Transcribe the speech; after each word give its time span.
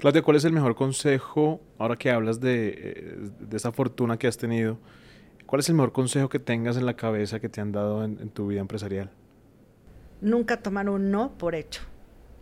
Claudia, 0.00 0.22
¿cuál 0.22 0.38
es 0.38 0.44
el 0.44 0.52
mejor 0.52 0.74
consejo, 0.74 1.60
ahora 1.78 1.96
que 1.96 2.10
hablas 2.10 2.40
de, 2.40 2.68
eh, 2.68 3.16
de 3.38 3.56
esa 3.56 3.70
fortuna 3.70 4.16
que 4.16 4.26
has 4.26 4.38
tenido, 4.38 4.78
cuál 5.46 5.60
es 5.60 5.68
el 5.68 5.74
mejor 5.74 5.92
consejo 5.92 6.28
que 6.28 6.38
tengas 6.38 6.76
en 6.76 6.86
la 6.86 6.94
cabeza 6.94 7.38
que 7.38 7.48
te 7.48 7.60
han 7.60 7.70
dado 7.70 8.02
en, 8.02 8.18
en 8.18 8.30
tu 8.30 8.46
vida 8.46 8.60
empresarial? 8.60 9.10
Nunca 10.22 10.62
tomar 10.62 10.88
un 10.88 11.10
no 11.10 11.32
por 11.36 11.54
hecho. 11.54 11.82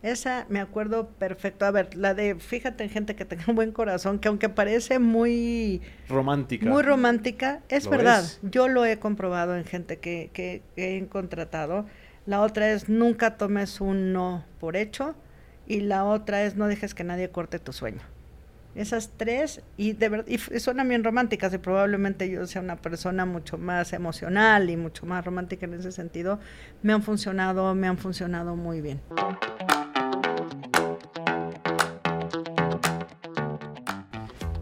Esa 0.03 0.47
me 0.49 0.61
acuerdo 0.61 1.09
perfecto. 1.09 1.65
A 1.65 1.73
ver, 1.73 1.97
la 1.97 2.15
de 2.15 2.37
fíjate 2.37 2.85
en 2.85 2.91
gente 2.91 3.17
que 3.17 3.25
tenga 3.25 3.45
un 3.49 3.57
buen 3.57 3.73
corazón, 3.73 4.21
que 4.21 4.29
aunque 4.29 4.49
parece 4.49 5.01
muy 5.01 5.83
romántica, 6.09 6.67
muy 6.67 6.83
romántica, 6.83 7.63
es 7.69 7.89
verdad. 7.89 8.25
Yo 8.43 8.69
lo 8.69 8.85
he 8.85 8.99
comprobado 8.99 9.57
en 9.57 9.65
gente 9.65 9.99
que, 9.99 10.31
que, 10.33 10.63
he 10.77 11.05
contratado. 11.09 11.87
La 12.27 12.43
otra 12.43 12.71
es 12.71 12.89
nunca 12.89 13.37
tomes 13.37 13.81
un 13.81 14.13
no 14.13 14.45
por 14.61 14.77
hecho 14.77 15.17
y 15.69 15.83
la 15.83 16.05
otra 16.05 16.43
es 16.45 16.57
no 16.57 16.67
dejes 16.67 16.95
que 16.95 17.05
nadie 17.05 17.29
corte 17.29 17.59
tu 17.59 17.73
sueño. 17.73 18.01
Esas 18.75 19.11
tres, 19.17 19.61
y 19.77 19.93
de 19.93 20.09
verdad, 20.09 20.27
y 20.27 20.39
suenan 20.39 20.89
bien 20.89 21.05
románticas, 21.05 21.53
y 21.53 21.59
probablemente 21.59 22.31
yo 22.31 22.47
sea 22.47 22.63
una 22.63 22.77
persona 22.77 23.27
mucho 23.27 23.59
más 23.59 23.93
emocional 23.93 24.71
y 24.71 24.77
mucho 24.77 25.05
más 25.05 25.25
romántica 25.25 25.67
en 25.67 25.75
ese 25.75 25.93
sentido, 25.93 26.39
me 26.83 26.93
han 26.93 27.03
funcionado, 27.03 27.75
me 27.75 27.87
han 27.87 27.99
funcionado 27.99 28.57
muy 28.57 28.81
bien. 28.81 29.01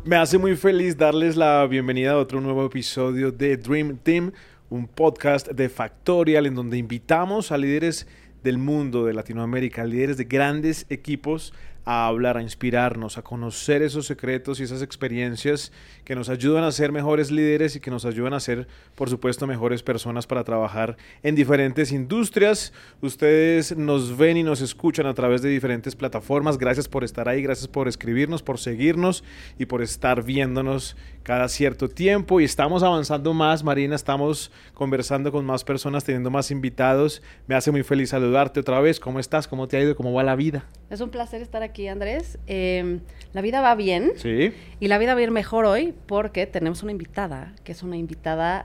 Me 0.04 0.16
hace 0.16 0.38
muy 0.38 0.56
feliz 0.56 0.96
darles 0.96 1.36
la 1.36 1.66
bienvenida 1.66 2.12
a 2.12 2.16
otro 2.16 2.40
nuevo 2.40 2.64
episodio 2.66 3.30
de 3.30 3.56
Dream 3.56 3.98
Team, 3.98 4.32
un 4.70 4.88
podcast 4.88 5.48
de 5.48 5.68
Factorial 5.68 6.46
en 6.46 6.54
donde 6.54 6.78
invitamos 6.78 7.52
a 7.52 7.58
líderes 7.58 8.06
del 8.46 8.58
mundo, 8.58 9.04
de 9.04 9.12
Latinoamérica, 9.12 9.84
líderes 9.84 10.16
de 10.16 10.24
grandes 10.24 10.86
equipos 10.88 11.52
a 11.86 12.08
hablar, 12.08 12.36
a 12.36 12.42
inspirarnos, 12.42 13.16
a 13.16 13.22
conocer 13.22 13.80
esos 13.80 14.06
secretos 14.06 14.58
y 14.58 14.64
esas 14.64 14.82
experiencias 14.82 15.70
que 16.04 16.16
nos 16.16 16.28
ayudan 16.28 16.64
a 16.64 16.72
ser 16.72 16.90
mejores 16.90 17.30
líderes 17.30 17.76
y 17.76 17.80
que 17.80 17.92
nos 17.92 18.04
ayudan 18.04 18.34
a 18.34 18.40
ser, 18.40 18.66
por 18.96 19.08
supuesto, 19.08 19.46
mejores 19.46 19.84
personas 19.84 20.26
para 20.26 20.42
trabajar 20.42 20.96
en 21.22 21.36
diferentes 21.36 21.92
industrias. 21.92 22.72
Ustedes 23.00 23.76
nos 23.76 24.16
ven 24.16 24.36
y 24.36 24.42
nos 24.42 24.62
escuchan 24.62 25.06
a 25.06 25.14
través 25.14 25.42
de 25.42 25.48
diferentes 25.48 25.94
plataformas. 25.94 26.58
Gracias 26.58 26.88
por 26.88 27.04
estar 27.04 27.28
ahí, 27.28 27.40
gracias 27.40 27.68
por 27.68 27.86
escribirnos, 27.86 28.42
por 28.42 28.58
seguirnos 28.58 29.22
y 29.56 29.66
por 29.66 29.80
estar 29.80 30.24
viéndonos 30.24 30.96
cada 31.22 31.48
cierto 31.48 31.88
tiempo. 31.88 32.40
Y 32.40 32.44
estamos 32.44 32.82
avanzando 32.82 33.32
más, 33.32 33.62
Marina, 33.62 33.94
estamos 33.94 34.50
conversando 34.74 35.30
con 35.30 35.44
más 35.44 35.62
personas, 35.62 36.02
teniendo 36.02 36.30
más 36.30 36.50
invitados. 36.50 37.22
Me 37.46 37.54
hace 37.54 37.70
muy 37.70 37.84
feliz 37.84 38.10
saludarte 38.10 38.58
otra 38.58 38.80
vez. 38.80 38.98
¿Cómo 38.98 39.20
estás? 39.20 39.46
¿Cómo 39.46 39.68
te 39.68 39.76
ha 39.76 39.82
ido? 39.82 39.94
¿Cómo 39.94 40.12
va 40.12 40.24
la 40.24 40.34
vida? 40.34 40.64
Es 40.90 41.00
un 41.00 41.10
placer 41.10 41.42
estar 41.42 41.62
aquí 41.62 41.75
aquí, 41.76 41.88
Andrés. 41.88 42.38
Em, 42.46 43.00
la 43.34 43.42
vida 43.42 43.60
va 43.60 43.74
bien. 43.74 44.12
Sí. 44.16 44.50
Y 44.80 44.88
la 44.88 44.96
vida 44.96 45.12
va 45.12 45.20
a 45.20 45.22
ir 45.22 45.30
mejor 45.30 45.66
hoy 45.66 45.92
porque 46.06 46.46
tenemos 46.46 46.82
una 46.82 46.90
invitada, 46.90 47.52
que 47.64 47.72
es 47.72 47.82
una 47.82 47.98
invitada 47.98 48.64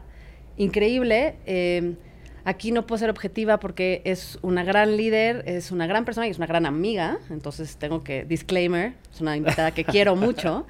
increíble. 0.56 1.36
Em, 1.46 1.98
aquí 2.46 2.72
no 2.72 2.88
puedo 2.88 3.00
ser 3.00 3.10
objetiva 3.10 3.60
porque 3.60 4.02
es 4.06 4.40
una 4.42 4.64
gran 4.64 4.96
líder, 4.96 5.44
es 5.46 5.72
una 5.72 5.88
gran 5.88 6.06
persona 6.06 6.28
y 6.28 6.30
es 6.30 6.38
una 6.38 6.48
gran 6.48 6.66
amiga. 6.66 7.20
Entonces 7.30 7.76
tengo 7.76 8.02
que, 8.02 8.24
disclaimer, 8.24 8.94
es 9.14 9.20
una 9.20 9.36
invitada 9.36 9.72
que 9.72 9.84
quiero 9.94 10.16
mucho. 10.16 10.66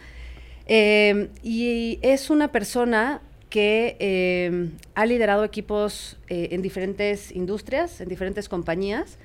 Em, 0.66 1.28
y 1.44 2.00
es 2.02 2.31
una 2.31 2.52
persona 2.52 3.22
que 3.52 4.72
ha 4.95 5.05
liderado 5.05 5.44
equipos 5.44 6.17
eh, 6.28 6.50
en 6.53 6.64
diferentes 6.64 7.31
industrias, 7.31 8.02
en 8.02 8.09
diferentes 8.09 8.50
compañías 8.50 9.20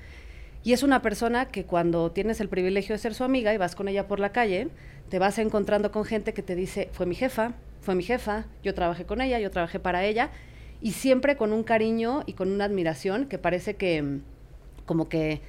y 0.63 0.73
es 0.73 0.83
una 0.83 1.01
persona 1.01 1.47
que 1.47 1.65
cuando 1.65 2.11
tienes 2.11 2.41
el 2.41 2.49
privilegio 2.49 2.95
de 2.95 2.99
ser 2.99 3.13
su 3.13 3.23
amiga 3.23 3.53
y 3.53 3.57
vas 3.57 3.75
con 3.75 3.87
ella 3.87 4.07
por 4.07 4.19
la 4.19 4.31
calle, 4.31 4.69
te 5.09 5.19
vas 5.19 5.37
encontrando 5.39 5.91
con 5.91 6.05
gente 6.05 6.33
que 6.33 6.43
te 6.43 6.55
dice, 6.55 6.89
fue 6.91 7.05
mi 7.05 7.15
jefa, 7.15 7.53
fue 7.81 7.95
mi 7.95 8.03
jefa, 8.03 8.45
yo 8.63 8.73
trabajé 8.73 9.05
con 9.05 9.21
ella, 9.21 9.39
yo 9.39 9.51
trabajé 9.51 9.79
para 9.79 10.03
ella, 10.03 10.31
y 10.81 10.91
siempre 10.91 11.37
con 11.37 11.53
un 11.53 11.63
cariño 11.63 12.23
y 12.25 12.33
con 12.33 12.51
una 12.51 12.65
admiración 12.65 13.27
que 13.27 13.37
parece 13.37 13.75
que 13.75 14.01
mm, 14.01 14.21
como 14.85 15.09
que 15.09 15.41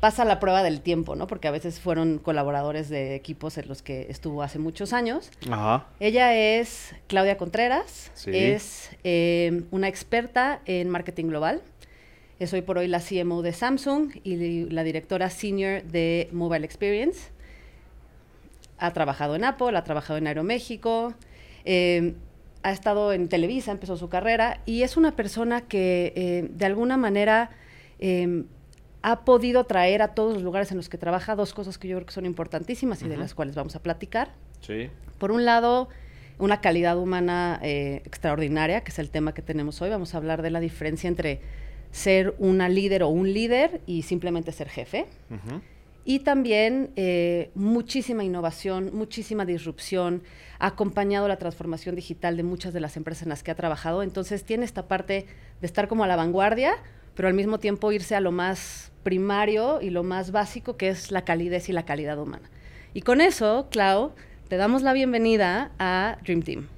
pasa 0.00 0.24
la 0.24 0.40
prueba 0.40 0.64
del 0.64 0.80
tiempo, 0.80 1.14
¿no? 1.14 1.28
Porque 1.28 1.46
a 1.46 1.52
veces 1.52 1.78
fueron 1.78 2.18
colaboradores 2.18 2.88
de 2.88 3.14
equipos 3.14 3.56
en 3.56 3.68
los 3.68 3.82
que 3.82 4.06
estuvo 4.08 4.42
hace 4.42 4.58
muchos 4.58 4.92
años. 4.92 5.30
Ajá. 5.48 5.86
Ella 6.00 6.34
es 6.34 6.92
Claudia 7.06 7.36
Contreras, 7.36 8.10
es 8.26 8.90
eh, 9.04 9.62
una 9.70 9.86
experta 9.86 10.60
en 10.64 10.88
marketing 10.88 11.26
global 11.26 11.62
es 12.42 12.52
hoy 12.52 12.62
por 12.62 12.78
hoy 12.78 12.88
la 12.88 13.00
CMO 13.00 13.42
de 13.42 13.52
Samsung 13.52 14.14
y 14.24 14.66
la 14.70 14.82
directora 14.82 15.30
senior 15.30 15.82
de 15.84 16.28
Mobile 16.32 16.64
Experience. 16.64 17.30
Ha 18.78 18.92
trabajado 18.92 19.36
en 19.36 19.44
Apple, 19.44 19.76
ha 19.76 19.84
trabajado 19.84 20.18
en 20.18 20.26
Aeroméxico, 20.26 21.14
eh, 21.64 22.14
ha 22.64 22.72
estado 22.72 23.12
en 23.12 23.28
Televisa, 23.28 23.70
empezó 23.70 23.96
su 23.96 24.08
carrera 24.08 24.60
y 24.66 24.82
es 24.82 24.96
una 24.96 25.14
persona 25.14 25.60
que 25.62 26.12
eh, 26.16 26.48
de 26.50 26.66
alguna 26.66 26.96
manera 26.96 27.50
eh, 28.00 28.44
ha 29.02 29.24
podido 29.24 29.64
traer 29.64 30.02
a 30.02 30.08
todos 30.08 30.34
los 30.34 30.42
lugares 30.42 30.70
en 30.72 30.78
los 30.78 30.88
que 30.88 30.98
trabaja 30.98 31.36
dos 31.36 31.54
cosas 31.54 31.78
que 31.78 31.86
yo 31.86 31.96
creo 31.96 32.06
que 32.06 32.12
son 32.12 32.26
importantísimas 32.26 33.02
y 33.02 33.08
de 33.08 33.16
las 33.16 33.34
cuales 33.34 33.54
vamos 33.54 33.76
a 33.76 33.82
platicar. 33.82 34.32
Sí. 34.60 34.90
Por 35.18 35.30
un 35.30 35.44
lado, 35.44 35.88
una 36.38 36.60
calidad 36.60 36.98
humana 36.98 37.60
extraordinaria, 37.62 38.82
que 38.82 38.90
es 38.90 38.98
el 38.98 39.10
tema 39.10 39.32
que 39.32 39.42
tenemos 39.42 39.80
hoy. 39.80 39.90
Vamos 39.90 40.14
a 40.14 40.18
hablar 40.18 40.42
de 40.42 40.50
la 40.50 40.60
diferencia 40.60 41.08
entre 41.08 41.40
ser 41.92 42.34
una 42.38 42.68
líder 42.68 43.04
o 43.04 43.08
un 43.08 43.32
líder 43.32 43.80
y 43.86 44.02
simplemente 44.02 44.50
ser 44.50 44.68
jefe. 44.68 45.06
Y 46.04 46.20
también 46.20 46.90
eh, 46.96 47.50
muchísima 47.54 48.24
innovación, 48.24 48.90
muchísima 48.92 49.44
disrupción, 49.44 50.24
ha 50.58 50.68
acompañado 50.68 51.28
la 51.28 51.36
transformación 51.36 51.94
digital 51.94 52.36
de 52.36 52.42
muchas 52.42 52.72
de 52.72 52.80
las 52.80 52.96
empresas 52.96 53.22
en 53.22 53.28
las 53.28 53.44
que 53.44 53.52
ha 53.52 53.54
trabajado. 53.54 54.02
Entonces 54.02 54.42
tiene 54.42 54.64
esta 54.64 54.88
parte 54.88 55.26
de 55.60 55.66
estar 55.66 55.86
como 55.86 56.02
a 56.02 56.08
la 56.08 56.16
vanguardia, 56.16 56.74
pero 57.14 57.28
al 57.28 57.34
mismo 57.34 57.58
tiempo 57.58 57.92
irse 57.92 58.16
a 58.16 58.20
lo 58.20 58.32
más 58.32 58.90
primario 59.04 59.80
y 59.80 59.90
lo 59.90 60.02
más 60.02 60.32
básico, 60.32 60.76
que 60.76 60.88
es 60.88 61.12
la 61.12 61.24
calidez 61.24 61.68
y 61.68 61.72
la 61.72 61.84
calidad 61.84 62.18
humana. 62.18 62.50
Y 62.94 63.02
con 63.02 63.20
eso, 63.20 63.68
Clau, 63.70 64.12
te 64.48 64.56
damos 64.56 64.82
la 64.82 64.92
bienvenida 64.92 65.70
a 65.78 66.18
Dream 66.24 66.42
Team. 66.42 66.68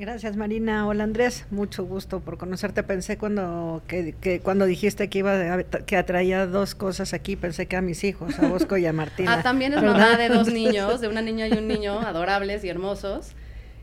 Gracias 0.00 0.34
Marina. 0.34 0.88
Hola 0.88 1.04
Andrés, 1.04 1.44
mucho 1.50 1.84
gusto 1.84 2.20
por 2.20 2.38
conocerte. 2.38 2.82
Pensé 2.82 3.18
cuando 3.18 3.82
que, 3.86 4.40
cuando 4.42 4.64
dijiste 4.64 5.10
que 5.10 5.18
iba 5.18 5.62
que 5.62 5.98
atraía 5.98 6.46
dos 6.46 6.74
cosas 6.74 7.12
aquí, 7.12 7.36
pensé 7.36 7.66
que 7.66 7.76
a 7.76 7.82
mis 7.82 8.02
hijos, 8.02 8.38
a 8.38 8.48
Bosco 8.48 8.78
y 8.78 8.86
a 8.86 8.94
Martina. 8.94 9.30
Ah, 9.40 9.42
también 9.42 9.74
es 9.74 9.82
mamá 9.82 10.16
de 10.16 10.30
dos 10.30 10.50
niños, 10.50 11.02
de 11.02 11.08
una 11.08 11.20
niña 11.20 11.48
y 11.48 11.52
un 11.52 11.68
niño, 11.68 12.00
adorables 12.00 12.64
y 12.64 12.70
hermosos. 12.70 13.32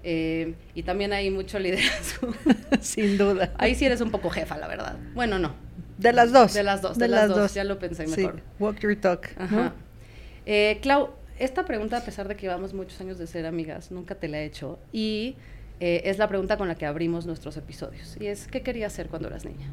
Eh, 0.04 0.56
y 0.74 0.82
también 0.82 1.14
hay 1.14 1.30
mucho 1.30 1.60
liderazgo. 1.60 2.34
Sin 2.82 3.20
duda. 3.20 3.54
Ahí 3.60 3.76
sí 3.76 3.86
eres 3.86 4.02
un 4.02 4.10
poco 4.10 4.32
jefa, 4.32 4.58
la 4.58 4.68
verdad. 4.68 4.98
Bueno, 5.14 5.38
no. 5.38 5.54
De 6.00 6.14
las 6.14 6.32
dos. 6.32 6.52
De 6.56 6.64
las 6.64 6.82
dos, 6.82 6.98
de, 6.98 7.10
las, 7.10 7.30
dos. 7.30 7.54
Ya 7.54 7.64
lo 7.64 7.78
pensé 7.78 8.08
mejor. 8.08 8.42
Walk 8.58 8.80
your 8.80 8.96
talk. 8.96 9.28
Ajá. 9.38 9.76
Eh, 10.48 10.80
Clau, 10.82 11.12
esta 11.38 11.64
pregunta, 11.66 11.98
a 11.98 12.02
pesar 12.02 12.28
de 12.28 12.36
que 12.36 12.48
llevamos 12.48 12.74
muchos 12.74 13.00
años 13.02 13.20
de 13.20 13.28
ser 13.28 13.46
amigas, 13.46 13.92
nunca 13.92 14.16
te 14.16 14.28
la 14.28 14.40
he 14.40 14.46
hecho. 14.46 14.80
Y 14.92 15.36
eh, 15.80 16.02
es 16.06 16.18
la 16.18 16.28
pregunta 16.28 16.58
con 16.58 16.68
la 16.68 16.76
que 16.76 16.86
abrimos 16.86 17.26
nuestros 17.26 17.58
episodios. 17.58 18.18
Y 18.20 18.28
es, 18.28 18.48
¿qué 18.48 18.62
querías 18.62 18.94
hacer 18.94 19.08
cuando 19.08 19.28
eras 19.28 19.46
niña? 19.46 19.72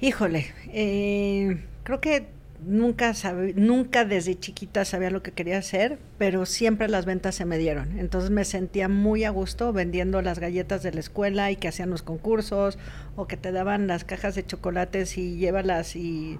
Híjole, 0.00 0.46
eh, 0.72 1.64
creo 1.84 2.00
que 2.00 2.26
nunca, 2.66 3.12
nunca 3.54 4.04
desde 4.04 4.38
chiquita 4.38 4.84
sabía 4.84 5.10
lo 5.10 5.22
que 5.22 5.32
quería 5.32 5.58
hacer, 5.58 5.98
pero 6.18 6.46
siempre 6.46 6.88
las 6.88 7.06
ventas 7.06 7.34
se 7.34 7.44
me 7.44 7.58
dieron. 7.58 7.98
Entonces 7.98 8.30
me 8.30 8.44
sentía 8.44 8.88
muy 8.88 9.24
a 9.24 9.30
gusto 9.30 9.72
vendiendo 9.72 10.20
las 10.22 10.38
galletas 10.38 10.82
de 10.82 10.92
la 10.92 11.00
escuela 11.00 11.50
y 11.50 11.56
que 11.56 11.68
hacían 11.68 11.90
los 11.90 12.02
concursos 12.02 12.78
o 13.16 13.26
que 13.26 13.36
te 13.36 13.52
daban 13.52 13.86
las 13.86 14.04
cajas 14.04 14.34
de 14.34 14.44
chocolates 14.44 15.16
y 15.18 15.36
llévalas 15.36 15.96
y 15.96 16.38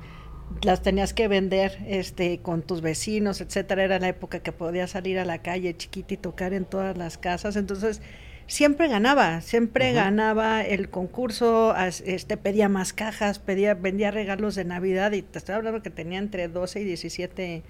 las 0.62 0.82
tenías 0.82 1.14
que 1.14 1.28
vender 1.28 1.78
este 1.86 2.40
con 2.40 2.62
tus 2.62 2.80
vecinos, 2.80 3.40
etcétera. 3.40 3.84
Era 3.84 3.98
la 3.98 4.08
época 4.08 4.40
que 4.40 4.52
podías 4.52 4.90
salir 4.90 5.18
a 5.18 5.24
la 5.24 5.38
calle 5.38 5.76
chiquita 5.76 6.14
y 6.14 6.16
tocar 6.16 6.52
en 6.52 6.64
todas 6.64 6.96
las 6.96 7.18
casas. 7.18 7.56
Entonces, 7.56 8.00
siempre 8.46 8.88
ganaba, 8.88 9.40
siempre 9.40 9.92
ganaba 9.92 10.62
el 10.62 10.90
concurso, 10.90 11.74
este 12.04 12.36
pedía 12.36 12.68
más 12.68 12.92
cajas, 12.92 13.38
pedía 13.38 13.74
vendía 13.74 14.10
regalos 14.10 14.54
de 14.54 14.64
Navidad 14.64 15.12
y 15.12 15.22
te 15.22 15.38
estoy 15.38 15.54
hablando 15.54 15.82
que 15.82 15.90
tenía 15.90 16.18
entre 16.18 16.48
12 16.48 16.80
y 16.80 16.84
17 16.84 17.62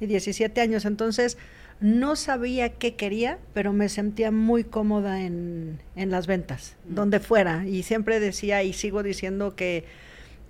y 0.00 0.06
17 0.06 0.60
años. 0.60 0.84
Entonces, 0.84 1.38
no 1.80 2.16
sabía 2.16 2.70
qué 2.70 2.94
quería, 2.94 3.38
pero 3.52 3.72
me 3.72 3.88
sentía 3.88 4.30
muy 4.30 4.64
cómoda 4.64 5.22
en, 5.22 5.80
en 5.94 6.10
las 6.10 6.26
ventas, 6.26 6.76
donde 6.86 7.20
fuera. 7.20 7.66
Y 7.66 7.82
siempre 7.82 8.20
decía 8.20 8.62
y 8.62 8.72
sigo 8.72 9.02
diciendo 9.02 9.56
que 9.56 9.84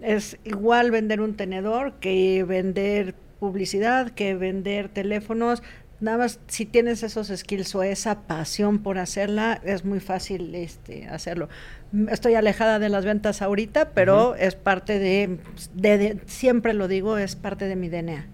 es 0.01 0.39
igual 0.45 0.91
vender 0.91 1.21
un 1.21 1.35
tenedor 1.35 1.95
que 2.01 2.45
vender 2.45 3.15
publicidad, 3.39 4.11
que 4.11 4.35
vender 4.35 4.89
teléfonos. 4.89 5.63
Nada 5.99 6.19
más 6.19 6.41
si 6.47 6.67
tienes 6.67 7.03
esos 7.03 7.29
skills 7.35 7.75
o 7.75 7.83
esa 7.83 8.27
pasión 8.27 8.81
por 8.81 8.99
hacerla, 8.99 9.61
es 9.65 9.85
muy 9.85 10.01
fácil 10.01 10.55
este, 10.55 11.09
hacerlo. 11.09 11.49
Estoy 12.11 12.35
alejada 12.35 12.79
de 12.79 12.91
las 12.91 13.05
ventas 13.05 13.41
ahorita, 13.41 13.91
pero 13.91 14.35
es 14.35 14.55
parte 14.55 14.99
de, 14.99 15.39
de, 15.75 16.21
siempre 16.27 16.75
lo 16.75 16.89
digo, 16.89 17.17
es 17.17 17.35
parte 17.35 17.67
de 17.67 17.77
mi 17.77 17.89
DNA. 17.89 18.27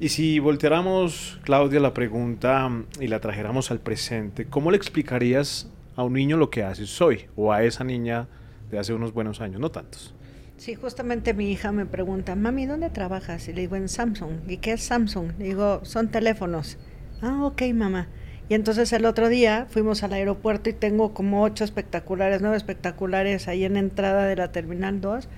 Y 0.00 0.10
si 0.10 0.40
volteáramos, 0.40 1.38
Claudia, 1.44 1.80
la 1.80 1.94
pregunta 1.94 2.68
mm, 2.68 2.86
y 3.00 3.06
la 3.06 3.20
trajéramos 3.20 3.70
al 3.70 3.80
presente, 3.80 4.44
¿cómo 4.44 4.70
le 4.70 4.76
explicarías 4.76 5.70
a 5.96 6.02
un 6.02 6.12
niño 6.12 6.36
lo 6.36 6.50
que 6.50 6.64
haces 6.64 7.00
hoy 7.00 7.26
o 7.36 7.52
a 7.52 7.62
esa 7.62 7.84
niña 7.84 8.28
de 8.70 8.78
hace 8.78 8.92
unos 8.92 9.14
buenos 9.14 9.40
años, 9.40 9.60
no 9.60 9.70
tantos? 9.70 10.13
Sí, 10.56 10.74
justamente 10.76 11.34
mi 11.34 11.50
hija 11.50 11.72
me 11.72 11.84
pregunta, 11.84 12.36
mami, 12.36 12.66
¿dónde 12.66 12.88
trabajas? 12.90 13.48
Y 13.48 13.52
le 13.52 13.62
digo, 13.62 13.76
en 13.76 13.88
Samsung. 13.88 14.48
¿Y 14.48 14.58
qué 14.58 14.72
es 14.72 14.82
Samsung? 14.84 15.32
Le 15.38 15.46
digo, 15.46 15.84
son 15.84 16.10
teléfonos. 16.10 16.78
Ah, 17.20 17.44
ok, 17.44 17.62
mamá. 17.74 18.08
Y 18.48 18.54
entonces 18.54 18.92
el 18.92 19.04
otro 19.04 19.28
día 19.28 19.66
fuimos 19.68 20.02
al 20.02 20.12
aeropuerto 20.12 20.70
y 20.70 20.74
tengo 20.74 21.12
como 21.12 21.42
ocho 21.42 21.64
espectaculares, 21.64 22.40
nueve 22.40 22.56
espectaculares 22.56 23.48
ahí 23.48 23.64
en 23.64 23.76
entrada 23.76 24.26
de 24.26 24.36
la 24.36 24.52
Terminal 24.52 25.00
2. 25.00 25.28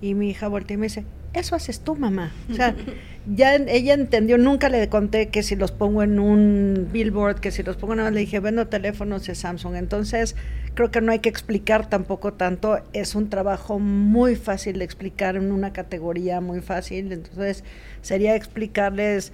Y 0.00 0.14
mi 0.14 0.30
hija 0.30 0.48
voltea 0.48 0.74
y 0.74 0.78
me 0.78 0.86
dice, 0.86 1.06
eso 1.40 1.54
haces 1.54 1.80
tú, 1.80 1.96
mamá. 1.96 2.32
O 2.50 2.54
sea, 2.54 2.74
ya 3.26 3.56
ella 3.56 3.94
entendió, 3.94 4.38
nunca 4.38 4.68
le 4.68 4.88
conté 4.88 5.28
que 5.28 5.42
si 5.42 5.56
los 5.56 5.72
pongo 5.72 6.02
en 6.02 6.18
un 6.18 6.88
billboard, 6.92 7.40
que 7.40 7.50
si 7.50 7.62
los 7.62 7.76
pongo 7.76 7.94
nada, 7.94 8.10
le 8.10 8.20
dije, 8.20 8.40
vendo 8.40 8.68
teléfonos 8.68 9.26
de 9.26 9.34
Samsung. 9.34 9.76
Entonces, 9.76 10.36
creo 10.76 10.90
que 10.90 11.00
no 11.00 11.10
hay 11.10 11.20
que 11.20 11.28
explicar 11.28 11.88
tampoco 11.88 12.34
tanto, 12.34 12.78
es 12.92 13.14
un 13.14 13.30
trabajo 13.30 13.78
muy 13.78 14.36
fácil 14.36 14.78
de 14.78 14.84
explicar 14.84 15.36
en 15.36 15.50
una 15.50 15.72
categoría 15.72 16.40
muy 16.40 16.60
fácil, 16.60 17.12
entonces 17.12 17.64
sería 18.02 18.36
explicarles 18.36 19.32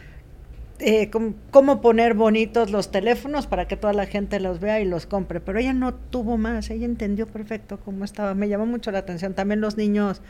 eh, 0.78 1.10
cómo, 1.50 1.80
poner 1.80 2.14
bonitos 2.14 2.70
los 2.70 2.90
teléfonos 2.90 3.46
para 3.46 3.66
que 3.66 3.76
toda 3.76 3.92
la 3.92 4.06
gente 4.06 4.40
los 4.40 4.60
vea 4.60 4.80
y 4.80 4.84
los 4.84 5.06
compre, 5.06 5.40
pero 5.40 5.58
ella 5.58 5.72
no 5.72 5.94
tuvo 5.94 6.38
más, 6.38 6.70
ella 6.70 6.86
entendió 6.86 7.26
perfecto 7.26 7.78
cómo 7.84 8.04
estaba, 8.04 8.34
me 8.34 8.48
llamó 8.48 8.66
mucho 8.66 8.92
la 8.92 8.98
atención, 8.98 9.34
también 9.34 9.60
los 9.60 9.76
niños 9.76 10.22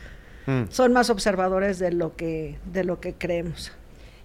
Mm. 0.45 0.63
son 0.69 0.93
más 0.93 1.09
observadores 1.09 1.79
de 1.79 1.91
lo 1.91 2.15
que, 2.15 2.57
de 2.71 2.83
lo 2.83 2.99
que 2.99 3.13
creemos. 3.13 3.71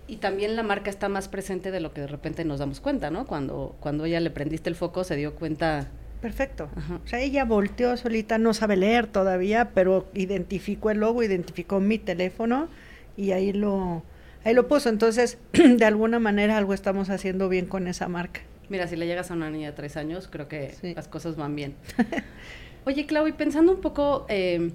Y 0.07 0.17
también 0.17 0.57
la 0.57 0.63
marca 0.63 0.89
está 0.89 1.09
más 1.09 1.29
presente 1.29 1.71
de 1.71 1.81
lo 1.81 1.93
que 1.93 2.01
de 2.01 2.07
repente 2.07 2.45
nos 2.45 2.59
damos 2.59 2.81
cuenta, 2.81 3.11
¿no? 3.11 3.27
Cuando, 3.27 3.77
cuando 3.81 4.07
ella 4.07 4.21
le 4.21 4.31
prendiste 4.31 4.71
el 4.71 4.75
foco, 4.75 5.05
se 5.05 5.17
dio 5.17 5.35
cuenta. 5.35 5.89
Perfecto. 6.23 6.69
O 7.05 7.07
sea, 7.07 7.21
ella 7.21 7.45
volteó 7.45 7.97
solita, 7.97 8.39
no 8.39 8.55
sabe 8.55 8.77
leer 8.77 9.07
todavía, 9.07 9.71
pero 9.75 10.09
identificó 10.15 10.91
el 10.91 10.99
logo, 10.99 11.23
identificó 11.23 11.79
mi 11.79 11.99
teléfono 11.99 12.69
y 13.17 13.33
ahí 13.33 13.53
lo, 13.53 14.03
ahí 14.45 14.55
lo 14.55 14.67
puso. 14.67 14.89
Entonces, 14.89 15.39
de 15.53 15.85
alguna 15.85 16.19
manera 16.19 16.57
algo 16.57 16.73
estamos 16.73 17.11
haciendo 17.11 17.51
bien 17.51 17.67
con 17.67 17.87
esa 17.87 18.09
marca. 18.09 18.41
Mira, 18.71 18.89
si 18.89 18.97
le 18.97 19.07
llegas 19.07 19.31
a 19.31 19.35
una 19.35 19.51
niña 19.51 19.71
de 19.71 19.77
tres 19.77 19.97
años, 19.97 20.29
creo 20.31 20.49
que 20.49 20.75
las 20.97 21.07
cosas 21.07 21.37
van 21.37 21.55
bien. 21.55 21.75
Oye, 22.87 23.07
Clau, 23.07 23.27
y 23.29 23.33
pensando 23.33 23.73
un 23.73 23.81
poco 23.81 24.25
eh, 24.29 24.73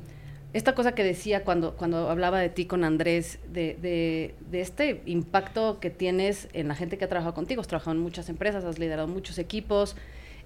esta 0.53 0.75
cosa 0.75 0.93
que 0.93 1.03
decía 1.03 1.43
cuando, 1.43 1.75
cuando 1.75 2.09
hablaba 2.09 2.39
de 2.39 2.49
ti 2.49 2.65
con 2.65 2.83
Andrés, 2.83 3.39
de, 3.51 3.75
de, 3.81 4.61
este 4.61 5.01
impacto 5.07 5.79
que 5.79 5.89
tienes 5.89 6.47
en 6.53 6.67
la 6.67 6.75
gente 6.75 6.99
que 6.99 7.05
ha 7.05 7.09
trabajado 7.09 7.33
contigo, 7.33 7.61
has 7.61 7.67
trabajado 7.67 7.95
en 7.97 8.03
muchas 8.03 8.29
empresas, 8.29 8.63
has 8.63 8.77
liderado 8.77 9.07
muchos 9.07 9.39
equipos 9.39 9.95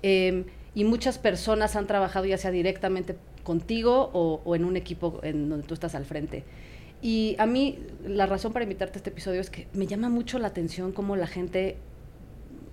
em, 0.02 0.46
y 0.74 0.86
muchas 0.86 1.18
personas 1.18 1.76
han 1.76 1.88
trabajado 1.88 2.26
ya 2.26 2.38
sea 2.38 2.52
directamente 2.52 3.18
contigo 3.44 4.10
o, 4.14 4.42
o, 4.46 4.56
en 4.56 4.64
un 4.64 4.78
equipo 4.78 5.20
en 5.24 5.50
donde 5.50 5.68
tú 5.68 5.74
estás 5.74 5.94
al 5.94 6.06
frente. 6.06 6.46
Y 7.02 7.36
a 7.38 7.46
mí 7.46 7.78
la 8.06 8.26
razón 8.26 8.54
para 8.54 8.64
invitarte 8.64 8.98
a 8.98 9.00
este 9.00 9.10
episodio 9.10 9.42
es 9.42 9.50
que 9.50 9.68
me 9.74 9.88
llama 9.88 10.08
mucho 10.08 10.40
la 10.40 10.48
atención 10.48 10.94
cómo 10.94 11.18
la 11.18 11.28
gente 11.28 11.76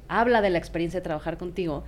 habla 0.07 0.41
de 0.41 0.51
la 0.51 0.59
experiencia 0.59 1.01
de 1.01 1.05
trabajar 1.05 1.37
contigo 1.37 1.83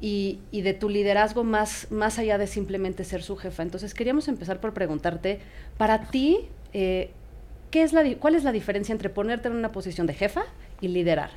y, 0.00 0.40
de 0.52 0.74
tu 0.74 0.88
liderazgo 0.88 1.44
más, 1.44 1.88
más 1.90 2.18
allá 2.18 2.38
de 2.38 2.46
simplemente 2.46 3.04
ser 3.04 3.22
su 3.22 3.36
jefa. 3.36 3.62
Entonces 3.62 3.94
queríamos 3.94 4.28
empezar 4.28 4.60
por 4.60 4.74
preguntarte, 4.74 5.40
para 5.78 6.10
ti, 6.10 6.48
eh, 6.72 7.10
¿qué 7.70 7.82
es 7.82 7.92
la, 7.92 8.04
¿cuál 8.16 8.34
es 8.34 8.44
la 8.44 8.52
diferencia 8.52 8.92
entre 8.92 9.08
ponerte 9.08 9.48
en 9.48 9.54
una 9.54 9.72
posición 9.72 10.06
de 10.06 10.14
jefa 10.14 10.44
y 10.80 10.88
liderar? 10.88 11.30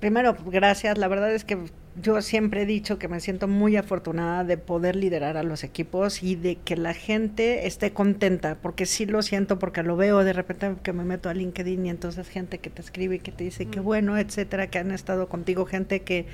Primero, 0.00 0.36
gracias. 0.46 0.98
La 0.98 1.08
verdad 1.08 1.32
es 1.32 1.44
que 1.44 1.58
yo 2.00 2.20
siempre 2.22 2.62
he 2.62 2.66
dicho 2.66 2.98
que 2.98 3.06
me 3.06 3.20
siento 3.20 3.46
muy 3.46 3.76
afortunada 3.76 4.42
de 4.42 4.58
poder 4.58 4.96
liderar 4.96 5.36
a 5.36 5.44
los 5.44 5.62
equipos 5.62 6.22
y 6.22 6.34
de 6.34 6.56
que 6.56 6.76
la 6.76 6.92
gente 6.92 7.66
esté 7.66 7.92
contenta, 7.92 8.56
porque 8.60 8.84
sí 8.84 9.06
lo 9.06 9.22
siento, 9.22 9.60
porque 9.60 9.82
lo 9.84 9.96
veo 9.96 10.24
de 10.24 10.32
repente 10.32 10.74
que 10.82 10.92
me 10.92 11.04
meto 11.04 11.28
a 11.28 11.34
LinkedIn 11.34 11.86
y 11.86 11.90
entonces 11.90 12.28
gente 12.28 12.58
que 12.58 12.68
te 12.68 12.82
escribe 12.82 13.16
y 13.16 13.18
que 13.20 13.30
te 13.30 13.44
dice 13.44 13.66
que 13.66 13.78
bueno, 13.78 14.18
etcétera, 14.18 14.68
que 14.68 14.78
han 14.78 14.90
estado 14.90 15.28
contigo, 15.28 15.66
gente 15.66 16.02
que 16.02 16.26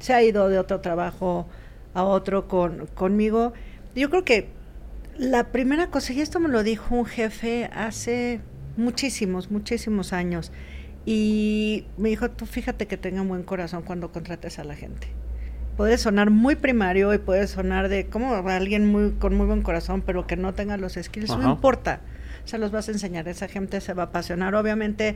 se 0.00 0.12
ha 0.12 0.22
ido 0.22 0.48
de 0.50 0.58
otro 0.58 0.80
trabajo 0.80 1.46
a 1.94 2.04
otro 2.04 2.46
con, 2.46 2.86
conmigo. 2.88 3.54
Yo 3.94 4.10
creo 4.10 4.24
que 4.24 4.48
la 5.16 5.44
primera 5.44 5.90
cosa, 5.90 6.12
y 6.12 6.20
esto 6.20 6.40
me 6.40 6.50
lo 6.50 6.62
dijo 6.62 6.94
un 6.94 7.06
jefe 7.06 7.70
hace 7.72 8.40
muchísimos, 8.76 9.50
muchísimos 9.50 10.12
años, 10.12 10.52
y 11.06 11.86
me 11.96 12.08
dijo, 12.08 12.28
tú 12.32 12.46
fíjate 12.46 12.86
que 12.86 12.96
tenga 12.96 13.22
un 13.22 13.28
buen 13.28 13.44
corazón 13.44 13.82
cuando 13.82 14.10
contrates 14.10 14.58
a 14.58 14.64
la 14.64 14.74
gente. 14.74 15.06
Puede 15.76 15.98
sonar 15.98 16.30
muy 16.30 16.56
primario 16.56 17.14
y 17.14 17.18
puede 17.18 17.46
sonar 17.46 17.88
de 17.88 18.06
como 18.06 18.34
alguien 18.34 18.86
muy 18.86 19.12
con 19.12 19.36
muy 19.36 19.46
buen 19.46 19.62
corazón, 19.62 20.02
pero 20.02 20.26
que 20.26 20.36
no 20.36 20.52
tenga 20.52 20.76
los 20.76 20.94
skills, 20.94 21.36
no 21.38 21.52
importa. 21.52 22.00
Se 22.44 22.58
los 22.58 22.72
vas 22.72 22.88
a 22.88 22.92
enseñar, 22.92 23.28
esa 23.28 23.46
gente 23.46 23.80
se 23.80 23.92
va 23.92 24.04
a 24.04 24.06
apasionar. 24.06 24.54
Obviamente 24.56 25.14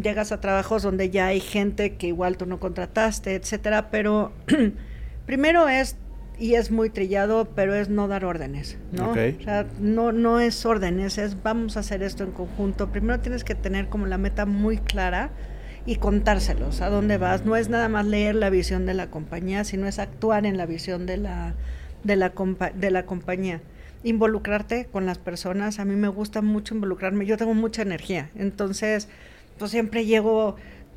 llegas 0.00 0.32
a 0.32 0.40
trabajos 0.40 0.82
donde 0.82 1.10
ya 1.10 1.26
hay 1.26 1.40
gente 1.40 1.96
que 1.96 2.08
igual 2.08 2.36
tú 2.36 2.46
no 2.46 2.58
contrataste, 2.58 3.34
etcétera, 3.34 3.90
pero 3.90 4.32
primero 5.26 5.68
es 5.68 5.96
y 6.38 6.54
es 6.54 6.70
muy 6.70 6.90
trillado, 6.90 7.48
pero 7.54 7.74
es 7.74 7.88
no 7.88 8.06
dar 8.06 8.24
órdenes, 8.24 8.78
¿no? 8.92 9.10
O 9.10 9.14
sea, 9.14 9.66
no, 9.80 10.12
no 10.12 10.40
es 10.40 10.64
órdenes, 10.64 11.18
es 11.18 11.42
vamos 11.42 11.76
a 11.76 11.80
hacer 11.80 12.02
esto 12.02 12.22
en 12.22 12.30
conjunto. 12.30 12.90
Primero 12.90 13.20
tienes 13.20 13.42
que 13.42 13.54
tener 13.54 13.88
como 13.88 14.06
la 14.06 14.18
meta 14.18 14.46
muy 14.46 14.78
clara 14.78 15.30
y 15.84 15.96
contárselos 15.96 16.80
a 16.80 16.90
dónde 16.90 17.18
vas. 17.18 17.44
No 17.44 17.56
es 17.56 17.68
nada 17.68 17.88
más 17.88 18.06
leer 18.06 18.36
la 18.36 18.50
visión 18.50 18.86
de 18.86 18.94
la 18.94 19.10
compañía, 19.10 19.64
sino 19.64 19.88
es 19.88 19.98
actuar 19.98 20.46
en 20.46 20.56
la 20.56 20.66
visión 20.66 21.06
de 21.06 21.16
la, 21.16 21.54
de 22.04 22.14
la, 22.14 22.32
de 22.74 22.90
la 22.90 23.04
compañía. 23.04 23.60
Involucrarte 24.04 24.86
con 24.86 25.06
las 25.06 25.18
personas, 25.18 25.80
a 25.80 25.84
mí 25.84 25.96
me 25.96 26.08
gusta 26.08 26.40
mucho 26.40 26.74
involucrarme, 26.74 27.26
yo 27.26 27.36
tengo 27.36 27.54
mucha 27.54 27.82
energía, 27.82 28.30
entonces 28.36 29.08
pues 29.58 29.72
siempre 29.72 30.06
llego 30.06 30.54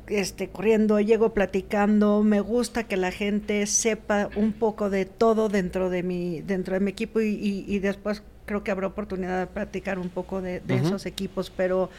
este, 0.08 0.48
corriendo, 0.48 1.00
llego 1.00 1.32
platicando, 1.32 2.22
me 2.22 2.40
gusta 2.40 2.84
que 2.84 2.96
la 2.96 3.10
gente 3.10 3.66
sepa 3.66 4.28
un 4.36 4.52
poco 4.52 4.90
de 4.90 5.04
todo 5.04 5.48
dentro 5.48 5.90
de 5.90 6.02
mi, 6.02 6.40
dentro 6.40 6.74
de 6.74 6.80
mi 6.80 6.90
equipo 6.90 7.20
y, 7.20 7.78
después 7.78 8.22
creo 8.44 8.64
que 8.64 8.70
habrá 8.70 8.88
oportunidad 8.88 9.38
de 9.38 9.46
platicar 9.46 9.98
un 9.98 10.08
poco 10.08 10.42
de, 10.42 10.62
esos 10.68 11.06
equipos, 11.06 11.50
pero 11.50 11.90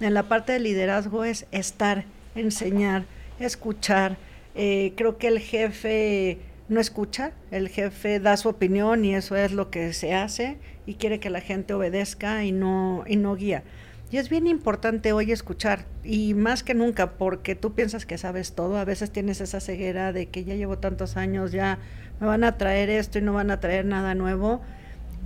en 0.00 0.14
la 0.14 0.24
parte 0.24 0.52
de 0.52 0.60
liderazgo 0.60 1.24
es 1.24 1.46
estar, 1.52 2.04
enseñar, 2.34 3.04
escuchar. 3.38 4.16
Eh, 4.54 4.94
creo 4.96 5.18
que 5.18 5.28
el 5.28 5.38
jefe 5.38 6.38
no 6.68 6.80
escucha, 6.80 7.32
el 7.50 7.68
jefe 7.68 8.20
da 8.20 8.36
su 8.36 8.48
opinión 8.48 9.04
y 9.04 9.14
eso 9.14 9.36
es 9.36 9.52
lo 9.52 9.70
que 9.70 9.92
se 9.92 10.14
hace 10.14 10.58
y 10.86 10.94
quiere 10.94 11.20
que 11.20 11.28
la 11.28 11.40
gente 11.40 11.74
obedezca 11.74 12.44
y 12.44 12.52
no, 12.52 13.04
y 13.06 13.16
no 13.16 13.34
guía. 13.36 13.64
Y 14.10 14.16
es 14.16 14.28
bien 14.28 14.48
importante 14.48 15.12
hoy 15.12 15.30
escuchar, 15.30 15.86
y 16.02 16.34
más 16.34 16.64
que 16.64 16.74
nunca, 16.74 17.12
porque 17.12 17.54
tú 17.54 17.74
piensas 17.74 18.06
que 18.06 18.18
sabes 18.18 18.54
todo, 18.54 18.76
a 18.76 18.84
veces 18.84 19.12
tienes 19.12 19.40
esa 19.40 19.60
ceguera 19.60 20.12
de 20.12 20.26
que 20.26 20.42
ya 20.42 20.56
llevo 20.56 20.78
tantos 20.78 21.16
años, 21.16 21.52
ya 21.52 21.78
me 22.18 22.26
van 22.26 22.42
a 22.42 22.58
traer 22.58 22.90
esto 22.90 23.18
y 23.18 23.22
no 23.22 23.32
van 23.32 23.52
a 23.52 23.60
traer 23.60 23.84
nada 23.84 24.16
nuevo. 24.16 24.62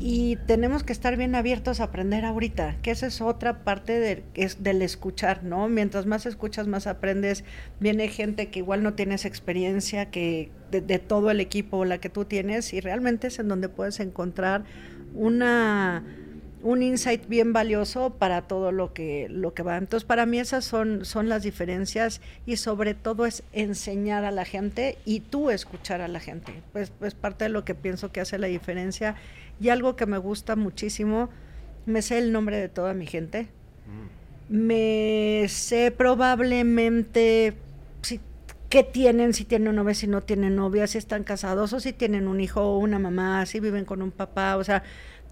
Y 0.01 0.37
tenemos 0.47 0.83
que 0.83 0.93
estar 0.93 1.17
bien 1.17 1.35
abiertos 1.35 1.81
a 1.81 1.85
aprender 1.85 2.27
ahorita, 2.27 2.77
que 2.83 2.91
esa 2.91 3.07
es 3.07 3.23
otra 3.23 3.65
parte 3.65 3.99
de, 4.01 4.25
es 4.35 4.63
del 4.63 4.83
escuchar, 4.83 5.45
¿no? 5.45 5.67
Mientras 5.69 6.05
más 6.05 6.27
escuchas, 6.27 6.67
más 6.67 6.87
aprendes. 6.87 7.45
Viene 7.81 8.09
gente 8.09 8.49
que 8.51 8.59
igual 8.59 8.83
no 8.83 8.95
tienes 8.95 9.25
experiencia 9.25 10.11
que 10.11 10.51
de, 10.71 10.83
de 10.83 10.99
todo 10.99 11.31
el 11.31 11.41
equipo 11.41 11.87
la 11.87 11.99
que 11.99 12.11
tú 12.11 12.25
tienes 12.27 12.75
y 12.75 12.81
realmente 12.81 13.29
es 13.29 13.39
en 13.39 13.49
donde 13.49 13.69
puedes 13.69 14.01
encontrar 14.01 14.65
una 15.15 16.03
un 16.65 16.83
insight 16.83 17.29
bien 17.29 17.53
valioso 17.53 18.15
para 18.15 18.43
todo 18.43 18.73
lo 18.73 18.95
que, 18.95 19.29
lo 19.29 19.53
que 19.53 19.63
va. 19.63 19.77
Entonces, 19.77 20.07
para 20.07 20.25
mí 20.25 20.39
esas 20.39 20.65
son, 20.65 21.05
son 21.05 21.29
las 21.29 21.43
diferencias 21.43 22.23
y 22.47 22.57
sobre 22.57 22.95
todo 22.95 23.27
es 23.27 23.43
enseñar 23.53 24.25
a 24.25 24.31
la 24.31 24.47
gente 24.47 24.97
y 25.05 25.21
tú 25.21 25.51
escuchar 25.51 26.01
a 26.01 26.09
la 26.09 26.21
gente. 26.21 26.63
Pues, 26.73 26.91
pues 26.91 27.15
parte 27.15 27.45
de 27.45 27.51
lo 27.51 27.67
que 27.67 27.75
pienso 27.75 28.13
que 28.13 28.23
hace 28.23 28.39
la 28.39 28.47
diferencia 28.47 29.15
y 29.61 29.69
algo 29.69 29.95
que 29.95 30.07
me 30.07 30.17
gusta 30.17 30.57
muchísimo, 30.57 31.29
me 31.85 32.01
sé 32.01 32.17
el 32.17 32.33
nombre 32.33 32.57
de 32.57 32.71
toda 32.71 32.95
mi 32.95 33.07
gente. 33.07 33.49
Mm. 34.49 34.57
Me 34.57 35.47
sé 35.49 35.91
probablemente 35.91 37.53
si, 38.01 38.21
qué 38.71 38.83
tienen, 38.83 39.35
si 39.35 39.45
tienen 39.45 39.77
novia, 39.77 39.93
si 39.93 40.07
no 40.07 40.23
tienen 40.23 40.57
novia, 40.57 40.87
si 40.87 40.97
están 40.97 41.25
casados 41.25 41.75
o 41.75 41.81
si 41.81 41.93
tienen 41.93 42.27
un 42.27 42.41
hijo 42.41 42.63
o 42.63 42.79
una 42.79 42.99
mamá, 42.99 43.45
si 43.45 43.61
viven 43.61 43.85
con 43.85 44.01
un 44.01 44.11
papá, 44.11 44.57
o 44.57 44.65
sea, 44.65 44.83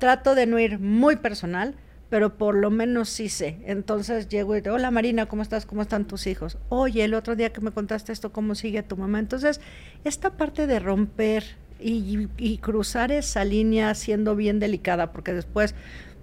trato 0.02 0.34
de 0.34 0.46
no 0.46 0.58
ir 0.58 0.80
muy 0.80 1.14
personal, 1.14 1.76
pero 2.10 2.36
por 2.36 2.56
lo 2.56 2.72
menos 2.72 3.08
sí 3.08 3.28
sé. 3.28 3.58
Entonces 3.66 4.28
llego 4.28 4.56
y 4.56 4.60
digo, 4.60 4.74
hola 4.74 4.90
Marina, 4.90 5.26
¿cómo 5.26 5.42
estás? 5.42 5.64
¿Cómo 5.64 5.80
están 5.80 6.08
tus 6.08 6.26
hijos? 6.26 6.58
Oye, 6.70 7.04
el 7.04 7.14
otro 7.14 7.36
día 7.36 7.52
que 7.52 7.60
me 7.60 7.70
contaste 7.70 8.10
esto, 8.10 8.32
¿cómo 8.32 8.56
sigue 8.56 8.82
tu 8.82 8.96
mamá? 8.96 9.20
Entonces, 9.20 9.60
esta 10.02 10.30
parte 10.30 10.66
de 10.66 10.80
romper 10.80 11.44
y, 11.78 12.58
cruzar 12.58 13.12
esa 13.12 13.44
línea 13.44 13.94
siendo 13.94 14.34
bien 14.34 14.58
delicada, 14.58 15.12
porque 15.12 15.34
después 15.34 15.76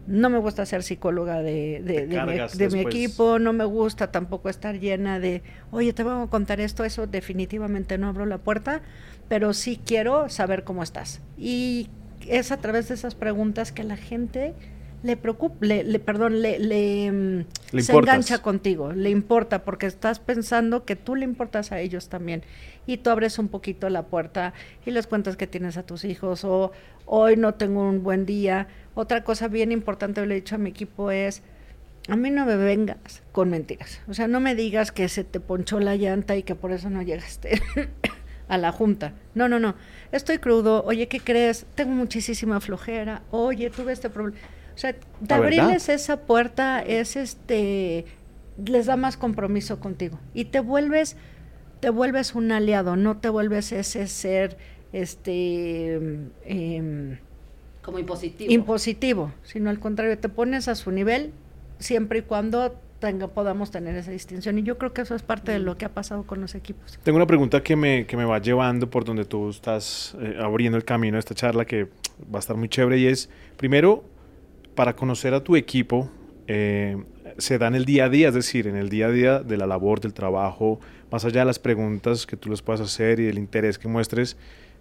no 0.07 0.29
me 0.29 0.39
gusta 0.39 0.65
ser 0.65 0.83
psicóloga 0.83 1.41
de, 1.41 1.81
de, 1.81 2.69
mi, 2.69 2.81
equipo, 2.81 3.39
no 3.39 3.53
me 3.53 3.63
gusta 3.63 4.11
tampoco 4.11 4.49
estar 4.49 4.77
llena 4.77 5.21
de, 5.21 5.41
oye, 5.71 5.93
te 5.93 6.03
voy 6.03 6.21
a 6.21 6.27
contar 6.27 6.59
esto, 6.59 6.83
eso 6.83 7.07
definitivamente 7.07 7.97
no 7.97 8.09
abro 8.09 8.25
la 8.25 8.39
puerta, 8.39 8.81
pero 9.29 9.53
sí 9.53 9.79
quiero 9.85 10.27
saber 10.27 10.65
cómo 10.65 10.83
estás. 10.83 11.21
Y 11.37 11.89
es 12.29 12.51
a 12.51 12.57
través 12.57 12.87
de 12.87 12.95
esas 12.95 13.15
preguntas 13.15 13.71
que 13.71 13.83
la 13.83 13.97
gente 13.97 14.53
le 15.01 15.15
preocupa, 15.15 15.65
le, 15.65 15.99
perdón, 15.99 16.41
le, 16.41 16.59
le, 16.59 17.11
mm, 17.11 17.79
se 17.79 17.93
engancha 17.93 18.41
contigo, 18.41 18.91
le 18.91 19.09
importa, 19.09 19.63
porque 19.63 19.85
estás 19.85 20.19
pensando 20.19 20.83
que 20.83 20.95
tú 20.95 21.15
le 21.15 21.23
importas 21.23 21.71
a 21.71 21.79
ellos 21.79 22.09
también. 22.09 22.43
Y 22.85 22.97
tú 22.97 23.09
abres 23.09 23.39
un 23.39 23.47
poquito 23.47 23.89
la 23.89 24.07
puerta 24.07 24.53
y 24.85 24.91
les 24.91 25.07
cuentas 25.07 25.37
que 25.37 25.47
tienes 25.47 25.77
a 25.77 25.83
tus 25.83 26.03
hijos 26.03 26.43
o 26.43 26.71
hoy 27.05 27.37
no 27.37 27.53
tengo 27.53 27.87
un 27.87 28.03
buen 28.03 28.25
día. 28.25 28.67
Otra 28.95 29.23
cosa 29.23 29.47
bien 29.47 29.71
importante, 29.71 30.25
le 30.25 30.35
he 30.35 30.41
dicho 30.41 30.55
a 30.55 30.57
mi 30.57 30.71
equipo 30.71 31.11
es, 31.11 31.43
a 32.09 32.15
mí 32.15 32.29
no 32.31 32.45
me 32.45 32.57
vengas 32.57 33.21
con 33.31 33.49
mentiras. 33.51 34.01
O 34.07 34.13
sea, 34.13 34.27
no 34.27 34.39
me 34.39 34.55
digas 34.55 34.91
que 34.91 35.07
se 35.07 35.23
te 35.23 35.39
ponchó 35.39 35.79
la 35.79 35.95
llanta 35.95 36.35
y 36.35 36.43
que 36.43 36.55
por 36.55 36.71
eso 36.71 36.89
no 36.89 37.01
llegaste 37.03 37.61
a 38.49 38.57
la 38.57 38.73
junta. 38.73 39.13
No, 39.35 39.47
no, 39.47 39.59
no. 39.59 39.75
Estoy 40.11 40.39
crudo. 40.39 40.83
Oye, 40.83 41.07
¿qué 41.07 41.21
crees? 41.21 41.65
Tengo 41.75 41.91
muchísima 41.91 42.59
flojera. 42.59 43.21
Oye, 43.31 43.69
tuve 43.69 43.93
este 43.93 44.09
problema 44.09 44.37
o 44.79 44.81
sea, 44.81 44.95
de 45.19 45.35
abrirles 45.35 45.89
esa 45.89 46.21
puerta 46.21 46.81
es 46.81 47.17
este, 47.17 48.05
les 48.65 48.85
da 48.85 48.95
más 48.95 49.17
compromiso 49.17 49.77
contigo 49.81 50.17
y 50.33 50.45
te 50.45 50.61
vuelves, 50.61 51.17
te 51.81 51.89
vuelves 51.89 52.33
un 52.33 52.49
aliado, 52.53 52.95
no 52.95 53.17
te 53.17 53.27
vuelves 53.27 53.73
ese 53.73 54.07
ser, 54.07 54.55
este, 54.93 55.95
em, 56.45 57.17
como 57.81 57.99
impositivo. 57.99 58.53
Impositivo, 58.53 59.33
sino 59.43 59.69
al 59.69 59.81
contrario, 59.81 60.17
te 60.17 60.29
pones 60.29 60.69
a 60.69 60.75
su 60.75 60.91
nivel 60.91 61.33
siempre 61.79 62.19
y 62.19 62.21
cuando 62.21 62.79
tenga, 62.99 63.27
podamos 63.27 63.71
tener 63.71 63.95
esa 63.95 64.11
distinción. 64.11 64.59
Y 64.59 64.63
yo 64.63 64.77
creo 64.77 64.93
que 64.93 65.01
eso 65.01 65.15
es 65.15 65.23
parte 65.23 65.51
de 65.51 65.59
lo 65.59 65.77
que 65.77 65.85
ha 65.85 65.93
pasado 65.93 66.23
con 66.23 66.41
los 66.41 66.55
equipos. 66.55 66.99
Tengo 67.03 67.15
una 67.15 67.27
pregunta 67.27 67.63
que 67.63 67.75
me, 67.75 68.05
que 68.05 68.17
me 68.17 68.25
va 68.25 68.39
llevando 68.39 68.89
por 68.89 69.05
donde 69.05 69.25
tú 69.25 69.49
estás 69.49 70.15
eh, 70.19 70.37
abriendo 70.39 70.77
el 70.77 70.85
camino 70.85 71.15
de 71.15 71.19
esta 71.19 71.35
charla 71.35 71.65
que 71.65 71.85
va 72.33 72.37
a 72.37 72.39
estar 72.39 72.55
muy 72.55 72.69
chévere 72.69 72.97
y 72.99 73.07
es, 73.07 73.29
primero, 73.57 74.03
para 74.75 74.95
conocer 74.95 75.33
a 75.33 75.43
tu 75.43 75.55
equipo 75.55 76.09
eh, 76.51 76.97
se 77.37 77.59
da 77.59 77.67
en 77.67 77.75
el 77.75 77.85
día 77.85 78.05
a 78.05 78.09
día, 78.09 78.29
es 78.29 78.33
decir, 78.33 78.65
en 78.65 78.75
el 78.75 78.89
día 78.89 79.05
a 79.05 79.11
día 79.11 79.39
de 79.39 79.55
la 79.55 79.67
labor, 79.67 79.99
del 79.99 80.15
trabajo, 80.15 80.79
más 81.11 81.23
allá 81.23 81.41
de 81.41 81.45
las 81.45 81.59
preguntas 81.59 82.25
que 82.25 82.37
tú 82.37 82.49
les 82.49 82.61
puedas 82.63 82.81
hacer 82.81 83.19
y 83.19 83.25
del 83.25 83.37
interés 83.37 83.77
que 83.77 83.87
muestres, 83.87 84.35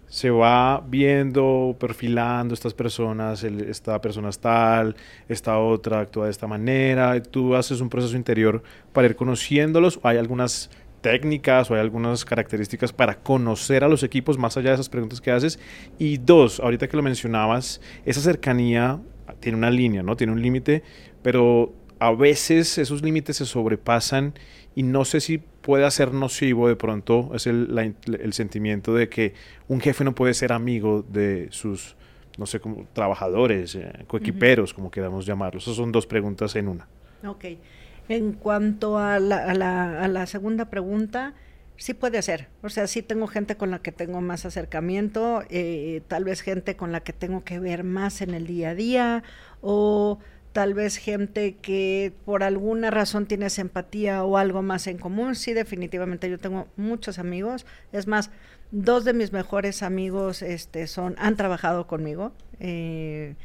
se 0.09 0.31
va 0.31 0.83
viendo, 0.87 1.75
perfilando 1.79 2.53
estas 2.53 2.73
personas, 2.73 3.43
esta 3.43 4.01
persona 4.01 4.29
es 4.29 4.39
tal, 4.39 4.95
esta 5.27 5.59
otra 5.59 6.01
actúa 6.01 6.25
de 6.25 6.31
esta 6.31 6.47
manera, 6.47 7.21
tú 7.21 7.55
haces 7.55 7.79
un 7.79 7.89
proceso 7.89 8.17
interior 8.17 8.63
para 8.91 9.07
ir 9.07 9.15
conociéndolos, 9.15 9.99
hay 10.03 10.17
algunas 10.17 10.69
técnicas 11.01 11.69
o 11.71 11.75
hay 11.75 11.79
algunas 11.79 12.25
características 12.25 12.91
para 12.91 13.19
conocer 13.19 13.83
a 13.83 13.87
los 13.87 14.03
equipos 14.03 14.37
más 14.37 14.57
allá 14.57 14.69
de 14.69 14.75
esas 14.75 14.89
preguntas 14.89 15.21
que 15.21 15.31
haces. 15.31 15.59
Y 15.97 16.17
dos, 16.17 16.59
ahorita 16.59 16.87
que 16.87 16.97
lo 16.97 17.03
mencionabas, 17.03 17.79
esa 18.05 18.19
cercanía 18.19 18.99
tiene 19.39 19.57
una 19.57 19.71
línea, 19.71 20.03
¿no? 20.03 20.17
Tiene 20.17 20.33
un 20.33 20.41
límite, 20.41 20.83
pero 21.21 21.73
a 21.99 22.11
veces 22.11 22.77
esos 22.77 23.01
límites 23.01 23.37
se 23.37 23.45
sobrepasan 23.45 24.33
y 24.75 24.83
no 24.83 25.05
sé 25.05 25.21
si 25.21 25.41
puede 25.69 25.91
ser 25.91 26.15
nocivo 26.15 26.67
de 26.67 26.75
pronto, 26.75 27.29
es 27.35 27.45
el, 27.45 27.93
el, 28.07 28.33
sentimiento 28.33 28.95
de 28.95 29.07
que 29.07 29.35
un 29.67 29.79
jefe 29.79 30.03
no 30.03 30.15
puede 30.15 30.33
ser 30.33 30.51
amigo 30.51 31.05
de 31.07 31.47
sus, 31.51 31.95
no 32.39 32.47
sé, 32.47 32.59
como 32.59 32.87
trabajadores, 32.93 33.75
eh, 33.75 33.91
coequiperos, 34.07 34.73
como 34.73 34.89
queramos 34.89 35.27
llamarlos. 35.27 35.61
Esas 35.65 35.75
son 35.75 35.91
dos 35.91 36.07
preguntas 36.07 36.55
en 36.55 36.69
una. 36.69 36.87
Ok. 37.23 37.45
En 38.07 38.33
cuanto 38.33 38.97
a 38.97 39.19
la, 39.19 39.45
a 39.45 39.53
la, 39.53 40.01
a 40.01 40.07
la 40.07 40.25
segunda 40.25 40.71
pregunta, 40.71 41.35
sí 41.77 41.93
puede 41.93 42.19
ser. 42.23 42.47
O 42.63 42.69
sea, 42.69 42.87
sí 42.87 43.03
tengo 43.03 43.27
gente 43.27 43.55
con 43.55 43.69
la 43.69 43.77
que 43.77 43.91
tengo 43.91 44.21
más 44.21 44.47
acercamiento, 44.47 45.43
eh, 45.51 46.01
tal 46.07 46.23
vez 46.23 46.41
gente 46.41 46.77
con 46.77 46.91
la 46.91 47.01
que 47.01 47.13
tengo 47.13 47.43
que 47.43 47.59
ver 47.59 47.83
más 47.83 48.21
en 48.23 48.33
el 48.33 48.47
día 48.47 48.71
a 48.71 48.73
día, 48.73 49.23
o 49.61 50.17
tal 50.59 50.73
vez 50.73 50.97
gente 50.97 51.55
que 51.55 52.11
por 52.25 52.43
alguna 52.43 52.91
razón 52.91 53.27
tiene 53.27 53.47
empatía 53.59 54.25
o 54.25 54.35
algo 54.35 54.61
más 54.61 54.87
en 54.87 54.97
común. 54.97 55.35
Sí, 55.35 55.53
definitivamente 55.53 56.29
yo 56.29 56.37
tengo 56.37 56.67
muchos 56.75 57.17
amigos. 57.17 57.65
Es 57.93 58.07
más, 58.07 58.29
dos 58.69 59.05
de 59.05 59.13
mis 59.13 59.31
mejores 59.31 59.83
amigos 59.83 60.41
este, 60.41 60.87
son, 60.87 61.15
han 61.17 61.37
trabajado 61.37 61.87
conmigo. 61.87 62.33
Eh, 62.59 63.35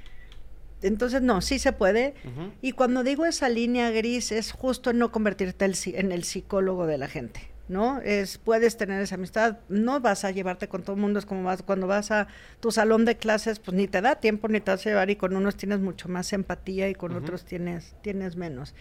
entonces, 0.82 1.22
no, 1.22 1.40
sí 1.40 1.60
se 1.60 1.70
puede. 1.70 2.14
Y 2.60 2.72
cuando 2.72 3.04
digo 3.04 3.26
esa 3.26 3.48
línea 3.48 3.92
gris 3.92 4.32
es 4.32 4.50
justo 4.50 4.90
en 4.90 4.98
no 4.98 5.12
convertirte 5.12 5.64
en 5.64 6.10
el 6.10 6.24
psicólogo 6.24 6.88
de 6.88 6.98
la 6.98 7.06
gente. 7.06 7.53
¿No? 7.68 8.00
Es, 8.00 8.38
puedes 8.38 8.76
tener 8.76 9.00
esa 9.00 9.14
amistad, 9.14 9.58
no 9.68 10.00
vas 10.00 10.24
a 10.24 10.30
llevarte 10.30 10.68
con 10.68 10.82
todo 10.82 10.96
el 10.96 11.02
mundo, 11.02 11.18
es 11.18 11.26
como 11.26 11.44
vas, 11.44 11.62
cuando 11.62 11.86
vas 11.86 12.10
a 12.10 12.28
tu 12.60 12.70
salón 12.70 13.04
de 13.04 13.16
clases, 13.16 13.58
pues 13.58 13.74
ni 13.76 13.88
te 13.88 14.00
da 14.00 14.16
tiempo 14.16 14.48
ni 14.48 14.60
te 14.60 14.70
vas 14.70 14.86
a 14.86 14.90
llevar 14.90 15.10
y 15.10 15.16
con 15.16 15.34
unos 15.34 15.56
tienes 15.56 15.80
mucho 15.80 16.08
más 16.08 16.32
empatía 16.32 16.88
y 16.88 16.94
con 16.94 17.14
otros 17.16 17.44
tienes, 17.44 17.94
tienes 18.02 18.36
menos. 18.36 18.74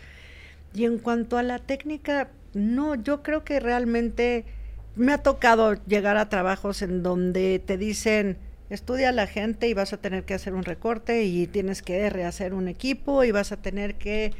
Y 0.73 0.85
en 0.85 0.97
cuanto 0.97 1.37
a 1.37 1.43
la 1.43 1.59
técnica, 1.59 2.29
no, 2.53 2.95
yo 2.95 3.23
creo 3.23 3.43
que 3.43 3.59
realmente 3.59 4.45
me 4.95 5.13
ha 5.13 5.19
tocado 5.19 5.73
llegar 5.85 6.17
a 6.17 6.29
trabajos 6.29 6.81
en 6.81 7.03
donde 7.03 7.61
te 7.65 7.77
dicen, 7.77 8.37
estudia 8.69 9.09
a 9.09 9.13
la 9.13 9.27
gente 9.27 9.67
y 9.67 9.73
vas 9.73 9.93
a 9.93 9.97
tener 9.97 10.23
que 10.25 10.33
hacer 10.33 10.53
un 10.53 10.63
recorte 10.63 11.23
y 11.23 11.47
tienes 11.47 11.81
que 11.81 12.09
rehacer 12.09 12.53
un 12.53 12.67
equipo 12.67 13.23
y 13.23 13.31
vas 13.31 13.51
a 13.51 13.57
tener 13.57 13.95
que 13.95 14.33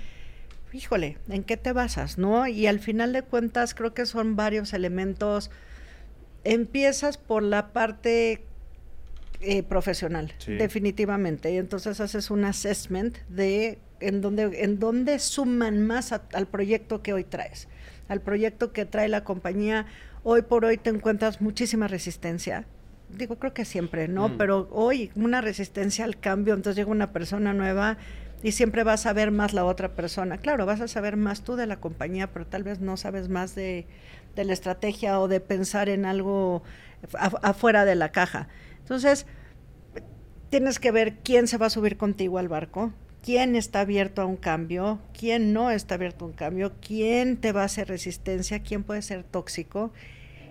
híjole, 0.73 1.17
¿en 1.29 1.43
qué 1.43 1.57
te 1.57 1.71
basas? 1.71 2.17
¿No? 2.17 2.47
Y 2.47 2.67
al 2.67 2.79
final 2.79 3.13
de 3.13 3.21
cuentas 3.21 3.73
creo 3.73 3.93
que 3.93 4.05
son 4.05 4.35
varios 4.35 4.73
elementos. 4.73 5.51
Empiezas 6.43 7.17
por 7.17 7.43
la 7.43 7.71
parte 7.71 8.43
eh, 9.41 9.63
profesional, 9.63 10.33
definitivamente. 10.47 11.51
Y 11.51 11.57
entonces 11.57 11.99
haces 11.99 12.31
un 12.31 12.45
assessment 12.45 13.17
de 13.29 13.77
en 13.99 14.21
dónde, 14.21 14.63
en 14.63 14.79
dónde 14.79 15.19
suman 15.19 15.85
más 15.85 16.11
al 16.11 16.47
proyecto 16.47 17.01
que 17.01 17.13
hoy 17.13 17.23
traes, 17.23 17.67
al 18.07 18.21
proyecto 18.21 18.71
que 18.71 18.85
trae 18.85 19.07
la 19.09 19.23
compañía. 19.23 19.85
Hoy 20.23 20.43
por 20.43 20.65
hoy 20.65 20.77
te 20.77 20.89
encuentras 20.89 21.41
muchísima 21.41 21.87
resistencia. 21.87 22.65
Digo, 23.09 23.37
creo 23.37 23.53
que 23.53 23.65
siempre, 23.65 24.07
¿no? 24.07 24.29
Mm. 24.29 24.37
Pero 24.37 24.69
hoy 24.71 25.11
una 25.15 25.41
resistencia 25.41 26.05
al 26.05 26.19
cambio, 26.19 26.53
entonces 26.53 26.77
llega 26.77 26.89
una 26.89 27.11
persona 27.11 27.53
nueva 27.53 27.97
y 28.43 28.51
siempre 28.51 28.83
vas 28.83 29.05
a 29.05 29.13
ver 29.13 29.31
más 29.31 29.53
la 29.53 29.63
otra 29.63 29.95
persona. 29.95 30.37
Claro, 30.37 30.65
vas 30.65 30.81
a 30.81 30.89
saber 30.89 31.15
más 31.15 31.43
tú 31.43 31.55
de 31.55 31.65
la 31.65 31.79
compañía, 31.79 32.27
pero 32.31 32.45
tal 32.45 32.63
vez 32.63 32.81
no 32.81 32.97
sabes 32.97 33.29
más 33.29 33.55
de, 33.55 33.87
la 34.35 34.51
estrategia 34.51 35.19
o 35.21 35.29
de 35.29 35.39
pensar 35.39 35.87
en 35.87 36.05
algo 36.05 36.61
afuera 37.41 37.85
de 37.85 37.95
la 37.95 38.11
caja. 38.11 38.49
Entonces, 38.79 39.25
tienes 40.49 40.79
que 40.79 40.91
ver 40.91 41.19
quién 41.23 41.47
se 41.47 41.57
va 41.57 41.67
a 41.67 41.69
subir 41.69 41.95
contigo 41.95 42.37
al 42.37 42.49
barco, 42.49 42.91
quién 43.23 43.55
está 43.55 43.79
abierto 43.79 44.21
a 44.21 44.25
un 44.25 44.35
cambio, 44.35 44.99
quién 45.17 45.53
no 45.53 45.71
está 45.71 45.95
abierto 45.95 46.25
a 46.25 46.27
un 46.27 46.33
cambio, 46.33 46.73
quién 46.85 47.37
te 47.37 47.53
va 47.53 47.61
a 47.61 47.65
hacer 47.65 47.87
resistencia, 47.87 48.59
quién 48.59 48.83
puede 48.83 49.01
ser 49.03 49.23
tóxico. 49.23 49.93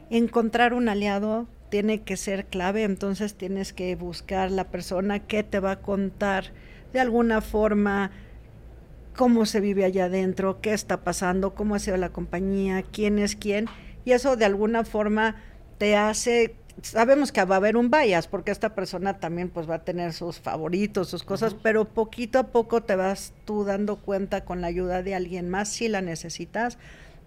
Encontrar 0.09 0.73
un 0.73 0.89
aliado 0.89 1.47
tiene 1.69 2.01
que 2.01 2.17
ser 2.17 2.47
clave, 2.47 2.85
entonces 2.85 3.35
tienes 3.35 3.75
que 3.75 3.95
buscar 3.97 4.51
la 4.51 4.71
persona 4.71 5.21
que 5.21 5.43
te 5.43 5.61
va 5.61 5.73
a 5.73 5.81
contar 5.81 6.53
de 6.93 7.01
alguna 7.01 7.41
forma 7.41 8.11
cómo 9.17 9.47
se 9.47 9.61
vive 9.61 9.85
allá 9.85 10.07
adentro, 10.07 10.61
qué 10.61 10.73
está 10.73 11.05
pasando, 11.05 11.55
cómo 11.55 11.75
ha 11.75 11.79
sido 11.79 11.97
la 11.97 12.11
compañía, 12.11 12.83
quién 12.83 13.19
es 13.19 13.37
quién, 13.37 13.67
y 14.05 14.13
eso 14.13 14.37
de 14.37 14.45
alguna 14.45 14.85
forma 14.85 15.37
te 15.79 15.97
hace 15.97 16.57
sabemos 16.81 17.33
que 17.33 17.45
va 17.45 17.57
a 17.57 17.59
haber 17.59 17.77
un 17.77 17.91
bias 17.91 18.27
porque 18.29 18.51
esta 18.51 18.75
persona 18.75 19.21
también 19.21 19.51
pues 19.51 19.69
va 19.69 19.77
a 19.77 19.85
tener 19.85 20.13
sus 20.13 20.39
favoritos, 20.39 21.09
sus 21.09 21.23
cosas, 21.23 21.55
pero 21.55 21.85
poquito 21.85 22.39
a 22.39 22.45
poco 22.49 22.83
te 22.83 22.97
vas 22.97 23.35
tú 23.45 23.65
dando 23.65 23.97
cuenta 23.97 24.45
con 24.45 24.61
la 24.61 24.69
ayuda 24.69 25.03
de 25.03 25.15
alguien 25.15 25.51
más 25.51 25.69
si 25.69 25.89
la 25.89 26.01
necesitas 26.01 26.79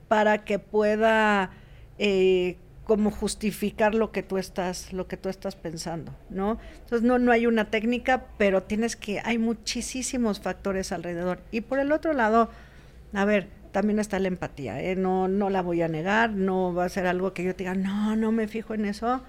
para 0.08 0.44
que 0.44 0.60
pueda 0.60 1.52
eh, 1.98 2.58
como 2.86 3.12
justificar 3.12 3.96
lo 3.96 4.12
que 4.12 4.24
tú 4.24 4.38
estás, 4.38 4.94
lo 4.94 5.08
que 5.08 5.18
tú 5.18 5.28
estás 5.28 5.56
pensando, 5.56 6.16
¿no? 6.30 6.60
Entonces 6.76 7.02
no, 7.02 7.20
no 7.20 7.32
hay 7.32 7.48
una 7.48 7.72
técnica, 7.72 8.28
pero 8.38 8.64
tienes 8.64 8.96
que, 8.96 9.20
hay 9.26 9.38
muchísimos 9.40 10.40
factores 10.40 10.92
alrededor. 10.92 11.42
Y 11.52 11.62
por 11.62 11.80
el 11.80 11.92
otro 11.92 12.14
lado, 12.14 12.50
a 13.14 13.26
ver, 13.26 13.50
también 13.72 14.00
está 14.00 14.20
la 14.20 14.28
empatía, 14.28 14.82
¿eh? 14.82 14.96
no, 14.96 15.28
no 15.28 15.50
la 15.50 15.62
voy 15.62 15.82
a 15.82 15.88
negar, 15.88 16.30
no 16.30 16.74
va 16.74 16.86
a 16.86 16.90
ser 16.90 17.08
algo 17.08 17.34
que 17.34 17.44
yo 17.44 17.56
te 17.56 17.64
diga, 17.64 17.76
no, 17.76 18.16
no 18.16 18.32
me 18.32 18.48
fijo 18.48 18.74
en 18.74 18.86
eso. 18.86 19.24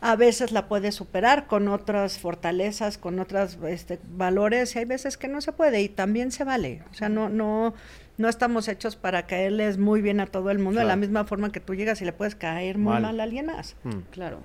A 0.00 0.16
veces 0.16 0.50
la 0.50 0.66
puedes 0.66 0.94
superar 0.94 1.46
con 1.46 1.68
otras 1.68 2.18
fortalezas, 2.18 2.98
con 2.98 3.18
otros 3.18 3.58
este, 3.68 4.00
valores, 4.16 4.74
y 4.74 4.78
hay 4.78 4.84
veces 4.84 5.16
que 5.16 5.28
no 5.28 5.40
se 5.40 5.52
puede, 5.52 5.82
y 5.82 5.88
también 5.88 6.32
se 6.32 6.44
vale. 6.44 6.82
O 6.90 6.94
sea, 6.94 7.08
no, 7.08 7.28
no, 7.28 7.74
no 8.18 8.28
estamos 8.28 8.68
hechos 8.68 8.96
para 8.96 9.26
caerles 9.26 9.78
muy 9.78 10.02
bien 10.02 10.20
a 10.20 10.26
todo 10.26 10.50
el 10.50 10.58
mundo, 10.58 10.80
de 10.80 10.86
la 10.86 10.96
misma 10.96 11.24
forma 11.24 11.50
que 11.50 11.60
tú 11.60 11.74
llegas 11.74 12.00
y 12.02 12.04
le 12.04 12.12
puedes 12.12 12.34
caer 12.34 12.78
muy 12.78 13.00
mal, 13.00 13.20
a 13.20 13.22
alguien 13.22 13.46
más. 13.46 13.76
Mm. 13.84 13.98
Claro. 14.10 14.40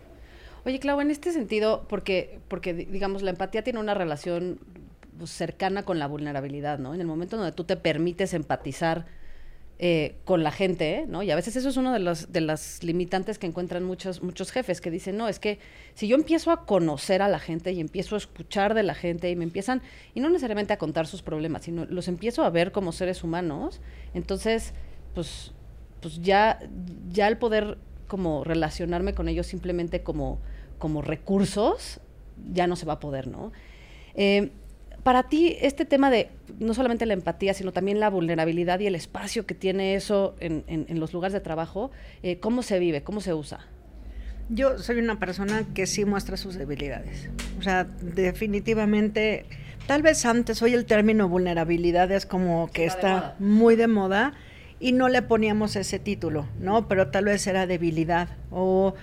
Oye, 0.65 0.79
Clau, 0.79 0.99
en 0.99 1.11
este 1.11 1.31
sentido, 1.31 1.85
porque, 1.87 2.39
porque 2.47 2.73
digamos, 2.73 3.21
la 3.21 3.31
empatía 3.31 3.63
tiene 3.63 3.79
una 3.79 3.93
relación 3.93 4.59
cercana 5.25 5.83
con 5.83 5.99
la 5.99 6.07
vulnerabilidad, 6.07 6.79
¿no? 6.79 6.93
En 6.93 7.01
el 7.01 7.07
momento 7.07 7.37
donde 7.37 7.51
tú 7.51 7.63
te 7.63 7.77
permites 7.77 8.33
empatizar 8.33 9.05
eh, 9.79 10.15
con 10.25 10.43
la 10.43 10.51
gente, 10.51 11.05
¿no? 11.07 11.21
Y 11.21 11.29
a 11.29 11.35
veces 11.35 11.55
eso 11.55 11.69
es 11.69 11.77
uno 11.77 11.93
de 11.93 11.99
los 11.99 12.31
de 12.31 12.41
las 12.41 12.83
limitantes 12.83 13.37
que 13.37 13.45
encuentran 13.45 13.83
muchos 13.83 14.23
muchos 14.23 14.51
jefes 14.51 14.81
que 14.81 14.89
dicen, 14.89 15.17
no, 15.17 15.27
es 15.27 15.37
que 15.37 15.59
si 15.93 16.07
yo 16.07 16.15
empiezo 16.15 16.49
a 16.49 16.65
conocer 16.65 17.21
a 17.21 17.27
la 17.29 17.37
gente 17.37 17.71
y 17.71 17.79
empiezo 17.79 18.15
a 18.15 18.17
escuchar 18.17 18.73
de 18.73 18.81
la 18.81 18.95
gente 18.95 19.29
y 19.29 19.35
me 19.35 19.43
empiezan 19.43 19.83
y 20.15 20.19
no 20.19 20.29
necesariamente 20.29 20.73
a 20.73 20.77
contar 20.77 21.05
sus 21.05 21.21
problemas, 21.21 21.63
sino 21.63 21.85
los 21.85 22.07
empiezo 22.07 22.43
a 22.43 22.49
ver 22.49 22.71
como 22.71 22.91
seres 22.91 23.23
humanos, 23.23 23.79
entonces, 24.15 24.73
pues, 25.13 25.51
pues 26.01 26.21
ya 26.23 26.59
ya 27.11 27.27
el 27.27 27.37
poder 27.37 27.77
como 28.07 28.43
relacionarme 28.43 29.13
con 29.13 29.27
ellos 29.27 29.45
simplemente 29.45 30.01
como 30.01 30.39
como 30.79 31.03
recursos 31.03 31.99
ya 32.51 32.65
no 32.65 32.75
se 32.75 32.87
va 32.87 32.93
a 32.93 32.99
poder, 32.99 33.27
¿no? 33.27 33.51
Eh, 34.15 34.51
para 35.03 35.23
ti, 35.23 35.57
este 35.61 35.85
tema 35.85 36.09
de 36.09 36.29
no 36.59 36.73
solamente 36.73 37.05
la 37.05 37.13
empatía, 37.13 37.53
sino 37.53 37.71
también 37.71 37.99
la 37.99 38.09
vulnerabilidad 38.09 38.79
y 38.79 38.87
el 38.87 38.95
espacio 38.95 39.45
que 39.45 39.55
tiene 39.55 39.95
eso 39.95 40.35
en, 40.39 40.85
los 40.99 41.13
lugares 41.13 41.33
de 41.33 41.39
trabajo, 41.39 41.91
eh, 42.23 42.39
¿cómo 42.39 42.63
se 42.63 42.79
vive? 42.79 43.03
¿Cómo 43.03 43.21
se 43.21 43.33
usa? 43.33 43.59
Yo 44.49 44.79
soy 44.79 44.99
una 44.99 45.19
persona 45.19 45.65
que 45.73 45.87
sí 45.87 46.05
muestra 46.05 46.37
sus 46.37 46.55
debilidades. 46.55 47.29
O 47.59 47.61
sea, 47.61 47.83
definitivamente, 47.83 49.45
tal 49.87 50.01
vez 50.01 50.25
antes, 50.25 50.61
hoy 50.61 50.73
el 50.73 50.85
término 50.85 51.27
vulnerabilidad 51.27 52.11
es 52.11 52.25
como 52.25 52.69
que 52.71 52.85
está, 52.85 53.35
muy 53.39 53.75
de 53.75 53.87
moda 53.87 54.33
y 54.79 54.93
no 54.93 55.09
le 55.09 55.21
poníamos 55.21 55.75
ese 55.75 55.99
título, 55.99 56.47
¿no? 56.59 56.87
Pero 56.87 57.09
tal 57.09 57.25
vez 57.25 57.45
era 57.47 57.67
debilidad 57.67 58.29
o 58.51 58.93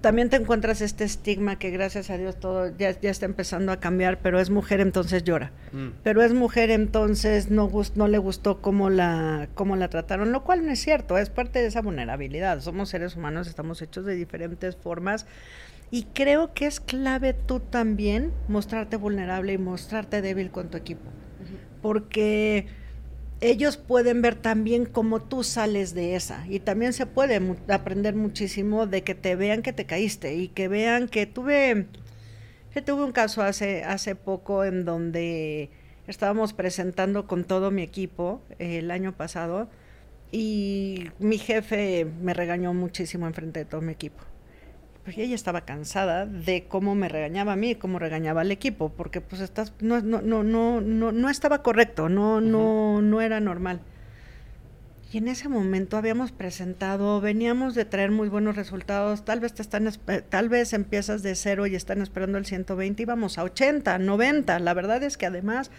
también 0.00 0.30
te 0.30 0.36
encuentras 0.36 0.80
este 0.80 1.04
estigma 1.04 1.58
que 1.58 1.70
gracias 1.70 2.10
a 2.10 2.16
Dios 2.16 2.38
todo 2.38 2.70
ya, 2.76 2.90
está 2.90 3.26
empezando 3.26 3.72
a 3.72 3.80
cambiar, 3.80 4.20
pero 4.20 4.38
es 4.38 4.50
mujer 4.50 4.80
entonces 4.80 5.24
llora. 5.24 5.52
Mm. 5.72 5.88
Pero 6.02 6.22
es 6.22 6.32
mujer 6.32 6.70
entonces 6.70 7.50
no, 7.50 7.70
no 7.94 8.08
le 8.08 8.18
gustó 8.18 8.60
cómo 8.60 8.90
la, 8.90 9.48
cómo 9.54 9.76
la 9.76 9.88
trataron, 9.88 10.32
lo 10.32 10.44
cual 10.44 10.64
no 10.64 10.72
es 10.72 10.80
cierto, 10.80 11.18
es 11.18 11.30
parte 11.30 11.60
de 11.60 11.66
esa 11.66 11.82
vulnerabilidad. 11.82 12.60
Somos 12.60 12.90
seres 12.90 13.16
humanos, 13.16 13.48
estamos 13.48 13.82
hechos 13.82 14.04
de 14.04 14.14
diferentes 14.14 14.76
formas. 14.76 15.26
Y 15.90 16.04
creo 16.12 16.52
que 16.52 16.66
es 16.66 16.80
clave 16.80 17.32
tú 17.32 17.60
también 17.60 18.32
mostrarte 18.46 18.96
vulnerable 18.96 19.54
y 19.54 19.58
mostrarte 19.58 20.20
débil 20.22 20.50
con 20.50 20.68
tu 20.68 20.76
equipo. 20.76 21.08
Porque 21.80 22.66
ellos 23.40 23.76
pueden 23.76 24.22
ver 24.22 24.34
también 24.34 24.84
cómo 24.84 25.20
tú 25.20 25.44
sales 25.44 25.94
de 25.94 26.16
esa. 26.16 26.46
Y 26.48 26.60
también 26.60 26.92
se 26.92 27.06
puede 27.06 27.40
aprender 27.68 28.14
muchísimo 28.14 28.86
de 28.86 29.02
que 29.02 29.14
te 29.14 29.36
vean 29.36 29.62
que 29.62 29.72
te 29.72 29.86
caíste 29.86 30.34
y 30.34 30.48
que 30.48 30.68
vean 30.68 31.08
que 31.08 31.26
tuve, 31.26 31.86
que 32.72 32.82
tuve 32.82 33.04
un 33.04 33.12
caso 33.12 33.42
hace, 33.42 33.84
hace 33.84 34.14
poco 34.14 34.64
en 34.64 34.84
donde 34.84 35.70
estábamos 36.06 36.52
presentando 36.52 37.26
con 37.26 37.44
todo 37.44 37.70
mi 37.70 37.82
equipo 37.82 38.42
el 38.58 38.90
año 38.90 39.16
pasado 39.16 39.68
y 40.32 41.10
mi 41.18 41.38
jefe 41.38 42.06
me 42.22 42.34
regañó 42.34 42.74
muchísimo 42.74 43.26
en 43.26 43.34
frente 43.34 43.60
de 43.60 43.64
todo 43.66 43.80
mi 43.80 43.92
equipo 43.92 44.27
porque 45.08 45.22
ella 45.22 45.36
estaba 45.36 45.62
cansada 45.62 46.26
de 46.26 46.66
cómo 46.68 46.94
me 46.94 47.08
regañaba 47.08 47.54
a 47.54 47.56
mí, 47.56 47.74
cómo 47.76 47.98
regañaba 47.98 48.42
al 48.42 48.50
equipo, 48.50 48.90
porque 48.90 49.22
pues 49.22 49.40
estás, 49.40 49.72
no, 49.80 50.02
no, 50.02 50.20
no, 50.20 50.42
no, 50.42 50.82
no, 50.82 51.12
no 51.12 51.30
estaba 51.30 51.62
correcto, 51.62 52.10
no, 52.10 52.42
no, 52.42 53.00
no 53.00 53.22
era 53.22 53.40
normal. 53.40 53.80
Y 55.10 55.16
en 55.16 55.28
ese 55.28 55.48
momento 55.48 55.96
habíamos 55.96 56.30
presentado, 56.30 57.22
veníamos 57.22 57.74
de 57.74 57.86
traer 57.86 58.10
muy 58.10 58.28
buenos 58.28 58.54
resultados, 58.54 59.24
tal 59.24 59.40
vez 59.40 59.54
te 59.54 59.62
están, 59.62 59.90
tal 60.28 60.50
vez 60.50 60.74
empiezas 60.74 61.22
de 61.22 61.34
cero 61.36 61.66
y 61.66 61.74
están 61.74 62.02
esperando 62.02 62.36
el 62.36 62.44
120 62.44 63.02
y 63.02 63.06
vamos 63.06 63.38
a 63.38 63.44
80, 63.44 63.98
90. 63.98 64.58
La 64.58 64.74
verdad 64.74 65.02
es 65.02 65.16
que 65.16 65.24
además 65.24 65.70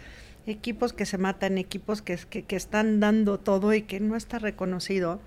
equipos 0.47 0.91
que 0.91 1.05
se 1.05 1.19
matan, 1.19 1.59
equipos 1.59 2.01
que, 2.01 2.17
que, 2.31 2.45
que 2.45 2.55
están 2.55 2.99
dando 2.99 3.37
todo 3.39 3.75
y 3.75 3.83
que 3.83 3.99
no 3.99 4.15
está 4.15 4.39
reconocido. 4.39 5.19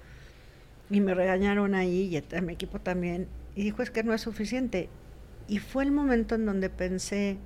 Y 0.91 1.01
me 1.01 1.15
regañaron 1.15 1.77
ahí 1.77 2.13
y 2.17 2.41
mi 2.41 2.55
equipo 2.55 2.81
también 2.81 3.29
y 3.55 3.63
dijo, 3.63 3.83
es 3.83 3.91
que 3.91 4.03
no 4.03 4.15
es 4.15 4.21
suficiente. 4.21 4.89
Y 5.49 5.59
fue 5.59 5.85
el 5.85 5.93
momento 5.93 6.35
en 6.35 6.47
donde 6.47 6.71
pensé, 6.71 7.39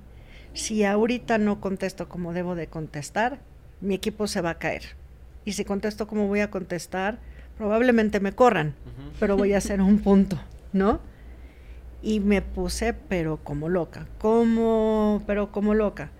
si 0.53 0.83
ahorita 0.83 1.37
no 1.37 1.59
contesto 1.59 2.07
como 2.07 2.33
debo 2.33 2.55
de 2.55 2.67
contestar, 2.67 3.39
mi 3.81 3.95
equipo 3.95 4.27
se 4.27 4.41
va 4.41 4.51
a 4.51 4.57
caer. 4.57 4.83
Y 5.45 5.53
si 5.53 5.65
contesto 5.65 6.07
como 6.07 6.27
voy 6.27 6.41
a 6.41 6.51
contestar, 6.51 7.19
probablemente 7.57 8.19
me 8.19 8.33
corran, 8.33 8.75
pero 9.19 9.37
voy 9.37 9.53
a 9.53 9.57
hacer 9.57 9.81
un 9.81 9.99
punto, 10.03 10.39
¿no? 10.73 10.99
Y 12.01 12.19
me 12.19 12.41
puse, 12.41 12.93
pero 12.93 13.37
como 13.43 13.69
loca, 13.69 14.07
como, 14.19 15.23
pero 15.25 15.51
como 15.51 15.73
loca. 15.73 16.11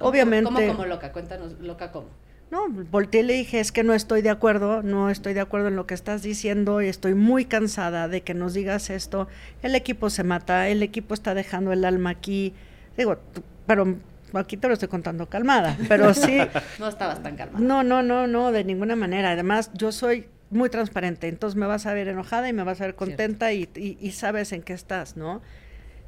Obviamente. 0.00 0.52
¿Cómo 0.52 0.66
como 0.66 0.86
loca? 0.86 1.12
Cuéntanos, 1.12 1.58
loca 1.60 1.92
cómo. 1.92 2.08
No, 2.50 2.68
volteé 2.68 3.22
y 3.22 3.24
le 3.24 3.32
dije, 3.34 3.58
es 3.58 3.72
que 3.72 3.82
no 3.82 3.94
estoy 3.94 4.22
de 4.22 4.30
acuerdo, 4.30 4.82
no 4.82 5.10
estoy 5.10 5.34
de 5.34 5.40
acuerdo 5.40 5.68
en 5.68 5.76
lo 5.76 5.86
que 5.86 5.94
estás 5.94 6.22
diciendo 6.22 6.82
y 6.82 6.88
estoy 6.88 7.14
muy 7.14 7.46
cansada 7.46 8.06
de 8.06 8.22
que 8.22 8.34
nos 8.34 8.54
digas 8.54 8.90
esto. 8.90 9.28
El 9.62 9.74
equipo 9.74 10.08
se 10.10 10.22
mata, 10.22 10.68
el 10.68 10.82
equipo 10.82 11.14
está 11.14 11.34
dejando 11.34 11.72
el 11.72 11.84
alma 11.84 12.10
aquí. 12.10 12.54
Digo, 12.96 13.18
pero 13.66 13.96
aquí 14.34 14.56
te 14.56 14.68
lo 14.68 14.74
estoy 14.74 14.88
contando 14.88 15.28
calmada, 15.28 15.76
pero 15.88 16.14
sí. 16.14 16.38
no 16.78 16.88
estabas 16.88 17.22
tan 17.22 17.36
calmada. 17.36 17.64
No, 17.64 17.82
no, 17.82 18.02
no, 18.02 18.26
no, 18.26 18.52
de 18.52 18.64
ninguna 18.64 18.96
manera. 18.96 19.32
Además, 19.32 19.70
yo 19.74 19.90
soy 19.90 20.28
muy 20.50 20.70
transparente, 20.70 21.28
entonces 21.28 21.56
me 21.56 21.66
vas 21.66 21.86
a 21.86 21.92
ver 21.94 22.08
enojada 22.08 22.48
y 22.48 22.52
me 22.52 22.62
vas 22.62 22.80
a 22.80 22.84
ver 22.84 22.94
contenta 22.94 23.52
y, 23.52 23.68
y, 23.74 24.10
sabes 24.12 24.52
en 24.52 24.62
qué 24.62 24.72
estás, 24.72 25.16
¿no? 25.16 25.42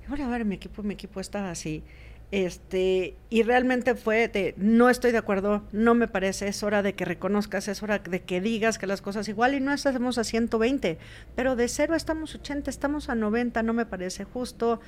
Y 0.04 0.08
bueno, 0.08 0.26
a 0.26 0.28
ver, 0.28 0.44
mi 0.44 0.54
equipo, 0.54 0.82
mi 0.82 0.94
equipo 0.94 1.20
estaba 1.20 1.50
así. 1.50 1.82
Este, 2.32 3.14
y 3.30 3.44
realmente 3.44 3.94
fue 3.94 4.26
de, 4.26 4.54
no 4.56 4.90
estoy 4.90 5.12
de 5.12 5.18
acuerdo, 5.18 5.62
no 5.70 5.94
me 5.94 6.08
parece, 6.08 6.48
es 6.48 6.64
hora 6.64 6.82
de 6.82 6.94
que 6.94 7.04
reconozcas, 7.04 7.68
es 7.68 7.82
hora 7.84 8.00
de 8.00 8.22
que 8.22 8.40
digas 8.40 8.78
que 8.78 8.88
las 8.88 9.00
cosas 9.00 9.28
igual 9.28 9.54
y 9.54 9.60
no 9.60 9.72
estamos 9.72 10.18
a 10.18 10.24
120, 10.24 10.98
pero 11.36 11.54
de 11.54 11.68
cero 11.68 11.94
estamos 11.94 12.34
80, 12.34 12.68
estamos 12.68 13.08
a 13.08 13.14
90, 13.14 13.62
no 13.62 13.72
me 13.72 13.86
parece 13.86 14.24
justo 14.24 14.80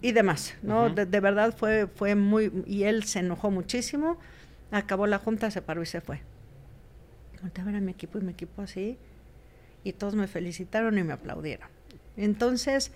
y 0.00 0.12
demás, 0.12 0.54
¿no? 0.62 0.90
de, 0.90 1.20
verdad 1.20 1.54
fue, 1.56 1.88
fue 1.88 2.14
muy, 2.14 2.52
y 2.66 2.84
él 2.84 3.02
se 3.02 3.18
enojó 3.18 3.50
muchísimo, 3.50 4.18
acabó 4.70 5.08
la 5.08 5.18
junta, 5.18 5.50
se 5.50 5.62
paró 5.62 5.82
y 5.82 5.86
se 5.86 6.00
fue. 6.00 6.20
Volté 7.42 7.62
a 7.62 7.64
ver 7.64 7.74
a 7.74 7.80
mi 7.80 7.90
equipo 7.90 8.18
y 8.18 8.22
mi 8.22 8.32
equipo 8.32 8.62
así, 8.62 8.96
y 9.82 9.92
todos 9.94 10.14
me 10.14 10.28
felicitaron 10.28 10.96
y 10.98 11.02
me 11.02 11.14
aplaudieron. 11.14 11.68
Entonces, 12.16 12.92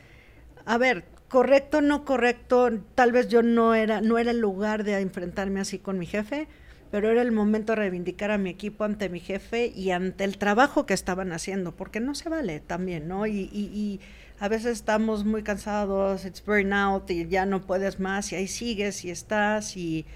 a 0.66 0.78
ver, 0.78 1.04
correcto, 1.28 1.80
no 1.80 2.04
correcto, 2.04 2.70
tal 2.94 3.12
vez 3.12 3.28
yo 3.28 3.42
no 3.42 3.74
era, 3.74 4.00
no 4.00 4.18
era 4.18 4.30
el 4.30 4.40
lugar 4.40 4.84
de 4.84 4.98
enfrentarme 5.00 5.60
así 5.60 5.78
con 5.78 5.98
mi 5.98 6.06
jefe, 6.06 6.48
pero 6.90 7.10
era 7.10 7.22
el 7.22 7.32
momento 7.32 7.72
de 7.72 7.76
reivindicar 7.76 8.30
a 8.30 8.38
mi 8.38 8.50
equipo 8.50 8.84
ante 8.84 9.08
mi 9.08 9.20
jefe 9.20 9.66
y 9.74 9.90
ante 9.90 10.24
el 10.24 10.38
trabajo 10.38 10.86
que 10.86 10.94
estaban 10.94 11.32
haciendo, 11.32 11.74
porque 11.74 12.00
no 12.00 12.14
se 12.14 12.28
vale 12.28 12.60
también, 12.60 13.08
¿no? 13.08 13.26
Y, 13.26 13.50
y, 13.52 13.70
y 13.74 14.00
a 14.38 14.48
veces 14.48 14.72
estamos 14.72 15.24
muy 15.24 15.42
cansados, 15.42 16.24
it's 16.24 16.44
burnout 16.44 17.10
y 17.10 17.26
ya 17.28 17.46
no 17.46 17.62
puedes 17.62 18.00
más 18.00 18.32
y 18.32 18.36
ahí 18.36 18.48
sigues 18.48 19.04
y 19.04 19.10
estás 19.10 19.76
y 19.76 20.06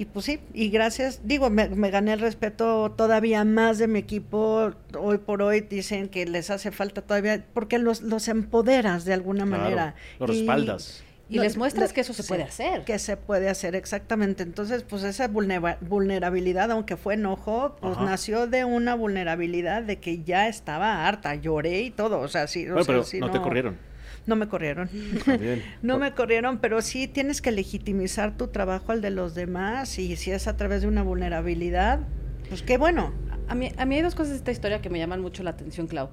y 0.00 0.06
pues 0.06 0.24
sí, 0.24 0.40
y 0.54 0.70
gracias, 0.70 1.20
digo, 1.24 1.50
me, 1.50 1.68
gané 1.90 2.14
el 2.14 2.20
respeto 2.20 2.90
todavía 2.92 3.44
más 3.44 3.76
de 3.76 3.86
mi 3.86 3.98
equipo. 3.98 4.70
Hoy 4.98 5.18
por 5.18 5.42
hoy 5.42 5.60
dicen 5.60 6.08
que 6.08 6.24
les 6.24 6.48
hace 6.48 6.70
falta 6.70 7.02
todavía, 7.02 7.44
porque 7.52 7.78
los, 7.78 8.00
los 8.00 8.28
empoderas 8.28 9.04
de 9.04 9.12
alguna 9.12 9.44
manera. 9.44 9.94
Los 10.18 10.30
respaldas. 10.30 11.04
Y, 11.28 11.38
les 11.38 11.58
muestras 11.58 11.92
que 11.92 12.00
eso 12.00 12.14
se 12.14 12.24
puede 12.24 12.44
hacer. 12.44 12.84
Que 12.84 12.98
se 12.98 13.18
puede 13.18 13.50
hacer, 13.50 13.74
exactamente. 13.74 14.42
Entonces, 14.42 14.84
pues 14.84 15.02
esa 15.02 15.28
vulnerabilidad, 15.28 16.70
aunque 16.70 16.96
fue 16.96 17.12
enojo, 17.12 17.76
pues 17.78 17.98
nació 17.98 18.46
de 18.46 18.64
una 18.64 18.94
vulnerabilidad 18.94 19.82
de 19.82 19.98
que 19.98 20.22
ya 20.22 20.48
estaba 20.48 21.06
harta, 21.06 21.34
lloré 21.34 21.82
y 21.82 21.90
todo. 21.90 22.20
O 22.20 22.28
sea, 22.28 22.46
sí. 22.46 22.66
pero 22.86 23.04
no 23.20 23.30
te 23.30 23.40
corrieron. 23.42 23.89
No 24.26 24.36
me 24.36 24.48
corrieron. 24.48 24.90
no 25.82 25.98
me 25.98 26.12
corrieron, 26.14 26.58
pero 26.58 26.82
sí 26.82 27.08
tienes 27.08 27.40
que 27.42 27.50
legitimizar 27.50 28.36
tu 28.36 28.48
trabajo 28.48 28.92
al 28.92 29.00
de 29.00 29.10
los 29.10 29.34
demás 29.34 29.98
y 29.98 30.16
si 30.16 30.30
es 30.30 30.46
a 30.46 30.56
través 30.56 30.82
de 30.82 30.88
una 30.88 31.02
vulnerabilidad, 31.02 32.00
pues 32.48 32.62
qué 32.62 32.78
bueno. 32.78 33.12
A 33.48 33.54
mí, 33.54 33.72
a 33.76 33.84
mí 33.84 33.96
hay 33.96 34.02
dos 34.02 34.14
cosas 34.14 34.30
de 34.30 34.36
esta 34.36 34.52
historia 34.52 34.80
que 34.80 34.90
me 34.90 34.98
llaman 34.98 35.20
mucho 35.20 35.42
la 35.42 35.50
atención, 35.50 35.86
Clau. 35.86 36.10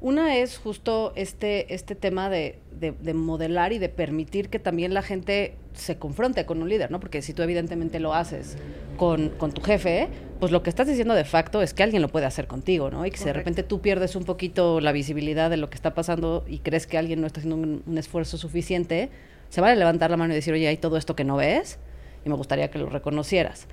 Una 0.00 0.36
es 0.38 0.56
justo 0.56 1.12
este, 1.14 1.74
este 1.74 1.94
tema 1.94 2.30
de, 2.30 2.58
de, 2.72 3.14
modelar 3.14 3.74
y 3.74 3.78
de 3.78 3.90
permitir 3.90 4.48
que 4.48 4.58
también 4.58 4.94
la 4.94 5.02
gente 5.02 5.56
se 5.74 5.98
confronte 5.98 6.46
con 6.46 6.62
un 6.62 6.70
líder, 6.70 6.90
¿no? 6.90 7.00
Porque 7.00 7.20
si 7.20 7.34
tú 7.34 7.42
evidentemente 7.42 8.00
lo 8.00 8.14
haces 8.14 8.56
con, 8.96 9.28
con, 9.28 9.52
tu 9.52 9.60
jefe, 9.60 10.08
pues 10.38 10.52
lo 10.52 10.62
que 10.62 10.70
estás 10.70 10.86
diciendo 10.86 11.12
de 11.12 11.26
facto 11.26 11.60
es 11.60 11.74
que 11.74 11.82
alguien 11.82 12.00
lo 12.00 12.08
puede 12.08 12.24
hacer 12.24 12.46
contigo, 12.46 12.90
¿no? 12.90 13.04
Y 13.04 13.10
que 13.10 13.18
si 13.18 13.26
de 13.26 13.34
repente 13.34 13.62
tú 13.62 13.82
pierdes 13.82 14.16
un 14.16 14.24
poquito 14.24 14.80
la 14.80 14.92
visibilidad 14.92 15.50
de 15.50 15.58
lo 15.58 15.68
que 15.68 15.74
está 15.74 15.92
pasando 15.92 16.44
y 16.48 16.60
crees 16.60 16.86
que 16.86 16.96
alguien 16.96 17.20
no 17.20 17.26
está 17.26 17.40
haciendo 17.40 17.56
un, 17.56 17.82
un 17.86 17.98
esfuerzo 17.98 18.38
suficiente, 18.38 19.10
se 19.50 19.60
vale 19.60 19.76
levantar 19.76 20.10
la 20.10 20.16
mano 20.16 20.32
y 20.32 20.36
decir, 20.36 20.54
oye, 20.54 20.66
hay 20.66 20.78
todo 20.78 20.96
esto 20.96 21.14
que 21.14 21.24
no 21.24 21.36
ves 21.36 21.78
y 22.24 22.30
me 22.30 22.36
gustaría 22.36 22.70
que 22.70 22.78
lo 22.78 22.88
reconocieras. 22.88 23.66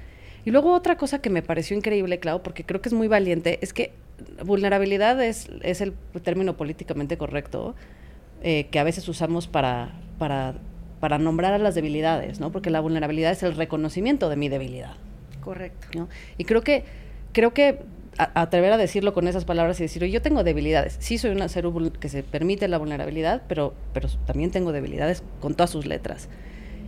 Y 0.44 0.52
luego 0.52 0.74
otra 0.74 0.98
cosa 0.98 1.20
que 1.20 1.30
me 1.30 1.42
pareció 1.42 1.78
increíble, 1.78 2.20
Clau, 2.20 2.42
porque 2.42 2.66
creo 2.66 2.82
que 2.82 2.90
es 2.90 2.94
muy 2.94 3.08
valiente, 3.08 3.60
es 3.62 3.74
que 3.74 3.94
vulnerabilidad 4.44 5.22
es, 5.24 5.50
el 5.62 5.94
término 6.24 6.58
políticamente 6.58 7.18
correcto 7.18 7.76
eh, 8.44 8.68
que 8.72 8.80
a 8.80 8.84
veces 8.84 9.08
usamos 9.08 9.48
para, 9.48 9.92
para 10.18 10.56
para 11.00 11.18
nombrar 11.18 11.54
a 11.54 11.58
las 11.58 11.76
debilidades, 11.76 12.40
¿no? 12.40 12.52
Porque 12.52 12.70
la 12.70 12.80
vulnerabilidad 12.80 13.32
es 13.32 13.44
el 13.44 13.56
reconocimiento 13.56 14.30
de 14.30 14.36
mi 14.36 14.50
debilidad. 14.50 14.96
Correcto. 15.42 15.88
¿no? 15.96 16.10
Y 16.38 16.46
creo 16.46 16.62
que, 16.62 16.84
creo 17.34 17.54
que 17.54 17.80
atrever 18.18 18.74
a 18.74 18.78
decirlo 18.78 19.14
con 19.14 19.28
esas 19.28 19.46
palabras 19.46 19.80
y 19.80 19.84
decir, 19.84 20.04
yo 20.06 20.22
tengo 20.22 20.44
debilidades. 20.44 20.98
Sí 21.00 21.18
soy 21.18 21.32
un 21.32 21.48
ser 21.50 21.66
que 22.00 22.10
se 22.10 22.24
permite 22.24 22.68
la 22.68 22.80
vulnerabilidad, 22.80 23.44
pero, 23.48 23.76
pero 23.94 24.10
también 24.26 24.50
tengo 24.50 24.72
debilidades 24.72 25.24
con 25.40 25.54
todas 25.54 25.70
sus 25.70 25.86
letras. 25.86 26.30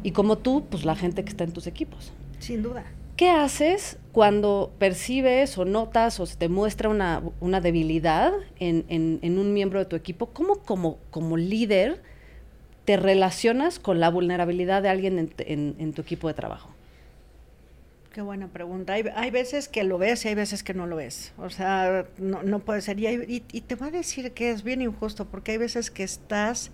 Y 0.01 0.11
como 0.11 0.37
tú, 0.37 0.65
pues 0.69 0.85
la 0.85 0.95
gente 0.95 1.23
que 1.23 1.29
está 1.29 1.43
en 1.43 1.51
tus 1.51 1.67
equipos. 1.67 2.11
Sin 2.39 2.63
duda. 2.63 2.83
¿Qué 3.19 3.29
haces 3.29 3.97
cuando 4.13 4.71
percibes 4.79 5.57
o 5.57 5.65
notas 5.65 6.21
o 6.21 6.25
se 6.25 6.37
te 6.37 6.47
muestra 6.47 6.87
una, 6.87 7.21
una 7.41 7.59
debilidad 7.59 8.31
en, 8.61 8.85
en, 8.87 9.37
un 9.37 9.53
miembro 9.53 9.79
de 9.79 9.83
tu 9.83 9.97
equipo? 9.97 10.27
¿Cómo 10.27 10.59
como, 10.59 10.99
como 11.11 11.35
líder 11.35 12.01
te 12.85 12.95
relacionas 12.95 13.77
con 13.77 13.99
la 13.99 14.09
vulnerabilidad 14.09 14.81
de 14.81 14.87
alguien 14.87 15.33
en, 15.37 15.93
tu 15.93 16.01
equipo 16.01 16.29
de 16.29 16.33
trabajo? 16.33 16.69
Qué 18.13 18.21
buena 18.21 18.47
pregunta. 18.47 18.93
Hay, 18.93 19.03
hay, 19.13 19.31
veces 19.31 19.67
que 19.67 19.83
lo 19.83 19.97
ves 19.97 20.23
y 20.23 20.29
hay 20.29 20.35
veces 20.35 20.63
que 20.63 20.73
no 20.73 20.87
lo 20.87 20.95
ves. 20.95 21.33
O 21.39 21.49
sea, 21.49 22.05
no, 22.19 22.41
no 22.43 22.59
puede 22.59 22.79
ser. 22.79 23.01
Y, 23.01 23.07
y, 23.07 23.43
y, 23.51 23.59
te 23.59 23.75
voy 23.75 23.89
a 23.89 23.91
decir 23.91 24.31
que 24.31 24.49
es 24.49 24.63
bien 24.63 24.81
injusto 24.81 25.25
porque 25.25 25.51
hay 25.51 25.57
veces 25.57 25.91
que 25.91 26.03
estás 26.03 26.71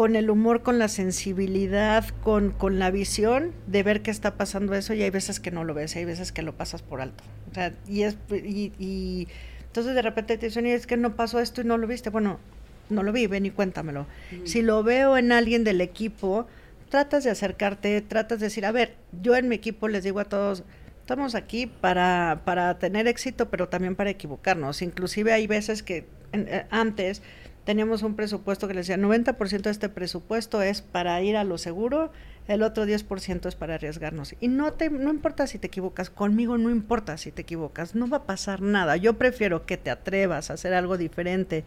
con 0.00 0.16
el 0.16 0.30
humor, 0.30 0.62
con 0.62 0.78
la 0.78 0.88
sensibilidad, 0.88 2.06
con, 2.22 2.52
con 2.52 2.78
la 2.78 2.90
visión 2.90 3.52
de 3.66 3.82
ver 3.82 4.00
qué 4.00 4.10
está 4.10 4.38
pasando 4.38 4.72
eso 4.72 4.94
y 4.94 5.02
hay 5.02 5.10
veces 5.10 5.40
que 5.40 5.50
no 5.50 5.62
lo 5.62 5.74
ves, 5.74 5.94
hay 5.94 6.06
veces 6.06 6.32
que 6.32 6.40
lo 6.40 6.56
pasas 6.56 6.80
por 6.80 7.02
alto. 7.02 7.22
O 7.50 7.54
sea, 7.54 7.74
y, 7.86 8.04
es, 8.04 8.16
y, 8.30 8.72
y 8.78 9.28
entonces 9.66 9.94
de 9.94 10.00
repente 10.00 10.38
te 10.38 10.46
dicen, 10.46 10.66
y 10.66 10.70
es 10.70 10.86
que 10.86 10.96
no 10.96 11.16
pasó 11.16 11.38
esto 11.38 11.60
y 11.60 11.64
no 11.64 11.76
lo 11.76 11.86
viste. 11.86 12.08
Bueno, 12.08 12.40
no 12.88 13.02
lo 13.02 13.12
vi, 13.12 13.26
ven 13.26 13.44
y 13.44 13.50
cuéntamelo. 13.50 14.06
Si 14.44 14.62
lo 14.62 14.82
veo 14.82 15.18
en 15.18 15.32
alguien 15.32 15.64
del 15.64 15.82
equipo, 15.82 16.46
tratas 16.88 17.24
de 17.24 17.30
acercarte, 17.32 18.00
tratas 18.00 18.40
de 18.40 18.46
decir, 18.46 18.64
a 18.64 18.72
ver, 18.72 18.94
yo 19.20 19.36
en 19.36 19.50
mi 19.50 19.56
equipo 19.56 19.86
les 19.86 20.02
digo 20.02 20.20
a 20.20 20.24
todos, 20.24 20.64
estamos 21.00 21.34
aquí 21.34 21.66
para, 21.66 22.40
para 22.46 22.78
tener 22.78 23.06
éxito, 23.06 23.50
pero 23.50 23.68
también 23.68 23.96
para 23.96 24.08
equivocarnos. 24.08 24.80
Inclusive 24.80 25.34
hay 25.34 25.46
veces 25.46 25.82
que 25.82 26.06
eh, 26.32 26.64
antes 26.70 27.20
teníamos 27.64 28.02
un 28.02 28.16
presupuesto 28.16 28.68
que 28.68 28.74
le 28.74 28.80
decía, 28.80 28.96
90% 28.96 29.62
de 29.62 29.70
este 29.70 29.88
presupuesto 29.88 30.62
es 30.62 30.82
para 30.82 31.20
ir 31.22 31.36
a 31.36 31.44
lo 31.44 31.58
seguro, 31.58 32.10
el 32.48 32.62
otro 32.62 32.84
10% 32.84 33.46
es 33.46 33.54
para 33.54 33.74
arriesgarnos. 33.74 34.34
Y 34.40 34.48
no, 34.48 34.72
te, 34.72 34.90
no 34.90 35.10
importa 35.10 35.46
si 35.46 35.58
te 35.58 35.68
equivocas, 35.68 36.10
conmigo 36.10 36.58
no 36.58 36.70
importa 36.70 37.16
si 37.16 37.30
te 37.30 37.42
equivocas, 37.42 37.94
no 37.94 38.08
va 38.08 38.18
a 38.18 38.24
pasar 38.24 38.60
nada. 38.60 38.96
Yo 38.96 39.18
prefiero 39.18 39.66
que 39.66 39.76
te 39.76 39.90
atrevas 39.90 40.50
a 40.50 40.54
hacer 40.54 40.74
algo 40.74 40.96
diferente, 40.96 41.64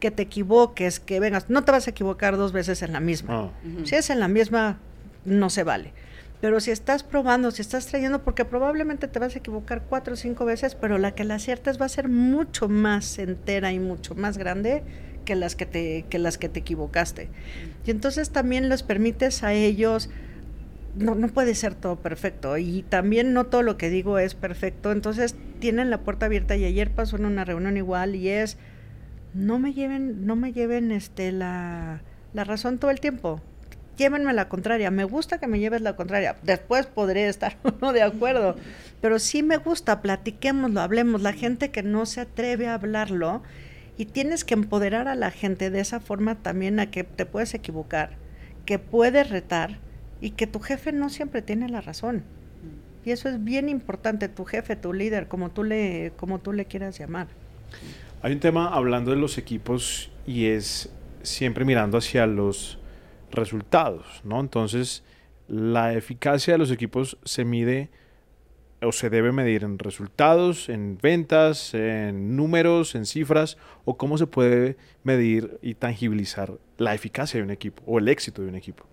que 0.00 0.10
te 0.10 0.24
equivoques, 0.24 1.00
que 1.00 1.20
vengas. 1.20 1.48
No 1.48 1.64
te 1.64 1.72
vas 1.72 1.86
a 1.86 1.90
equivocar 1.90 2.36
dos 2.36 2.52
veces 2.52 2.82
en 2.82 2.92
la 2.92 3.00
misma. 3.00 3.34
Ah. 3.34 3.50
Si 3.84 3.94
es 3.94 4.10
en 4.10 4.20
la 4.20 4.28
misma, 4.28 4.78
no 5.24 5.50
se 5.50 5.64
vale. 5.64 5.92
Pero 6.40 6.60
si 6.60 6.70
estás 6.70 7.02
probando, 7.02 7.50
si 7.50 7.62
estás 7.62 7.86
trayendo, 7.86 8.22
porque 8.22 8.44
probablemente 8.44 9.08
te 9.08 9.18
vas 9.18 9.34
a 9.34 9.38
equivocar 9.38 9.82
cuatro 9.88 10.14
o 10.14 10.16
cinco 10.16 10.44
veces, 10.44 10.76
pero 10.76 10.98
la 10.98 11.12
que 11.12 11.24
la 11.24 11.36
aciertes 11.36 11.80
va 11.80 11.86
a 11.86 11.88
ser 11.88 12.08
mucho 12.08 12.68
más 12.68 13.18
entera 13.18 13.72
y 13.72 13.80
mucho 13.80 14.14
más 14.14 14.38
grande 14.38 14.84
que 15.28 15.36
las 15.36 15.54
que 15.56 15.66
te, 15.66 16.06
que 16.08 16.18
las 16.18 16.38
que 16.38 16.48
te 16.48 16.60
equivocaste. 16.60 17.28
Y 17.84 17.90
entonces 17.90 18.30
también 18.30 18.70
les 18.70 18.82
permites 18.82 19.42
a 19.42 19.52
ellos, 19.52 20.08
no, 20.96 21.14
no 21.14 21.28
puede 21.28 21.54
ser 21.54 21.74
todo 21.74 21.96
perfecto, 21.96 22.56
y 22.56 22.82
también 22.88 23.34
no 23.34 23.44
todo 23.44 23.62
lo 23.62 23.76
que 23.76 23.90
digo 23.90 24.18
es 24.18 24.34
perfecto, 24.34 24.90
entonces 24.90 25.36
tienen 25.60 25.90
la 25.90 26.00
puerta 26.00 26.24
abierta 26.24 26.56
y 26.56 26.64
ayer 26.64 26.90
pasó 26.90 27.16
en 27.16 27.26
una 27.26 27.44
reunión 27.44 27.76
igual 27.76 28.14
y 28.14 28.30
es, 28.30 28.56
no 29.34 29.58
me 29.58 29.74
lleven, 29.74 30.24
no 30.24 30.34
me 30.34 30.54
lleven 30.54 30.92
este 30.92 31.30
la, 31.30 32.00
la 32.32 32.44
razón 32.44 32.78
todo 32.78 32.90
el 32.90 33.00
tiempo 33.00 33.42
llévenme 33.98 34.32
la 34.32 34.48
contraria. 34.48 34.92
Me 34.92 35.02
gusta 35.02 35.38
que 35.38 35.48
me 35.48 35.58
lleves 35.58 35.80
la 35.80 35.96
contraria. 35.96 36.36
Después 36.44 36.86
podré 36.86 37.28
estar 37.28 37.56
no 37.82 37.92
de 37.92 38.02
acuerdo, 38.02 38.54
pero 39.00 39.18
sí 39.18 39.42
me 39.42 39.56
gusta, 39.56 40.00
platiquémoslo, 40.00 40.80
hablemos. 40.80 41.20
La 41.20 41.32
gente 41.32 41.72
que 41.72 41.82
no 41.82 42.06
se 42.06 42.20
atreve 42.20 42.68
a 42.68 42.74
hablarlo 42.74 43.42
y 43.98 44.06
tienes 44.06 44.44
que 44.44 44.54
empoderar 44.54 45.08
a 45.08 45.16
la 45.16 45.32
gente 45.32 45.70
de 45.70 45.80
esa 45.80 45.98
forma 45.98 46.36
también 46.36 46.78
a 46.78 46.90
que 46.90 47.02
te 47.02 47.26
puedes 47.26 47.52
equivocar, 47.52 48.16
que 48.64 48.78
puedes 48.78 49.28
retar 49.28 49.80
y 50.20 50.30
que 50.30 50.46
tu 50.46 50.60
jefe 50.60 50.92
no 50.92 51.10
siempre 51.10 51.42
tiene 51.42 51.68
la 51.68 51.80
razón. 51.80 52.22
Y 53.04 53.10
eso 53.10 53.28
es 53.28 53.42
bien 53.42 53.68
importante, 53.68 54.28
tu 54.28 54.44
jefe, 54.44 54.76
tu 54.76 54.92
líder, 54.92 55.26
como 55.26 55.50
tú 55.50 55.64
le, 55.64 56.12
como 56.16 56.38
tú 56.38 56.52
le 56.52 56.66
quieras 56.66 56.96
llamar. 56.96 57.26
Hay 58.22 58.32
un 58.32 58.40
tema 58.40 58.68
hablando 58.68 59.10
de 59.10 59.16
los 59.16 59.36
equipos 59.36 60.10
y 60.26 60.46
es 60.46 60.90
siempre 61.22 61.64
mirando 61.64 61.98
hacia 61.98 62.26
los 62.26 62.78
resultados, 63.32 64.20
¿no? 64.24 64.38
Entonces, 64.40 65.02
la 65.48 65.94
eficacia 65.94 66.54
de 66.54 66.58
los 66.58 66.70
equipos 66.70 67.18
se 67.24 67.44
mide 67.44 67.90
o 68.82 68.92
se 68.92 69.10
debe 69.10 69.32
medir 69.32 69.64
en 69.64 69.78
resultados, 69.78 70.68
en 70.68 70.98
ventas, 71.00 71.74
en 71.74 72.36
números, 72.36 72.94
en 72.94 73.06
cifras, 73.06 73.56
o 73.84 73.96
cómo 73.96 74.18
se 74.18 74.26
puede 74.26 74.76
medir 75.02 75.58
y 75.62 75.74
tangibilizar 75.74 76.52
la 76.76 76.94
eficacia 76.94 77.38
de 77.38 77.44
un 77.44 77.50
equipo 77.50 77.82
o 77.86 77.98
el 77.98 78.08
éxito 78.08 78.42
de 78.42 78.48
un 78.48 78.54
equipo? 78.54 78.84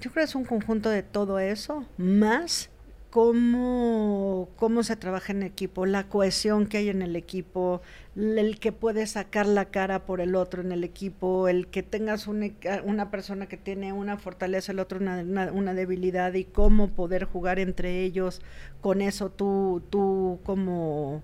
Yo 0.00 0.10
creo 0.10 0.24
que 0.24 0.28
es 0.28 0.34
un 0.34 0.44
conjunto 0.44 0.90
de 0.90 1.02
todo 1.02 1.38
eso, 1.38 1.84
más 1.96 2.70
cómo, 3.10 4.50
cómo 4.56 4.82
se 4.82 4.96
trabaja 4.96 5.32
en 5.32 5.42
equipo, 5.42 5.86
la 5.86 6.08
cohesión 6.08 6.66
que 6.66 6.78
hay 6.78 6.88
en 6.90 7.00
el 7.00 7.16
equipo, 7.16 7.80
el 8.16 8.58
que 8.58 8.70
puede 8.72 9.06
sacar 9.06 9.46
la 9.46 9.66
cara 9.66 10.04
por 10.04 10.20
el 10.20 10.34
otro 10.34 10.60
en 10.62 10.72
el 10.72 10.84
equipo, 10.84 11.48
el 11.48 11.68
que 11.68 11.82
tengas 11.82 12.26
una, 12.26 12.50
una 12.84 13.10
persona 13.10 13.46
que 13.46 13.56
tiene 13.56 13.92
una 13.92 14.18
fortaleza, 14.18 14.72
el 14.72 14.78
otro 14.78 14.98
una, 14.98 15.50
una, 15.52 15.74
debilidad 15.74 16.34
y 16.34 16.44
cómo 16.44 16.88
poder 16.88 17.24
jugar 17.24 17.58
entre 17.58 18.02
ellos 18.02 18.42
con 18.82 19.00
eso 19.00 19.30
tú, 19.30 19.82
tú 19.88 20.40
como, 20.44 21.22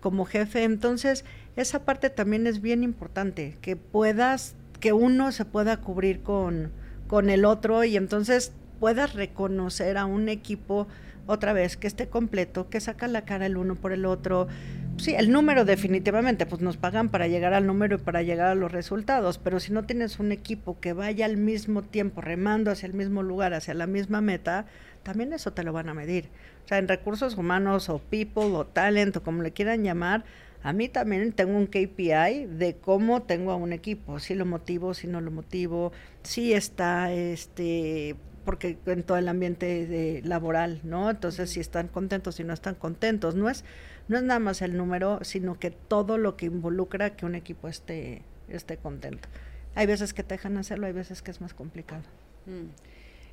como 0.00 0.24
jefe. 0.24 0.64
Entonces, 0.64 1.24
esa 1.56 1.84
parte 1.84 2.08
también 2.08 2.46
es 2.46 2.62
bien 2.62 2.82
importante, 2.82 3.58
que 3.60 3.76
puedas, 3.76 4.54
que 4.80 4.94
uno 4.94 5.32
se 5.32 5.44
pueda 5.44 5.78
cubrir 5.78 6.22
con, 6.22 6.70
con 7.08 7.28
el 7.28 7.44
otro 7.44 7.84
y 7.84 7.96
entonces 7.96 8.52
puedas 8.80 9.14
reconocer 9.14 9.96
a 9.98 10.06
un 10.06 10.28
equipo 10.28 10.86
otra 11.26 11.52
vez, 11.52 11.76
que 11.76 11.86
esté 11.86 12.08
completo, 12.08 12.68
que 12.68 12.80
saca 12.80 13.08
la 13.08 13.24
cara 13.24 13.46
el 13.46 13.56
uno 13.56 13.74
por 13.74 13.92
el 13.92 14.04
otro. 14.04 14.48
Sí, 14.96 15.14
el 15.14 15.30
número 15.30 15.64
definitivamente, 15.64 16.46
pues 16.46 16.62
nos 16.62 16.76
pagan 16.76 17.10
para 17.10 17.28
llegar 17.28 17.52
al 17.52 17.66
número 17.66 17.96
y 17.96 17.98
para 17.98 18.22
llegar 18.22 18.48
a 18.48 18.54
los 18.54 18.72
resultados, 18.72 19.38
pero 19.38 19.60
si 19.60 19.72
no 19.72 19.84
tienes 19.84 20.18
un 20.18 20.32
equipo 20.32 20.80
que 20.80 20.92
vaya 20.92 21.26
al 21.26 21.36
mismo 21.36 21.82
tiempo, 21.82 22.20
remando 22.20 22.70
hacia 22.70 22.86
el 22.86 22.94
mismo 22.94 23.22
lugar, 23.22 23.52
hacia 23.52 23.74
la 23.74 23.86
misma 23.86 24.20
meta, 24.20 24.66
también 25.02 25.32
eso 25.32 25.52
te 25.52 25.64
lo 25.64 25.72
van 25.72 25.88
a 25.88 25.94
medir. 25.94 26.28
O 26.64 26.68
sea, 26.68 26.78
en 26.78 26.88
recursos 26.88 27.36
humanos 27.36 27.88
o 27.88 27.98
people 27.98 28.44
o 28.44 28.64
talent 28.64 29.16
o 29.16 29.22
como 29.22 29.42
le 29.42 29.52
quieran 29.52 29.84
llamar, 29.84 30.24
a 30.62 30.72
mí 30.72 30.88
también 30.88 31.32
tengo 31.32 31.56
un 31.56 31.66
KPI 31.66 32.46
de 32.46 32.76
cómo 32.80 33.22
tengo 33.22 33.52
a 33.52 33.56
un 33.56 33.72
equipo, 33.72 34.18
si 34.18 34.34
lo 34.34 34.46
motivo, 34.46 34.94
si 34.94 35.06
no 35.06 35.20
lo 35.20 35.30
motivo, 35.30 35.92
si 36.24 36.54
está 36.54 37.12
este 37.12 38.16
porque 38.46 38.78
en 38.86 39.02
todo 39.02 39.18
el 39.18 39.28
ambiente 39.28 39.86
de, 39.86 40.22
laboral, 40.24 40.80
¿no? 40.84 41.10
Entonces, 41.10 41.50
si 41.50 41.60
están 41.60 41.88
contentos, 41.88 42.36
si 42.36 42.44
no 42.44 42.54
están 42.54 42.76
contentos, 42.76 43.34
no 43.34 43.50
es, 43.50 43.64
no 44.08 44.16
es 44.16 44.22
nada 44.22 44.40
más 44.40 44.62
el 44.62 44.76
número, 44.76 45.18
sino 45.22 45.58
que 45.58 45.70
todo 45.70 46.16
lo 46.16 46.36
que 46.36 46.46
involucra 46.46 47.16
que 47.16 47.26
un 47.26 47.34
equipo 47.34 47.68
esté, 47.68 48.22
esté 48.48 48.78
contento. 48.78 49.28
Hay 49.74 49.86
veces 49.86 50.14
que 50.14 50.22
te 50.22 50.36
dejan 50.36 50.56
hacerlo, 50.56 50.86
hay 50.86 50.92
veces 50.92 51.20
que 51.20 51.30
es 51.30 51.42
más 51.42 51.52
complicado. 51.52 52.04
Mm. 52.46 52.70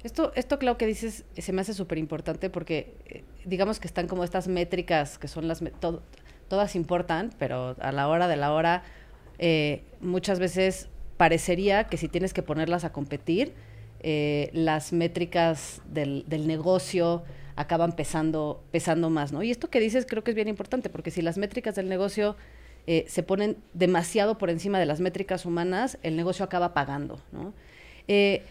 Esto, 0.04 0.34
esto 0.36 0.60
claro 0.60 0.78
que 0.78 0.86
dices, 0.86 1.24
se 1.38 1.54
me 1.54 1.62
hace 1.62 1.74
súper 1.74 1.98
importante 1.98 2.50
porque 2.50 2.98
eh, 3.06 3.24
digamos 3.46 3.80
que 3.80 3.88
están 3.88 4.08
como 4.08 4.26
estas 4.26 4.50
métricas 4.50 5.18
que 5.18 5.30
son 5.30 5.48
las, 5.48 5.64
todas 6.50 6.76
importan, 6.76 7.30
pero 7.40 7.78
a 7.80 7.92
la 7.94 8.10
hora 8.10 8.28
de 8.28 8.36
la 8.36 8.52
hora 8.52 8.84
eh, 9.38 9.84
muchas 10.02 10.40
veces 10.40 10.90
parecería 11.18 11.86
que 11.86 11.98
si 11.98 12.10
tienes 12.10 12.34
que 12.34 12.42
ponerlas 12.42 12.84
a 12.84 12.92
competir, 12.92 13.54
eh, 14.06 14.50
las 14.52 14.92
métricas 14.92 15.82
del, 15.86 16.26
negocio 16.46 17.24
acaban 17.56 17.94
pesando, 17.94 18.62
pesando 18.70 19.10
más, 19.10 19.32
¿no? 19.32 19.44
Y 19.44 19.52
esto 19.52 19.70
que 19.70 19.80
dices 19.80 20.06
creo 20.06 20.26
que 20.26 20.32
es 20.32 20.36
bien 20.36 20.50
importante, 20.50 20.90
porque 20.90 21.10
si 21.10 21.22
las 21.22 21.38
métricas 21.38 21.76
del 21.76 21.88
negocio 21.88 22.36
eh, 22.86 23.06
se 23.08 23.24
ponen 23.24 23.56
demasiado 23.74 24.38
por 24.38 24.50
encima 24.50 24.78
de 24.78 24.86
las 24.86 25.00
métricas 25.00 25.46
humanas, 25.46 25.98
el 26.04 26.18
negocio 26.18 26.44
acaba 26.44 26.74
pagando, 26.74 27.22
¿no? 27.32 27.54
Eh, 28.10 28.44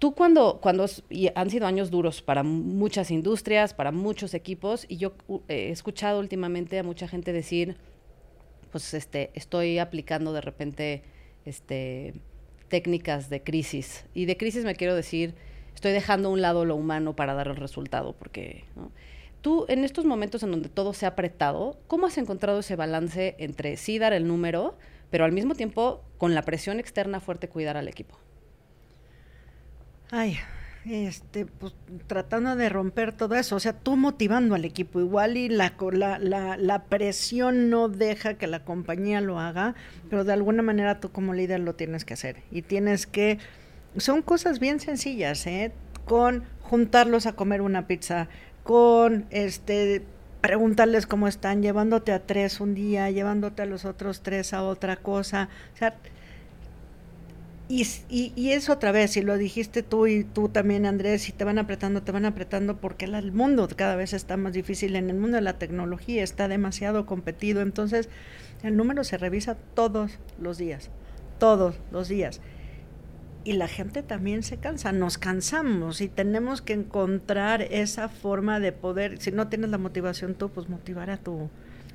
tú 0.00 0.12
cuando, 0.14 0.58
cuando 0.60 0.86
y 1.08 1.30
han 1.36 1.50
sido 1.50 1.68
años 1.68 1.92
duros 1.92 2.20
para 2.20 2.42
muchas 2.42 3.12
industrias, 3.12 3.74
para 3.74 3.92
muchos 3.92 4.34
equipos, 4.34 4.86
y 4.88 4.96
yo 4.96 5.12
he 5.46 5.70
escuchado 5.70 6.18
últimamente 6.18 6.80
a 6.80 6.82
mucha 6.82 7.06
gente 7.06 7.32
decir, 7.32 7.76
pues 8.72 8.92
este, 8.92 9.30
estoy 9.34 9.78
aplicando 9.78 10.32
de 10.32 10.40
repente 10.40 11.02
este 11.44 12.14
técnicas 12.68 13.28
de 13.30 13.42
crisis. 13.42 14.04
Y 14.14 14.26
de 14.26 14.36
crisis 14.36 14.64
me 14.64 14.74
quiero 14.74 14.94
decir, 14.94 15.34
estoy 15.74 15.92
dejando 15.92 16.28
a 16.28 16.32
un 16.32 16.42
lado 16.42 16.64
lo 16.64 16.76
humano 16.76 17.14
para 17.14 17.34
dar 17.34 17.48
el 17.48 17.56
resultado, 17.56 18.14
porque 18.14 18.64
tú 19.40 19.66
en 19.68 19.84
estos 19.84 20.04
momentos 20.04 20.42
en 20.42 20.50
donde 20.50 20.68
todo 20.68 20.92
se 20.92 21.06
ha 21.06 21.10
apretado, 21.10 21.78
¿cómo 21.86 22.06
has 22.06 22.18
encontrado 22.18 22.60
ese 22.60 22.76
balance 22.76 23.36
entre 23.38 23.76
sí 23.76 23.98
dar 23.98 24.12
el 24.12 24.26
número, 24.26 24.76
pero 25.10 25.24
al 25.24 25.32
mismo 25.32 25.54
tiempo 25.54 26.02
con 26.18 26.34
la 26.34 26.42
presión 26.42 26.80
externa 26.80 27.20
fuerte 27.20 27.48
cuidar 27.48 27.76
al 27.76 27.88
equipo? 27.88 28.18
Ay, 30.10 30.38
este, 30.88 31.46
pues 31.46 31.74
tratando 32.06 32.54
de 32.54 32.68
romper 32.68 33.12
todo 33.12 33.34
eso, 33.34 33.56
o 33.56 33.60
sea, 33.60 33.72
tú 33.72 33.96
motivando 33.96 34.54
al 34.54 34.64
equipo 34.64 35.00
igual 35.00 35.36
y 35.36 35.48
la, 35.48 35.74
la, 35.92 36.18
la, 36.18 36.56
la, 36.56 36.84
presión 36.84 37.70
no 37.70 37.88
deja 37.88 38.34
que 38.34 38.46
la 38.46 38.64
compañía 38.64 39.20
lo 39.20 39.40
haga, 39.40 39.74
pero 40.08 40.24
de 40.24 40.32
alguna 40.32 40.62
manera 40.62 41.00
tú 41.00 41.10
como 41.10 41.34
líder 41.34 41.60
lo 41.60 41.74
tienes 41.74 42.04
que 42.04 42.14
hacer 42.14 42.36
y 42.50 42.62
tienes 42.62 43.06
que, 43.06 43.38
son 43.96 44.22
cosas 44.22 44.60
bien 44.60 44.78
sencillas, 44.78 45.46
¿eh? 45.46 45.72
Con 46.04 46.44
juntarlos 46.62 47.26
a 47.26 47.32
comer 47.32 47.62
una 47.62 47.86
pizza, 47.88 48.28
con 48.62 49.26
este 49.30 50.04
preguntarles 50.40 51.06
cómo 51.06 51.26
están, 51.26 51.62
llevándote 51.62 52.12
a 52.12 52.24
tres 52.24 52.60
un 52.60 52.74
día, 52.74 53.10
llevándote 53.10 53.62
a 53.62 53.66
los 53.66 53.84
otros 53.84 54.22
tres 54.22 54.52
a 54.52 54.62
otra 54.62 54.96
cosa, 54.96 55.48
o 55.74 55.76
sea, 55.76 55.96
y, 57.68 57.84
y, 58.08 58.50
es 58.50 58.70
otra 58.70 58.92
vez, 58.92 59.16
y 59.16 59.22
lo 59.22 59.36
dijiste 59.36 59.82
tú 59.82 60.06
y 60.06 60.22
tú 60.22 60.48
también, 60.48 60.86
Andrés, 60.86 61.28
y 61.28 61.32
te 61.32 61.42
van 61.42 61.58
apretando, 61.58 62.02
te 62.02 62.12
van 62.12 62.24
apretando 62.24 62.76
porque 62.76 63.06
el 63.06 63.32
mundo 63.32 63.68
cada 63.74 63.96
vez 63.96 64.12
está 64.12 64.36
más 64.36 64.52
difícil. 64.52 64.94
En 64.94 65.10
el 65.10 65.16
mundo 65.16 65.36
de 65.36 65.42
la 65.42 65.58
tecnología 65.58 66.22
está 66.22 66.46
demasiado 66.46 67.06
competido. 67.06 67.62
Entonces, 67.62 68.08
el 68.62 68.76
número 68.76 69.02
se 69.02 69.18
revisa 69.18 69.56
todos 69.74 70.18
los 70.40 70.58
días, 70.58 70.90
todos 71.40 71.76
los 71.90 72.08
días. 72.08 72.40
Y 73.42 73.54
la 73.54 73.66
gente 73.66 74.04
también 74.04 74.44
se 74.44 74.58
cansa, 74.58 74.92
nos 74.92 75.18
cansamos 75.18 76.00
y 76.00 76.08
tenemos 76.08 76.62
que 76.62 76.72
encontrar 76.72 77.62
esa 77.62 78.08
forma 78.08 78.60
de 78.60 78.72
poder, 78.72 79.20
si 79.20 79.32
no 79.32 79.48
tienes 79.48 79.70
la 79.70 79.78
motivación 79.78 80.34
tú, 80.34 80.50
pues 80.50 80.68
motivar 80.68 81.10
a 81.10 81.16
tu, 81.16 81.48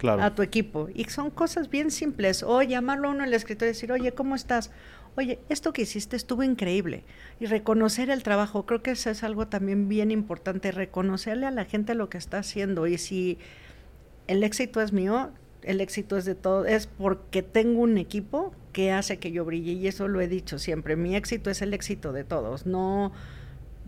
a 0.04 0.36
tu 0.36 0.42
equipo. 0.42 0.90
Y 0.94 1.06
son 1.06 1.30
cosas 1.30 1.70
bien 1.70 1.92
simples. 1.92 2.44
O 2.44 2.62
llamarlo 2.62 3.10
a 3.10 3.12
uno 3.12 3.24
el 3.24 3.34
escritor 3.34 3.68
y 3.68 3.72
decir, 3.72 3.92
oye, 3.92 4.12
¿cómo 4.14 4.36
estás? 4.36 4.72
oye, 5.16 5.40
esto 5.50 5.74
que 5.74 5.84
hiciste 5.84 6.16
estuvo 6.16 6.44
increíble. 6.44 7.04
Y 7.40 7.46
reconocer 7.46 8.10
el 8.10 8.24
trabajo, 8.24 8.66
creo 8.66 8.82
que 8.82 8.92
eso 8.92 9.10
es 9.10 9.24
algo 9.24 9.48
también 9.48 9.90
bien 9.90 10.12
importante, 10.12 10.72
reconocerle 10.72 11.46
a 11.46 11.52
la 11.52 11.66
gente 11.66 11.96
lo 11.96 12.10
que 12.10 12.18
está 12.18 12.40
haciendo. 12.40 12.88
Y 12.88 12.98
si 12.98 13.38
el 14.28 14.44
éxito 14.44 14.82
es 14.82 14.94
mío, 14.94 15.32
el 15.64 15.82
éxito 15.82 16.18
es 16.18 16.26
de 16.26 16.36
todo, 16.36 16.66
es 16.66 16.88
porque 16.88 17.44
tengo 17.44 17.82
un 17.82 17.98
equipo 17.98 18.54
que 18.74 18.92
hace 18.92 19.18
que 19.18 19.32
yo 19.32 19.46
brille. 19.46 19.74
Y 19.74 19.88
eso 19.88 20.08
lo 20.08 20.22
he 20.22 20.28
dicho 20.28 20.60
siempre, 20.60 20.96
mi 20.96 21.16
éxito 21.16 21.50
es 21.50 21.62
el 21.62 21.74
éxito 21.74 22.14
de 22.14 22.24
todos. 22.24 22.66
No, 22.66 23.12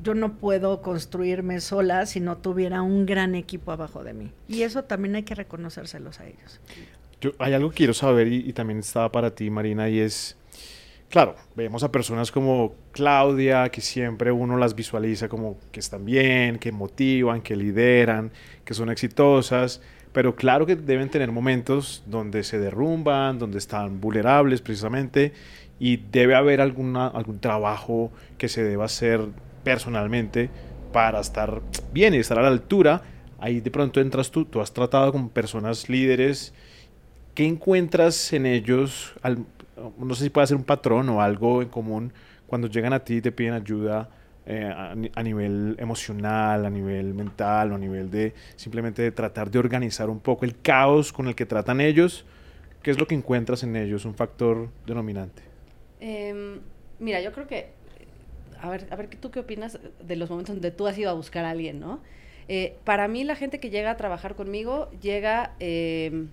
yo 0.04 0.14
no 0.14 0.38
puedo 0.38 0.82
construirme 0.82 1.62
sola 1.62 2.06
si 2.06 2.20
no 2.20 2.38
tuviera 2.38 2.82
un 2.82 3.06
gran 3.06 3.36
equipo 3.36 3.72
abajo 3.72 4.04
de 4.04 4.14
mí. 4.14 4.32
Y 4.48 4.64
eso 4.64 4.84
también 4.84 5.16
hay 5.16 5.24
que 5.24 5.36
reconocérselos 5.36 6.20
a 6.20 6.28
ellos. 6.28 6.60
Yo, 7.22 7.32
hay 7.40 7.54
algo 7.54 7.70
que 7.70 7.78
quiero 7.78 7.94
saber 7.94 8.28
y, 8.28 8.38
y 8.48 8.54
también 8.54 8.80
estaba 8.80 9.12
para 9.12 9.32
ti, 9.32 9.50
Marina, 9.50 9.90
y 9.90 10.00
es 10.00 10.38
Claro, 11.14 11.36
vemos 11.56 11.84
a 11.84 11.92
personas 11.92 12.32
como 12.32 12.74
Claudia, 12.92 13.70
que 13.70 13.82
siempre 13.82 14.32
uno 14.32 14.58
las 14.58 14.74
visualiza 14.74 15.30
como 15.30 15.60
que 15.72 15.80
están 15.80 16.06
bien, 16.06 16.58
que 16.58 16.72
motivan, 16.72 17.44
que 17.44 17.56
lideran, 17.56 18.32
que 18.66 18.74
son 18.74 18.90
exitosas, 18.90 19.80
pero 20.12 20.36
claro 20.36 20.66
que 20.66 20.76
deben 20.76 21.12
tener 21.12 21.32
momentos 21.32 22.02
donde 22.08 22.44
se 22.44 22.58
derrumban, 22.58 23.38
donde 23.38 23.60
están 23.60 24.02
vulnerables 24.02 24.62
precisamente, 24.62 25.34
y 25.80 25.98
debe 25.98 26.34
haber 26.34 26.62
alguna, 26.62 27.10
algún 27.10 27.38
trabajo 27.38 28.12
que 28.40 28.50
se 28.50 28.64
deba 28.64 28.86
hacer 28.86 29.22
personalmente 29.64 30.50
para 30.92 31.20
estar 31.20 31.62
bien 31.92 32.14
y 32.14 32.18
estar 32.18 32.40
a 32.40 32.44
la 32.44 32.50
altura. 32.50 33.02
Ahí 33.40 33.60
de 33.60 33.72
pronto 33.72 34.00
entras 34.00 34.32
tú, 34.32 34.46
tú 34.46 34.62
has 34.62 34.74
tratado 34.74 35.12
con 35.12 35.30
personas 35.30 35.90
líderes. 35.90 36.54
¿Qué 37.34 37.46
encuentras 37.46 38.32
en 38.34 38.46
ellos 38.46 39.14
al, 39.22 39.46
no 39.98 40.16
sé 40.16 40.26
si 40.26 40.30
puede 40.30 40.48
ser 40.48 40.58
un 40.58 40.64
patrón 40.64 41.10
o 41.10 41.22
algo 41.22 41.62
en 41.62 41.70
común 41.70 42.14
cuando 42.48 42.68
llegan 42.68 42.94
a 42.94 43.00
ti 43.00 43.16
y 43.16 43.22
te 43.22 43.32
piden 43.32 43.54
ayuda 43.54 44.10
eh, 44.46 44.70
a, 45.16 45.24
nivel 45.24 45.76
emocional, 45.80 46.66
a 46.66 46.70
nivel 46.70 47.14
mental 47.14 47.72
o 47.72 47.76
a 47.76 47.78
nivel 47.78 48.12
de 48.12 48.34
simplemente 48.58 49.02
de 49.02 49.12
tratar 49.12 49.50
de 49.50 49.58
organizar 49.58 50.10
un 50.10 50.20
poco 50.20 50.44
el 50.44 50.60
caos 50.60 51.14
con 51.14 51.28
el 51.28 51.36
que 51.36 51.46
tratan 51.46 51.80
ellos. 51.80 52.26
¿Qué 52.82 52.92
es 52.92 53.00
lo 53.00 53.08
que 53.08 53.16
encuentras 53.16 53.64
en 53.64 53.78
ellos? 53.78 54.04
Un 54.04 54.14
factor 54.16 54.68
denominante. 54.86 55.42
Em, 56.02 56.60
mira, 57.00 57.22
yo 57.22 57.32
creo 57.32 57.48
que, 57.48 57.72
a 58.64 58.70
ver, 58.70 58.88
a 58.90 58.96
ver, 58.96 59.10
¿tú 59.18 59.30
qué 59.30 59.42
opinas 59.42 59.78
de 60.00 60.16
los 60.16 60.30
momentos 60.30 60.56
donde 60.56 60.72
tú 60.72 60.88
has 60.88 60.98
ido 60.98 61.10
a 61.10 61.14
buscar 61.14 61.44
a 61.44 61.50
alguien, 61.50 61.80
no? 61.80 62.02
Eh, 62.48 62.78
para 62.86 63.08
mí 63.08 63.24
la 63.24 63.36
gente 63.36 63.60
que 63.60 63.70
llega 63.70 63.92
a 63.92 63.98
trabajar 63.98 64.36
conmigo 64.36 64.90
llega... 65.02 65.54
Eh, 65.60 66.28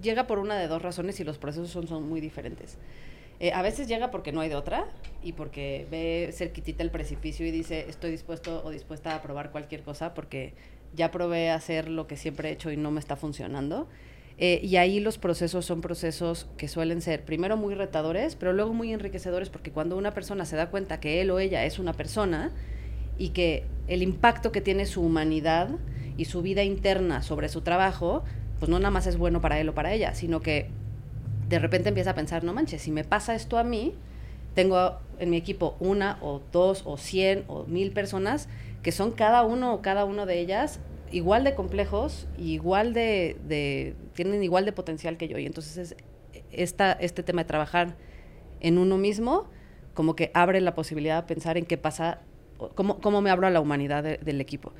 llega 0.00 0.26
por 0.26 0.38
una 0.38 0.58
de 0.58 0.66
dos 0.66 0.80
razones 0.80 1.20
y 1.20 1.24
los 1.24 1.38
procesos 1.38 1.70
son, 1.70 1.86
son 1.86 2.08
muy 2.08 2.20
diferentes. 2.20 2.78
Eh, 3.38 3.52
a 3.52 3.62
veces 3.62 3.88
llega 3.88 4.10
porque 4.10 4.32
no 4.32 4.40
hay 4.40 4.48
de 4.48 4.54
otra 4.54 4.86
y 5.22 5.32
porque 5.32 5.86
ve 5.90 6.30
cerquitita 6.32 6.82
el 6.82 6.90
precipicio 6.90 7.46
y 7.46 7.50
dice 7.50 7.86
estoy 7.88 8.10
dispuesto 8.10 8.62
o 8.64 8.70
dispuesta 8.70 9.14
a 9.14 9.22
probar 9.22 9.50
cualquier 9.50 9.82
cosa 9.82 10.14
porque 10.14 10.54
ya 10.94 11.10
probé 11.10 11.50
hacer 11.50 11.88
lo 11.88 12.06
que 12.06 12.16
siempre 12.16 12.50
he 12.50 12.52
hecho 12.52 12.70
y 12.70 12.76
no 12.76 12.90
me 12.90 13.00
está 13.00 13.16
funcionando. 13.16 13.88
Eh, 14.42 14.58
y 14.62 14.76
ahí 14.76 15.00
los 15.00 15.18
procesos 15.18 15.66
son 15.66 15.82
procesos 15.82 16.46
que 16.56 16.66
suelen 16.66 17.02
ser 17.02 17.26
primero 17.26 17.58
muy 17.58 17.74
retadores, 17.74 18.36
pero 18.36 18.54
luego 18.54 18.72
muy 18.72 18.90
enriquecedores 18.90 19.50
porque 19.50 19.70
cuando 19.70 19.98
una 19.98 20.12
persona 20.12 20.46
se 20.46 20.56
da 20.56 20.70
cuenta 20.70 20.98
que 20.98 21.20
él 21.20 21.30
o 21.30 21.38
ella 21.38 21.66
es 21.66 21.78
una 21.78 21.92
persona 21.92 22.50
y 23.18 23.28
que 23.28 23.64
el 23.86 24.02
impacto 24.02 24.50
que 24.50 24.62
tiene 24.62 24.86
su 24.86 25.02
humanidad 25.02 25.68
y 26.16 26.24
su 26.24 26.40
vida 26.40 26.64
interna 26.64 27.20
sobre 27.20 27.50
su 27.50 27.60
trabajo 27.60 28.24
pues 28.58 28.70
no 28.70 28.78
nada 28.78 28.90
más 28.90 29.06
es 29.06 29.18
bueno 29.18 29.42
para 29.42 29.60
él 29.60 29.68
o 29.68 29.74
para 29.74 29.92
ella, 29.92 30.14
sino 30.14 30.40
que 30.40 30.68
de 31.50 31.58
repente 31.58 31.90
empieza 31.90 32.10
a 32.10 32.14
pensar, 32.14 32.42
no 32.42 32.54
manches, 32.54 32.80
si 32.80 32.90
me 32.90 33.04
pasa 33.04 33.34
esto 33.34 33.58
a 33.58 33.64
mí, 33.64 33.94
tengo 34.54 34.98
en 35.18 35.28
mi 35.28 35.36
equipo 35.36 35.76
una 35.80 36.18
o 36.22 36.40
dos 36.50 36.82
o 36.86 36.96
cien 36.96 37.44
o 37.46 37.64
mil 37.64 37.92
personas 37.92 38.48
que 38.82 38.92
son 38.92 39.10
cada 39.10 39.42
uno 39.42 39.74
o 39.74 39.82
cada 39.82 40.06
una 40.06 40.24
de 40.24 40.40
ellas 40.40 40.80
igual 41.10 41.44
de 41.44 41.54
complejos, 41.54 42.26
igual 42.38 42.92
de, 42.92 43.94
tienen 44.14 44.42
igual 44.42 44.64
de 44.64 44.72
potencial 44.72 45.16
que 45.16 45.28
yo. 45.28 45.38
Y 45.38 45.46
entonces 45.46 45.76
es 45.76 45.96
esta, 46.50 46.92
este 46.92 47.22
tema 47.22 47.42
de 47.42 47.48
trabajar 47.48 47.96
en 48.60 48.78
uno 48.78 48.98
mismo, 48.98 49.48
como 49.94 50.16
que 50.16 50.30
abre 50.34 50.60
la 50.60 50.74
posibilidad 50.74 51.22
de 51.22 51.26
pensar 51.26 51.56
en 51.56 51.64
qué 51.64 51.76
pasa, 51.76 52.20
cómo, 52.74 53.00
cómo 53.00 53.20
me 53.22 53.30
abro 53.30 53.46
a 53.46 53.50
la 53.50 53.60
humanidad 53.60 54.02
del 54.02 54.40
equipo. 54.40 54.72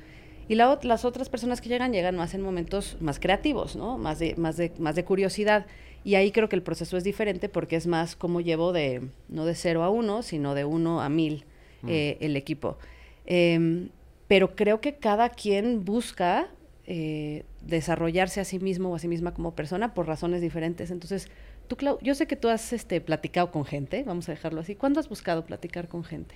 Y 0.47 0.55
las 0.55 1.05
otras 1.05 1.29
personas 1.29 1.61
que 1.61 1.69
llegan, 1.69 1.93
llegan 1.93 2.17
más 2.17 2.33
en 2.33 2.41
momentos 2.41 2.97
más 2.99 3.19
creativos, 3.19 3.77
¿no? 3.77 3.97
Más 3.97 4.19
de, 4.19 4.35
más 4.35 4.57
de, 4.57 4.73
más 4.79 4.95
de 4.95 5.05
curiosidad. 5.05 5.65
Y 6.03 6.15
ahí 6.15 6.31
creo 6.31 6.49
que 6.49 6.57
el 6.57 6.63
proceso 6.63 6.97
es 6.97 7.05
diferente 7.05 7.47
porque 7.47 7.77
es 7.77 7.87
más 7.87 8.17
como 8.17 8.41
llevo 8.41 8.73
de, 8.73 9.01
no 9.29 9.45
de 9.45 9.55
cero 9.55 9.83
a 9.83 9.89
uno, 9.89 10.23
sino 10.23 10.53
de 10.53 10.65
uno 10.65 10.99
a 11.01 11.07
mil 11.07 11.45
mm. 11.83 11.89
eh, 11.89 12.17
el 12.19 12.35
equipo. 12.35 12.77
Em, 13.25 13.89
pero 14.31 14.55
creo 14.55 14.79
que 14.79 14.95
cada 14.95 15.27
quien 15.27 15.83
busca 15.83 16.47
eh, 16.85 17.43
desarrollarse 17.59 18.39
a 18.39 18.45
sí 18.45 18.59
mismo 18.59 18.89
o 18.89 18.95
a 18.95 18.99
sí 18.99 19.09
misma 19.09 19.33
como 19.33 19.55
persona 19.55 19.93
por 19.93 20.07
razones 20.07 20.39
diferentes. 20.39 20.89
Entonces, 20.89 21.27
tú, 21.67 21.75
Clau, 21.75 21.99
yo 22.01 22.15
sé 22.15 22.27
que 22.27 22.37
tú 22.37 22.47
has 22.47 22.71
este, 22.71 23.01
platicado 23.01 23.51
con 23.51 23.65
gente, 23.65 24.05
vamos 24.05 24.29
a 24.29 24.31
dejarlo 24.31 24.61
así. 24.61 24.75
¿Cuándo 24.75 25.01
has 25.01 25.09
buscado 25.09 25.45
platicar 25.45 25.89
con 25.89 26.05
gente? 26.05 26.35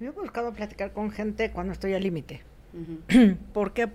Yo 0.00 0.08
he 0.08 0.10
buscado 0.10 0.52
platicar 0.52 0.92
con 0.92 1.10
gente 1.10 1.50
cuando 1.50 1.72
estoy 1.72 1.94
al 1.94 2.02
límite. 2.02 2.42
¿Por 3.54 3.72
qué? 3.72 3.88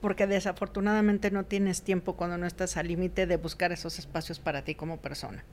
Porque 0.00 0.28
desafortunadamente 0.28 1.32
no 1.32 1.46
tienes 1.46 1.82
tiempo 1.82 2.14
cuando 2.14 2.38
no 2.38 2.46
estás 2.46 2.76
al 2.76 2.86
límite 2.86 3.26
de 3.26 3.36
buscar 3.36 3.72
esos 3.72 3.98
espacios 3.98 4.38
para 4.38 4.62
ti 4.62 4.76
como 4.76 4.98
persona. 4.98 5.44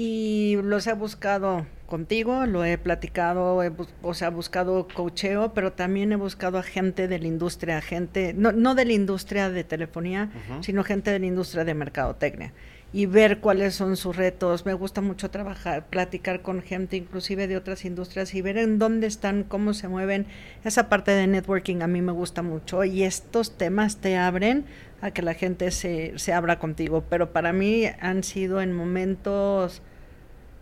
Y 0.00 0.56
los 0.62 0.86
he 0.86 0.92
buscado 0.92 1.66
contigo, 1.86 2.46
lo 2.46 2.64
he 2.64 2.78
platicado, 2.78 3.60
o 4.00 4.14
sea, 4.14 4.30
buscado 4.30 4.86
cocheo, 4.94 5.52
pero 5.54 5.72
también 5.72 6.12
he 6.12 6.16
buscado 6.16 6.56
a 6.58 6.62
gente 6.62 7.08
de 7.08 7.18
la 7.18 7.26
industria, 7.26 7.80
gente, 7.80 8.32
no, 8.32 8.52
no 8.52 8.76
de 8.76 8.84
la 8.84 8.92
industria 8.92 9.50
de 9.50 9.64
telefonía, 9.64 10.30
sino 10.60 10.84
gente 10.84 11.10
de 11.10 11.18
la 11.18 11.26
industria 11.26 11.64
de 11.64 11.74
mercadotecnia 11.74 12.52
y 12.92 13.06
ver 13.06 13.40
cuáles 13.40 13.74
son 13.74 13.96
sus 13.96 14.16
retos. 14.16 14.64
Me 14.64 14.72
gusta 14.72 15.00
mucho 15.00 15.30
trabajar, 15.30 15.86
platicar 15.86 16.42
con 16.42 16.62
gente 16.62 16.96
inclusive 16.96 17.48
de 17.48 17.56
otras 17.56 17.84
industrias 17.84 18.34
y 18.34 18.42
ver 18.42 18.56
en 18.56 18.78
dónde 18.78 19.06
están, 19.06 19.42
cómo 19.42 19.74
se 19.74 19.88
mueven. 19.88 20.26
Esa 20.64 20.88
parte 20.88 21.10
de 21.10 21.26
networking 21.26 21.82
a 21.82 21.86
mí 21.86 22.02
me 22.02 22.12
gusta 22.12 22.42
mucho 22.42 22.84
y 22.84 23.02
estos 23.02 23.58
temas 23.58 23.96
te 23.96 24.16
abren 24.16 24.64
a 25.00 25.10
que 25.10 25.22
la 25.22 25.34
gente 25.34 25.70
se, 25.70 26.18
se 26.18 26.32
abra 26.32 26.58
contigo. 26.58 27.04
Pero 27.10 27.32
para 27.32 27.52
mí 27.52 27.84
han 28.00 28.22
sido 28.24 28.60
en 28.62 28.72
momentos 28.72 29.82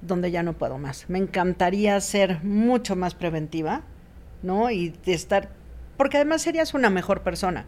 donde 0.02 0.30
ya 0.30 0.42
no 0.42 0.52
puedo 0.54 0.78
más. 0.78 1.06
Me 1.08 1.18
encantaría 1.18 2.00
ser 2.00 2.42
mucho 2.44 2.96
más 2.96 3.14
preventiva, 3.14 3.82
¿no? 4.42 4.70
Y 4.70 4.90
de 5.04 5.14
estar, 5.14 5.50
porque 5.96 6.16
además 6.18 6.42
serías 6.42 6.74
una 6.74 6.90
mejor 6.90 7.22
persona 7.22 7.66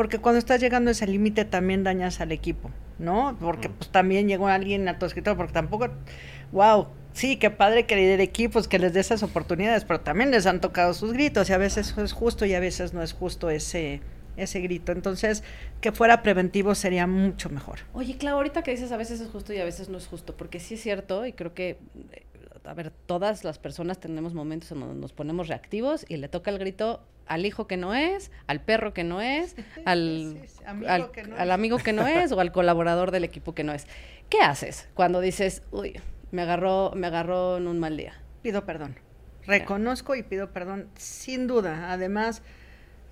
porque 0.00 0.18
cuando 0.18 0.38
estás 0.38 0.62
llegando 0.62 0.88
a 0.88 0.92
ese 0.92 1.06
límite 1.06 1.44
también 1.44 1.84
dañas 1.84 2.22
al 2.22 2.32
equipo, 2.32 2.70
¿no? 2.98 3.36
Porque 3.38 3.68
pues 3.68 3.90
también 3.90 4.28
llegó 4.28 4.48
alguien 4.48 4.88
a 4.88 4.98
tu 4.98 5.04
escritorio, 5.04 5.36
porque 5.36 5.52
tampoco, 5.52 5.88
wow, 6.52 6.86
sí, 7.12 7.36
qué 7.36 7.50
padre 7.50 7.84
que 7.84 7.96
lidere 7.96 8.22
equipos, 8.22 8.66
que 8.66 8.78
les 8.78 8.94
dé 8.94 9.00
esas 9.00 9.22
oportunidades, 9.22 9.84
pero 9.84 10.00
también 10.00 10.30
les 10.30 10.46
han 10.46 10.62
tocado 10.62 10.94
sus 10.94 11.12
gritos 11.12 11.50
y 11.50 11.52
a 11.52 11.58
veces 11.58 11.94
es 11.98 12.14
justo 12.14 12.46
y 12.46 12.54
a 12.54 12.60
veces 12.60 12.94
no 12.94 13.02
es 13.02 13.12
justo 13.12 13.50
ese 13.50 14.00
ese 14.36 14.60
grito. 14.60 14.92
Entonces, 14.92 15.42
que 15.80 15.92
fuera 15.92 16.22
preventivo 16.22 16.74
sería 16.74 17.06
mucho 17.06 17.50
mejor. 17.50 17.80
Oye, 17.92 18.16
Clau, 18.16 18.36
ahorita 18.36 18.62
que 18.62 18.70
dices 18.70 18.92
a 18.92 18.96
veces 18.96 19.20
es 19.20 19.28
justo 19.28 19.52
y 19.52 19.58
a 19.58 19.64
veces 19.64 19.88
no 19.88 19.98
es 19.98 20.06
justo, 20.06 20.36
porque 20.36 20.60
sí 20.60 20.74
es 20.74 20.82
cierto 20.82 21.26
y 21.26 21.32
creo 21.32 21.54
que 21.54 21.78
a 22.64 22.74
ver, 22.74 22.92
todas 23.06 23.44
las 23.44 23.58
personas 23.58 23.98
tenemos 23.98 24.34
momentos 24.34 24.70
en 24.72 24.80
donde 24.80 24.94
nos 24.94 25.12
ponemos 25.12 25.48
reactivos 25.48 26.04
y 26.08 26.16
le 26.18 26.28
toca 26.28 26.50
el 26.50 26.58
grito 26.58 27.02
al 27.26 27.46
hijo 27.46 27.66
que 27.66 27.76
no 27.76 27.94
es, 27.94 28.30
al 28.46 28.60
perro 28.60 28.92
que 28.92 29.04
no 29.04 29.20
es, 29.20 29.54
al, 29.84 30.36
amigo, 30.66 30.90
al, 30.90 31.10
que 31.12 31.22
no 31.22 31.36
al 31.36 31.48
es. 31.48 31.54
amigo 31.54 31.78
que 31.78 31.92
no 31.92 32.06
es 32.06 32.32
o 32.32 32.40
al 32.40 32.52
colaborador 32.52 33.12
del 33.12 33.24
equipo 33.24 33.54
que 33.54 33.64
no 33.64 33.72
es. 33.72 33.86
¿Qué 34.28 34.40
haces 34.40 34.88
cuando 34.94 35.20
dices, 35.20 35.62
uy, 35.70 36.00
me 36.32 36.42
agarró, 36.42 36.92
me 36.94 37.06
agarró 37.06 37.56
en 37.56 37.68
un 37.68 37.78
mal 37.78 37.96
día? 37.96 38.14
Pido 38.42 38.64
perdón. 38.66 38.96
Reconozco 39.46 40.14
y 40.14 40.22
pido 40.22 40.52
perdón, 40.52 40.88
sin 40.96 41.46
duda. 41.46 41.92
Además, 41.92 42.42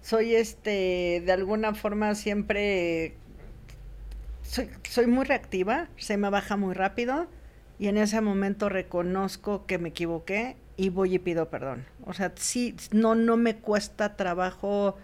soy 0.01 0.35
este, 0.35 1.23
de 1.25 1.33
alguna 1.33 1.75
forma 1.75 2.15
siempre, 2.15 3.15
soy, 4.43 4.71
soy 4.89 5.07
muy 5.07 5.25
reactiva, 5.25 5.89
se 5.97 6.17
me 6.17 6.31
baja 6.31 6.57
muy 6.57 6.75
rápido 6.75 7.29
y 7.79 7.89
en 7.89 7.97
ese 7.97 8.21
momento 8.21 8.69
reconozco 8.69 9.67
que 9.67 9.79
me 9.79 9.91
equivoqué 9.91 10.57
y 10.77 10.89
voy 10.91 11.15
y 11.15 11.19
pido 11.19 11.51
perdón. 11.51 11.85
O 12.05 12.13
sea, 12.13 12.33
sí, 12.37 12.75
no, 12.93 13.15
no 13.15 13.37
me 13.37 13.57
cuesta 13.57 14.17
trabajo 14.17 14.97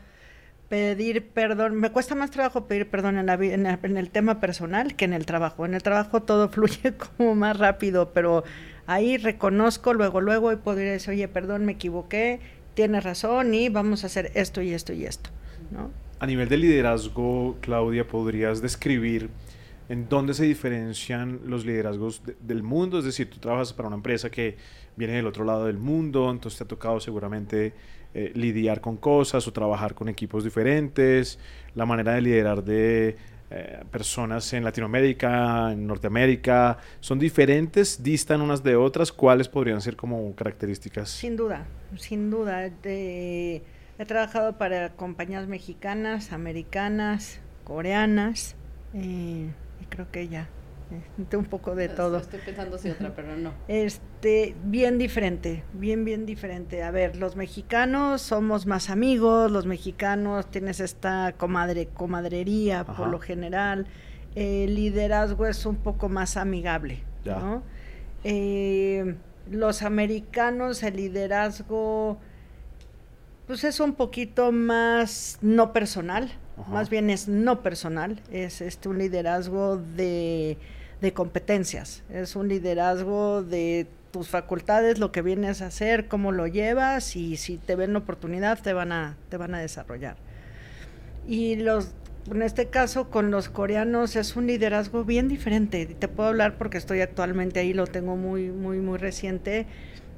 pedir 0.68 1.28
perdón, 1.28 1.76
me 1.76 1.90
cuesta 1.92 2.14
más 2.14 2.30
trabajo 2.30 2.66
pedir 2.66 2.88
perdón 2.88 3.18
en, 3.18 3.26
la, 3.26 3.34
en, 3.34 3.66
en, 3.66 3.96
el 3.96 4.10
tema 4.10 4.40
personal 4.40 4.96
que 4.96 5.04
en 5.04 5.12
el 5.12 5.26
trabajo. 5.26 5.66
En 5.66 5.74
el 5.74 5.82
trabajo 5.82 6.22
todo 6.22 6.48
fluye 6.50 6.94
como 6.96 7.34
más 7.34 7.58
rápido, 7.58 8.12
pero 8.12 8.44
ahí 8.86 9.16
reconozco 9.16 9.92
luego, 9.92 10.20
luego 10.20 10.52
y 10.52 10.56
podría 10.56 10.92
decir, 10.92 11.10
oye, 11.10 11.28
perdón, 11.28 11.64
me 11.64 11.72
equivoqué, 11.72 12.40
tienes 12.74 13.04
razón 13.04 13.54
y 13.54 13.68
vamos 13.68 14.04
a 14.04 14.06
hacer 14.06 14.30
esto 14.34 14.62
y 14.62 14.72
esto 14.72 14.92
y 14.92 15.04
esto. 15.06 15.30
¿no? 15.70 15.90
A 16.20 16.26
nivel 16.26 16.48
de 16.48 16.56
liderazgo, 16.56 17.56
Claudia, 17.60 18.06
¿podrías 18.06 18.60
describir 18.62 19.30
en 19.88 20.08
dónde 20.08 20.34
se 20.34 20.44
diferencian 20.44 21.40
los 21.46 21.64
liderazgos 21.64 22.24
de, 22.24 22.36
del 22.40 22.62
mundo? 22.62 22.98
Es 22.98 23.04
decir, 23.04 23.30
tú 23.30 23.38
trabajas 23.38 23.72
para 23.72 23.88
una 23.88 23.96
empresa 23.96 24.30
que 24.30 24.56
viene 24.96 25.14
del 25.14 25.26
otro 25.26 25.44
lado 25.44 25.66
del 25.66 25.78
mundo, 25.78 26.30
entonces 26.30 26.58
te 26.58 26.64
ha 26.64 26.68
tocado 26.68 27.00
seguramente 27.00 27.72
eh, 28.16 28.30
lidiar 28.34 28.80
con 28.80 28.96
cosas 28.96 29.48
o 29.48 29.52
trabajar 29.52 29.94
con 29.94 30.08
equipos 30.08 30.44
diferentes, 30.44 31.38
la 31.74 31.84
manera 31.84 32.14
de 32.14 32.20
liderar 32.20 32.62
de 32.62 33.16
eh, 33.56 33.84
personas 33.90 34.52
en 34.52 34.64
Latinoamérica, 34.64 35.70
en 35.70 35.86
Norteamérica, 35.86 36.78
son 36.98 37.20
diferentes, 37.20 38.02
distan 38.02 38.40
unas 38.40 38.64
de 38.64 38.74
otras, 38.74 39.12
¿cuáles 39.12 39.48
podrían 39.48 39.80
ser 39.80 39.94
como 39.94 40.34
características? 40.34 41.10
Sin 41.10 41.36
duda, 41.36 41.64
sin 41.96 42.30
duda. 42.30 42.66
He 42.66 43.62
trabajado 44.06 44.58
para 44.58 44.94
compañías 44.96 45.46
mexicanas, 45.46 46.32
americanas, 46.32 47.38
coreanas, 47.62 48.56
eh, 48.92 49.48
y 49.80 49.84
creo 49.88 50.10
que 50.10 50.26
ya 50.26 50.48
un 51.36 51.44
poco 51.44 51.74
de 51.74 51.88
todo. 51.88 52.18
Estoy 52.18 52.40
pensando 52.40 52.78
si 52.78 52.90
otra, 52.90 53.14
pero 53.14 53.36
no. 53.36 53.52
Este, 53.68 54.54
bien 54.64 54.98
diferente, 54.98 55.64
bien, 55.72 56.04
bien 56.04 56.26
diferente. 56.26 56.82
A 56.82 56.90
ver, 56.90 57.16
los 57.16 57.36
mexicanos 57.36 58.22
somos 58.22 58.66
más 58.66 58.90
amigos, 58.90 59.50
los 59.50 59.66
mexicanos 59.66 60.50
tienes 60.50 60.80
esta 60.80 61.34
comadre, 61.36 61.86
comadrería 61.86 62.80
Ajá. 62.80 62.96
por 62.96 63.08
lo 63.08 63.18
general. 63.18 63.86
El 64.34 64.74
liderazgo 64.74 65.46
es 65.46 65.64
un 65.64 65.76
poco 65.76 66.08
más 66.08 66.36
amigable, 66.36 67.02
ya. 67.24 67.38
¿no? 67.38 67.62
Eh, 68.24 69.14
los 69.50 69.82
americanos, 69.82 70.82
el 70.82 70.96
liderazgo, 70.96 72.18
pues 73.46 73.62
es 73.64 73.78
un 73.80 73.94
poquito 73.94 74.50
más 74.52 75.38
no 75.42 75.72
personal, 75.72 76.32
Ajá. 76.58 76.70
más 76.72 76.90
bien 76.90 77.10
es 77.10 77.28
no 77.28 77.62
personal, 77.62 78.22
es 78.32 78.60
este 78.60 78.88
un 78.88 78.98
liderazgo 78.98 79.76
de 79.76 80.56
de 81.00 81.12
competencias, 81.12 82.02
es 82.10 82.36
un 82.36 82.48
liderazgo 82.48 83.42
de 83.42 83.86
tus 84.14 84.28
facultades, 84.28 84.98
lo 84.98 85.10
que 85.10 85.22
vienes 85.22 85.60
a 85.60 85.66
hacer, 85.66 86.06
cómo 86.06 86.30
lo 86.30 86.46
llevas 86.46 87.16
y 87.16 87.36
si 87.36 87.56
te 87.56 87.74
ven 87.74 87.92
la 87.92 87.98
oportunidad 87.98 88.62
te 88.62 88.72
van 88.72 88.92
a, 88.92 89.16
te 89.28 89.36
van 89.36 89.54
a 89.54 89.58
desarrollar. 89.58 90.16
Y 91.26 91.56
los, 91.56 91.92
en 92.30 92.42
este 92.42 92.66
caso 92.66 93.10
con 93.10 93.30
los 93.30 93.48
coreanos 93.48 94.14
es 94.14 94.36
un 94.36 94.46
liderazgo 94.46 95.04
bien 95.04 95.26
diferente. 95.28 95.86
Te 95.86 96.06
puedo 96.06 96.28
hablar 96.28 96.58
porque 96.58 96.78
estoy 96.78 97.00
actualmente 97.00 97.60
ahí, 97.60 97.72
lo 97.72 97.86
tengo 97.86 98.16
muy, 98.16 98.50
muy, 98.50 98.78
muy 98.78 98.98
reciente. 98.98 99.66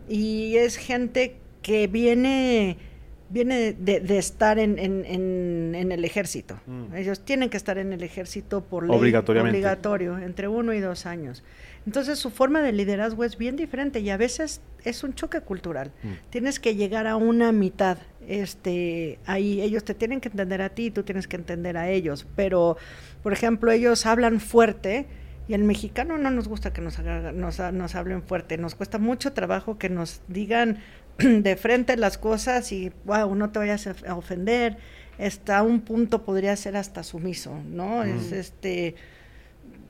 Y 0.08 0.56
es 0.56 0.76
gente 0.76 1.38
que 1.62 1.86
viene 1.86 2.76
viene 3.28 3.72
de, 3.72 4.00
de 4.00 4.18
estar 4.18 4.58
en, 4.58 4.78
en, 4.78 5.04
en, 5.04 5.74
en, 5.74 5.92
el 5.92 6.04
ejército. 6.04 6.60
Mm. 6.66 6.94
Ellos 6.94 7.24
tienen 7.24 7.50
que 7.50 7.56
estar 7.56 7.78
en 7.78 7.92
el 7.92 8.02
ejército 8.02 8.62
por 8.62 8.86
ley 8.86 8.96
obligatorio, 8.96 10.18
entre 10.18 10.48
uno 10.48 10.72
y 10.72 10.80
dos 10.80 11.06
años. 11.06 11.42
Entonces 11.86 12.18
su 12.18 12.30
forma 12.30 12.62
de 12.62 12.72
liderazgo 12.72 13.24
es 13.24 13.38
bien 13.38 13.56
diferente 13.56 14.00
y 14.00 14.10
a 14.10 14.16
veces 14.16 14.60
es 14.84 15.04
un 15.04 15.14
choque 15.14 15.40
cultural. 15.40 15.92
Mm. 16.02 16.08
Tienes 16.30 16.60
que 16.60 16.74
llegar 16.74 17.06
a 17.06 17.16
una 17.16 17.52
mitad. 17.52 17.98
Este, 18.26 19.18
ahí 19.26 19.60
ellos 19.60 19.84
te 19.84 19.94
tienen 19.94 20.20
que 20.20 20.28
entender 20.28 20.62
a 20.62 20.70
ti, 20.70 20.90
tú 20.90 21.02
tienes 21.02 21.28
que 21.28 21.36
entender 21.36 21.76
a 21.76 21.88
ellos. 21.88 22.26
Pero, 22.36 22.76
por 23.22 23.32
ejemplo, 23.32 23.70
ellos 23.70 24.06
hablan 24.06 24.40
fuerte 24.40 25.06
y 25.48 25.54
al 25.54 25.62
mexicano 25.62 26.18
no 26.18 26.30
nos 26.30 26.48
gusta 26.48 26.72
que 26.72 26.80
nos, 26.80 26.98
haga, 26.98 27.32
nos, 27.32 27.60
nos 27.72 27.94
hablen 27.94 28.22
fuerte. 28.22 28.58
Nos 28.58 28.74
cuesta 28.74 28.98
mucho 28.98 29.32
trabajo 29.32 29.78
que 29.78 29.88
nos 29.88 30.22
digan 30.28 30.78
de 31.18 31.56
frente 31.56 31.96
las 31.96 32.18
cosas 32.18 32.72
y 32.72 32.92
wow, 33.04 33.34
no 33.34 33.50
te 33.50 33.58
vayas 33.58 33.88
a 34.06 34.14
ofender. 34.14 34.76
Hasta 35.18 35.62
un 35.62 35.80
punto 35.80 36.24
podría 36.24 36.54
ser 36.56 36.76
hasta 36.76 37.02
sumiso, 37.02 37.58
¿no? 37.70 38.04
Mm. 38.04 38.18
Es 38.18 38.32
este 38.32 38.94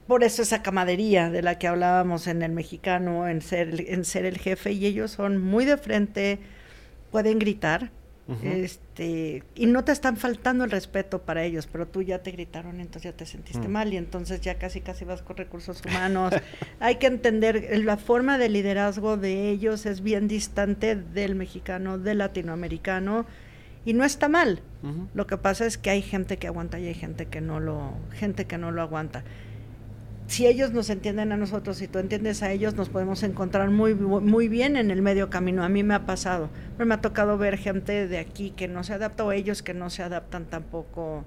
por 0.07 0.23
eso 0.23 0.43
esa 0.43 0.63
camadería 0.63 1.31
de 1.31 1.43
la 1.43 1.59
que 1.59 1.67
hablábamos 1.67 2.29
en 2.29 2.43
el 2.43 2.53
mexicano, 2.53 3.29
en 3.29 3.43
ser, 3.43 3.85
en 3.89 4.05
ser 4.05 4.25
el 4.25 4.39
jefe, 4.39 4.73
y 4.73 4.87
ellos 4.87 5.11
son 5.11 5.43
muy 5.43 5.65
de 5.65 5.77
frente, 5.77 6.39
pueden 7.11 7.41
gritar, 7.41 7.91
Uh 8.29 8.33
-huh. 8.33 8.65
este 8.65 9.45
y 9.55 9.67
no 9.67 9.85
te 9.85 9.93
están 9.93 10.17
faltando 10.17 10.65
el 10.65 10.71
respeto 10.73 11.23
para 11.23 11.45
ellos, 11.45 11.69
pero 11.71 11.87
tú 11.87 12.03
ya 12.03 12.25
te 12.25 12.33
gritaron, 12.33 12.81
entonces 12.81 13.13
ya 13.13 13.17
te 13.17 13.25
sentiste 13.25 13.61
uh 13.61 13.65
-huh. 13.65 13.69
mal 13.69 13.93
y 13.93 13.97
entonces 13.97 14.41
ya 14.41 14.57
casi 14.57 14.81
casi 14.81 15.05
vas 15.05 15.23
con 15.23 15.37
recursos 15.37 15.81
humanos. 15.87 16.35
Hay 16.81 16.97
que 16.97 17.07
entender 17.07 17.69
la 17.85 17.97
forma 17.97 18.37
de 18.37 18.49
liderazgo 18.49 19.17
de 19.17 19.51
ellos 19.51 19.87
es 19.87 20.01
bien 20.03 20.27
distante 20.27 20.97
del 20.97 21.37
mexicano, 21.37 21.99
del 21.99 22.19
latinoamericano 22.19 23.27
y 23.85 23.93
no 23.93 24.05
está 24.05 24.29
mal. 24.29 24.61
Uh 24.83 24.89
-huh. 24.89 25.07
Lo 25.15 25.29
que 25.29 25.37
pasa 25.37 25.65
es 25.65 25.79
que 25.79 25.91
hay 25.91 26.03
gente 26.03 26.37
que 26.37 26.49
aguanta 26.49 26.81
y 26.81 26.89
hay 26.89 26.95
gente 26.95 27.27
que 27.27 27.41
no 27.41 27.61
lo 27.61 27.93
gente 28.13 28.47
que 28.47 28.59
no 28.59 28.73
lo 28.73 28.83
aguanta 28.83 29.23
si 30.27 30.47
ellos 30.47 30.73
nos 30.73 30.91
entienden 30.91 31.33
a 31.33 31.37
nosotros 31.37 31.81
y 31.83 31.89
tú 31.89 31.99
entiendes 31.99 32.43
a 32.43 32.51
ellos, 32.51 32.75
nos 32.75 32.89
podemos 32.89 33.23
encontrar 33.23 33.71
muy, 33.71 33.95
muy 33.95 34.49
bien 34.49 34.77
en 34.77 34.91
el 34.91 35.01
medio 35.03 35.31
camino. 35.31 35.63
A 35.63 35.69
mí 35.69 35.83
me 35.83 35.95
ha 35.95 36.05
pasado, 36.05 36.51
pero 36.77 36.87
me 36.87 36.95
ha 36.95 37.01
tocado 37.01 37.39
ver 37.39 37.57
gente 37.59 38.09
de 38.09 38.19
aquí 38.19 38.51
que 38.51 38.67
no 38.67 38.83
se 38.83 38.95
adapta 38.95 39.25
o 39.25 39.33
ellos 39.33 39.63
que 39.63 39.75
no 39.75 39.89
se 39.89 40.03
adaptan 40.03 40.47
tampoco, 40.47 41.25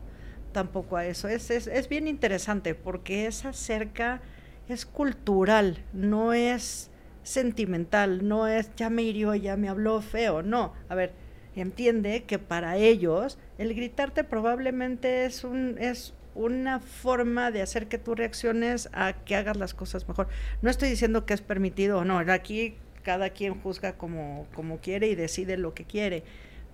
tampoco 0.52 0.98
a 0.98 1.06
eso. 1.06 1.30
Es, 1.30 1.50
es, 1.50 1.68
es 1.68 1.88
bien 1.88 2.08
interesante 2.08 2.76
porque 2.76 3.26
esa 3.26 3.54
cerca 3.54 4.22
es 4.68 4.86
cultural, 4.86 5.84
no 5.94 6.34
es 6.34 6.92
sentimental, 7.24 8.28
no 8.28 8.48
es 8.48 8.70
ya 8.76 8.90
me 8.90 9.04
hirió, 9.04 9.34
ya 9.34 9.56
me 9.56 9.70
habló 9.70 10.02
feo, 10.02 10.44
no. 10.44 10.74
A 10.90 10.96
ver, 10.96 11.14
entiende 11.56 12.24
que 12.24 12.40
para 12.40 12.78
ellos 12.78 13.38
el 13.58 13.74
gritarte 13.74 14.24
probablemente 14.24 15.26
es 15.26 15.44
un 15.44 15.78
es 15.80 16.14
una 16.36 16.80
forma 16.80 17.52
de 17.52 17.62
hacer 17.62 17.88
que 17.88 17.98
tú 17.98 18.16
reacciones 18.16 18.90
a 18.94 19.14
que 19.14 19.36
hagas 19.36 19.58
las 19.58 19.74
cosas 19.74 20.08
mejor. 20.08 20.28
No 20.62 20.70
estoy 20.70 20.90
diciendo 20.90 21.26
que 21.26 21.34
es 21.34 21.42
permitido 21.42 22.00
o 22.00 22.06
no, 22.06 22.20
aquí 22.20 22.76
cada 23.04 23.30
quien 23.32 23.60
juzga 23.60 23.94
como, 23.94 24.48
como 24.54 24.78
quiere 24.80 25.08
y 25.08 25.16
decide 25.16 25.58
lo 25.58 25.74
que 25.74 25.86
quiere. 25.86 26.24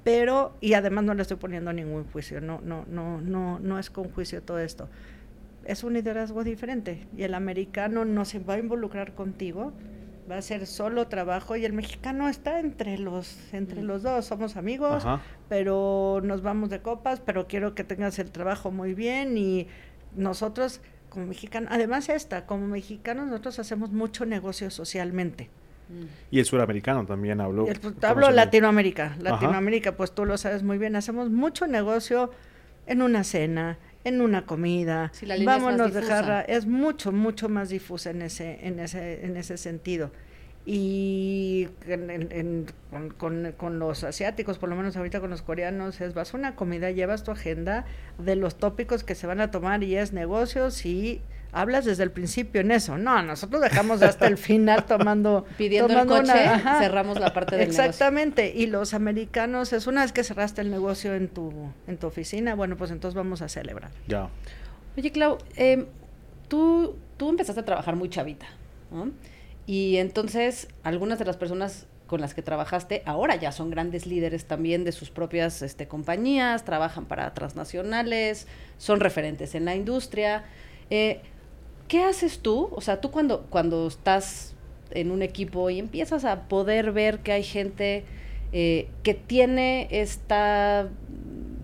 Pero, 0.04 0.56
y 0.62 0.74
además 0.74 1.04
no 1.04 1.14
le 1.14 1.24
estoy 1.24 1.38
poniendo 1.38 1.74
ningún 1.74 2.04
juicio, 2.06 2.40
no, 2.40 2.62
no, 2.64 2.86
no, 2.88 3.22
no, 3.22 3.60
no 3.60 3.80
es 3.80 3.90
con 3.90 4.10
juicio 4.10 4.42
todo 4.44 4.60
esto. 4.60 4.88
Es 5.66 5.84
un 5.84 5.94
liderazgo 5.94 6.44
diferente 6.44 7.08
y 7.18 7.24
el 7.24 7.34
americano 7.34 8.06
no 8.06 8.24
se 8.24 8.38
va 8.38 8.54
a 8.54 8.60
involucrar 8.60 9.16
contigo, 9.16 9.74
va 10.30 10.38
a 10.38 10.42
ser 10.42 10.66
solo 10.66 11.08
trabajo 11.08 11.56
y 11.56 11.66
el 11.66 11.74
mexicano 11.74 12.28
está 12.30 12.60
entre 12.60 12.98
los 12.98 13.38
entre 13.54 13.84
los 13.84 14.04
dos 14.04 14.26
somos 14.26 14.58
amigos 14.58 15.06
Ajá. 15.06 15.22
pero 15.50 16.22
nos 16.24 16.42
vamos 16.42 16.70
de 16.70 16.82
copas 16.82 17.22
pero 17.24 17.48
quiero 17.48 17.76
que 17.76 17.84
tengas 17.84 18.18
el 18.20 18.32
trabajo 18.32 18.72
muy 18.72 18.94
bien 18.94 19.38
y 19.38 19.68
nosotros 20.16 20.82
como 21.10 21.28
mexicanos 21.28 21.70
además 21.72 22.10
esta 22.10 22.46
como 22.46 22.68
mexicanos 22.68 23.28
nosotros 23.28 23.60
hacemos 23.60 23.92
mucho 23.92 24.26
negocio 24.26 24.70
socialmente 24.72 25.50
y 26.32 26.40
el 26.40 26.46
suramericano 26.46 27.06
también 27.06 27.40
habló. 27.42 27.68
El, 27.68 27.80
hablo 28.02 28.32
Latinoamérica. 28.32 29.16
Latinoamérica, 29.20 29.90
Ajá. 29.90 29.98
pues 29.98 30.14
tú 30.14 30.26
lo 30.26 30.36
sabes 30.38 30.64
muy 30.64 30.80
bien. 30.80 30.96
Hacemos 30.96 31.30
mucho 31.30 31.68
negocio 31.68 32.32
en 32.88 33.02
una 33.02 33.24
cena, 33.24 33.78
en 34.04 34.22
una 34.22 34.46
comida, 34.46 35.12
sí, 35.14 35.28
vámonos 35.44 35.94
de 35.94 36.04
jarra, 36.04 36.42
es 36.42 36.66
mucho, 36.68 37.12
mucho 37.12 37.50
más 37.50 37.70
difusa 37.70 38.12
en 38.12 38.22
ese, 38.22 38.66
en 38.66 38.80
ese, 38.80 39.26
en 39.26 39.38
ese 39.38 39.58
sentido. 39.58 40.12
Y 40.68 41.68
en, 41.88 42.10
en, 42.10 42.66
con, 42.90 43.10
con, 43.12 43.54
con, 43.56 43.78
los 43.78 44.04
asiáticos, 44.04 44.58
por 44.58 44.68
lo 44.70 44.76
menos 44.76 44.98
ahorita 44.98 45.20
con 45.20 45.30
los 45.30 45.44
coreanos, 45.44 46.02
es 46.02 46.16
vas 46.16 46.34
a 46.34 46.38
una 46.38 46.56
comida, 46.56 46.90
llevas 46.90 47.24
tu 47.24 47.32
agenda 47.32 47.86
de 48.18 48.36
los 48.36 48.58
tópicos 48.58 49.04
que 49.04 49.14
se 49.14 49.28
van 49.28 49.42
a 49.42 49.52
tomar 49.52 49.84
y 49.84 49.96
es 49.96 50.12
negocios 50.12 50.84
y 50.88 51.22
hablas 51.52 51.86
desde 51.86 52.02
el 52.04 52.12
principio 52.12 52.62
en 52.62 52.72
eso. 52.72 52.98
No, 52.98 53.22
nosotros 53.22 53.62
dejamos 53.62 54.02
hasta 54.02 54.28
el 54.28 54.38
final 54.38 54.86
tomando... 54.88 55.46
Pidiendo 55.58 55.88
tomando 55.88 56.18
el 56.18 56.22
coche, 56.24 56.44
una- 56.44 56.80
cerramos 56.80 57.20
la 57.20 57.32
parte 57.32 57.56
del 57.58 57.68
Exactamente. 57.68 58.52
Y 58.54 58.66
los 58.66 58.94
americanos, 58.96 59.72
es 59.72 59.86
una 59.86 60.02
vez 60.02 60.12
que 60.12 60.24
cerraste 60.24 60.62
el 60.62 60.72
negocio 60.72 61.14
en 61.14 61.28
tu, 61.28 61.54
en 61.88 61.98
tu 61.98 62.08
oficina, 62.08 62.56
bueno, 62.56 62.76
pues 62.76 62.90
entonces 62.90 63.16
vamos 63.16 63.42
a 63.42 63.50
celebrar. 63.50 63.92
Ya. 64.08 64.30
Oye, 64.98 65.12
Clau, 65.12 65.38
eh, 65.56 65.86
tú, 66.48 66.96
tú 67.18 67.30
empezaste 67.30 67.62
a 67.62 67.66
trabajar 67.66 67.96
muy 67.96 68.10
chavita, 68.10 68.48
¿no? 68.92 69.12
Y 69.68 69.98
entonces 69.98 70.68
algunas 70.84 71.20
de 71.20 71.26
las 71.26 71.38
personas 71.38 71.88
con 72.08 72.22
las 72.22 72.34
que 72.34 72.42
trabajaste 72.42 73.02
ahora 73.06 73.36
ya 73.36 73.52
son 73.52 73.72
grandes 73.72 74.06
líderes 74.06 74.46
también 74.46 74.84
de 74.84 74.92
sus 74.92 75.10
propias 75.10 75.62
este, 75.62 75.88
compañías, 75.88 76.64
trabajan 76.64 77.06
para 77.06 77.34
transnacionales, 77.34 78.48
son 78.78 79.00
referentes 79.00 79.56
en 79.56 79.66
la 79.66 79.76
industria. 79.76 80.46
Eh, 80.90 81.22
¿Qué 81.88 82.04
haces 82.04 82.40
tú? 82.40 82.70
O 82.72 82.82
sea, 82.82 83.02
tú 83.02 83.12
cuando, 83.12 83.46
cuando 83.50 83.88
estás 83.88 84.56
en 84.92 85.12
un 85.12 85.22
equipo 85.22 85.70
y 85.70 85.80
empiezas 85.80 86.26
a 86.26 86.48
poder 86.48 86.92
ver 86.92 87.20
que 87.20 87.32
hay 87.32 87.44
gente 87.44 88.04
eh, 88.52 88.88
que 89.04 89.14
tiene 89.14 89.88
esta, 89.92 90.88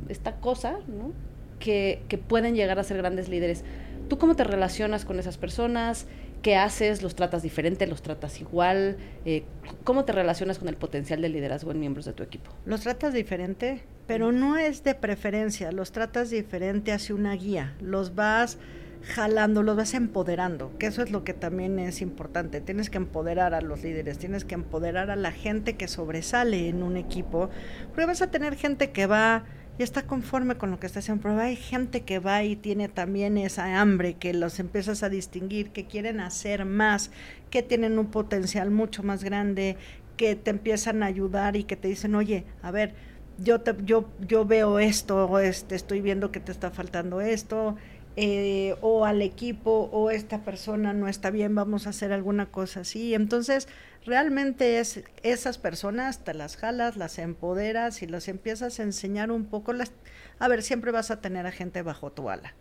esta 0.10 0.36
cosa, 0.38 0.80
¿no? 0.88 1.14
Que, 1.60 2.02
que 2.08 2.18
pueden 2.18 2.56
llegar 2.56 2.80
a 2.80 2.84
ser 2.84 2.98
grandes 2.98 3.30
líderes. 3.30 3.64
¿Tú 4.10 4.18
cómo 4.18 4.36
te 4.36 4.44
relacionas 4.44 5.06
con 5.06 5.20
esas 5.20 5.38
personas? 5.38 6.08
¿Qué 6.42 6.56
haces? 6.56 7.04
¿Los 7.04 7.16
tratas 7.16 7.44
diferente? 7.44 7.86
¿Los 7.86 8.02
tratas 8.02 8.42
igual? 8.42 8.98
Eh, 9.26 9.44
¿Cómo 9.84 10.06
te 10.06 10.12
relacionas 10.12 10.58
con 10.58 10.68
el 10.70 10.76
potencial 10.76 11.22
de 11.22 11.30
liderazgo 11.30 11.72
en 11.72 11.80
miembros 11.80 12.06
de 12.06 12.14
tu 12.14 12.24
equipo? 12.24 12.52
Los 12.66 12.82
tratas 12.82 13.14
diferente, 13.14 13.84
pero 14.08 14.32
no 14.32 14.58
es 14.58 14.84
de 14.84 14.96
preferencia, 14.96 15.72
los 15.72 15.92
tratas 15.92 16.32
diferente 16.32 16.94
hacia 16.94 17.14
una 17.14 17.34
guía, 17.36 17.76
los 17.80 18.16
vas 18.16 18.58
jalando, 19.04 19.64
los 19.64 19.76
vas 19.78 19.94
empoderando, 19.94 20.78
que 20.78 20.88
eso 20.88 21.02
es 21.04 21.12
lo 21.12 21.24
que 21.24 21.34
también 21.34 21.78
es 21.80 22.02
importante. 22.02 22.60
Tienes 22.60 22.90
que 22.90 22.98
empoderar 22.98 23.54
a 23.54 23.62
los 23.62 23.84
líderes, 23.84 24.18
tienes 24.18 24.44
que 24.44 24.56
empoderar 24.56 25.12
a 25.12 25.16
la 25.16 25.32
gente 25.32 25.76
que 25.76 25.88
sobresale 25.88 26.70
en 26.70 26.82
un 26.82 26.98
equipo, 26.98 27.50
porque 27.90 28.06
vas 28.06 28.22
a 28.22 28.32
tener 28.32 28.56
gente 28.56 28.92
que 28.92 29.06
va 29.06 29.44
y 29.82 29.84
está 29.84 30.06
conforme 30.06 30.58
con 30.58 30.70
lo 30.70 30.80
que 30.80 30.86
está 30.86 31.00
haciendo, 31.00 31.24
pero 31.24 31.40
hay 31.40 31.56
gente 31.56 32.02
que 32.02 32.20
va 32.20 32.44
y 32.44 32.56
tiene 32.56 32.88
también 32.88 33.36
esa 33.40 33.82
hambre, 33.82 34.14
que 34.14 34.32
los 34.32 34.60
empiezas 34.60 35.02
a 35.02 35.10
distinguir, 35.10 35.72
que 35.72 35.88
quieren 35.88 36.20
hacer 36.20 36.66
más, 36.66 37.10
que 37.50 37.64
tienen 37.64 37.98
un 37.98 38.12
potencial 38.12 38.70
mucho 38.70 39.02
más 39.02 39.24
grande, 39.24 39.78
que 40.18 40.36
te 40.36 40.52
empiezan 40.52 41.02
a 41.02 41.08
ayudar 41.08 41.56
y 41.56 41.64
que 41.64 41.78
te 41.78 41.88
dicen, 41.88 42.14
oye, 42.14 42.46
a 42.62 42.70
ver, 42.70 42.94
yo, 43.40 43.62
te, 43.62 43.76
yo, 43.84 44.08
yo 44.20 44.46
veo 44.46 44.78
esto, 44.78 45.40
este, 45.40 45.74
estoy 45.74 46.00
viendo 46.00 46.32
que 46.32 46.40
te 46.40 46.52
está 46.52 46.70
faltando 46.70 47.20
esto, 47.20 47.76
eh, 48.18 48.76
o 48.82 49.06
al 49.06 49.24
equipo, 49.24 49.90
o 49.92 50.12
esta 50.12 50.44
persona 50.44 50.94
no 50.94 51.08
está 51.08 51.32
bien, 51.32 51.56
vamos 51.56 51.88
a 51.88 51.90
hacer 51.90 52.14
alguna 52.14 52.46
cosa 52.46 52.82
así. 52.82 53.16
Entonces, 53.16 53.68
realmente 54.06 54.80
es 54.80 55.04
esas 55.24 55.58
personas, 55.58 56.24
te 56.24 56.34
las 56.34 56.58
jalas, 56.58 56.98
las 56.98 57.20
empoderas 57.20 58.02
y 58.02 58.08
las 58.08 58.28
empiezas 58.28 58.80
a 58.80 58.84
enseñar 58.84 59.32
un 59.32 59.46
poco. 59.46 59.74
Las, 59.74 59.92
a 60.40 60.48
ver, 60.48 60.64
siempre 60.64 60.92
vas 60.92 61.12
a 61.12 61.22
tener 61.22 61.46
a 61.46 61.52
gente 61.52 61.82
bajo 61.82 62.12
tu 62.12 62.30
ala. 62.30 62.54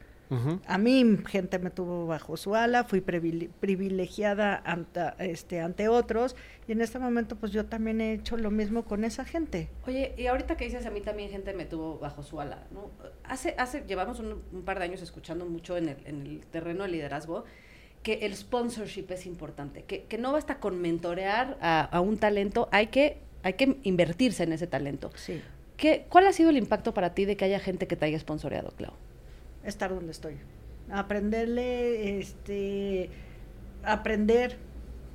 A 0.67 0.79
mí 0.79 1.19
gente 1.27 1.59
me 1.59 1.71
tuvo 1.71 2.07
bajo 2.07 2.37
su 2.37 2.55
ala, 2.55 2.85
fui 2.85 3.01
privile- 3.01 3.51
privilegiada 3.59 4.63
ante, 4.65 5.01
este, 5.19 5.61
ante 5.61 5.89
otros 5.89 6.37
y 6.69 6.73
en 6.73 6.83
este 6.83 7.01
momento 7.01 7.35
pues 7.35 7.51
yo 7.51 7.67
también 7.67 8.01
he 8.01 8.13
hecho 8.13 8.37
lo 8.37 8.53
mismo 8.53 8.85
con 8.85 9.03
esa 9.03 9.25
gente. 9.25 9.69
Oye, 9.89 10.15
y 10.17 10.29
ahorita 10.29 10.57
que 10.57 10.67
dices 10.67 10.87
a 10.87 10.91
mí 10.93 11.01
también 11.01 11.31
gente 11.31 11.53
me 11.53 11.65
tuvo 11.65 11.99
bajo 11.99 12.23
su 12.23 12.41
ala, 12.41 12.63
¿no? 12.71 12.93
Hace, 13.25 13.57
hace, 13.59 13.83
llevamos 13.89 14.21
un, 14.21 14.41
un 14.53 14.63
par 14.63 14.79
de 14.79 14.85
años 14.85 15.03
escuchando 15.03 15.47
mucho 15.47 15.77
en 15.77 15.89
el, 15.89 15.97
en 16.07 16.21
el 16.25 16.47
terreno 16.47 16.85
del 16.85 16.93
liderazgo 16.93 17.45
que 18.03 18.15
el 18.23 18.35
sponsorship 18.35 19.07
es 19.11 19.27
importante, 19.27 19.83
que, 19.83 20.05
que 20.05 20.19
no 20.19 20.33
basta 20.33 20.59
con 20.59 20.81
mentorear 20.81 21.59
a, 21.61 21.83
a 21.83 22.01
un 22.01 22.17
talento, 22.17 22.69
hay 22.73 22.87
que, 22.87 23.19
hay 23.43 23.55
que 23.55 23.79
invertirse 23.83 24.43
en 24.43 24.53
ese 24.53 24.67
talento. 24.67 25.11
Sí, 25.15 25.43
¿Qué, 25.77 26.05
¿Cuál 26.09 26.27
ha 26.27 26.33
sido 26.33 26.51
el 26.51 26.59
impacto 26.59 26.93
para 26.93 27.15
ti 27.15 27.25
de 27.25 27.37
que 27.37 27.47
haya 27.47 27.59
gente 27.59 27.87
que 27.87 27.97
te 27.97 28.05
haya 28.05 28.19
sponsoreado, 28.19 28.71
Clau? 28.73 28.93
estar 29.65 29.91
donde 29.91 30.13
estoy. 30.13 30.37
Aprenderle, 30.91 32.19
este, 32.19 33.11
aprender, 33.85 34.57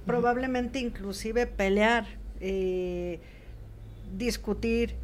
probablemente 0.06 0.80
inclusive 0.80 1.48
pelear, 1.48 2.06
eh, 2.40 3.20
discutir. 4.16 4.96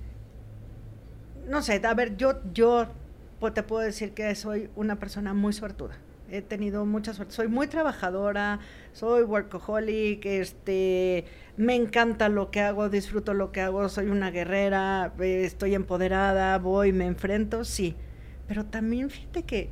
No 1.47 1.61
sé, 1.61 1.81
a 1.83 1.93
ver, 1.93 2.17
yo, 2.17 2.39
yo 2.53 2.87
te 3.53 3.63
puedo 3.63 3.81
decir 3.81 4.13
que 4.13 4.33
soy 4.35 4.69
una 4.75 4.97
persona 4.99 5.33
muy 5.33 5.53
suertuda. 5.53 5.97
He 6.31 6.41
tenido 6.41 6.85
mucha 6.85 7.13
suerte. 7.13 7.33
Soy 7.33 7.49
muy 7.49 7.67
trabajadora, 7.67 8.59
soy 8.93 9.23
workaholic, 9.23 10.25
este, 10.25 11.25
me 11.57 11.75
encanta 11.75 12.29
lo 12.29 12.51
que 12.51 12.61
hago, 12.61 12.87
disfruto 12.87 13.33
lo 13.33 13.51
que 13.51 13.59
hago, 13.59 13.89
soy 13.89 14.07
una 14.07 14.31
guerrera, 14.31 15.11
eh, 15.19 15.43
estoy 15.43 15.75
empoderada, 15.75 16.57
voy, 16.57 16.93
me 16.93 17.05
enfrento, 17.05 17.65
sí. 17.65 17.97
Pero 18.47 18.65
también 18.65 19.09
fíjate 19.09 19.43
que 19.43 19.69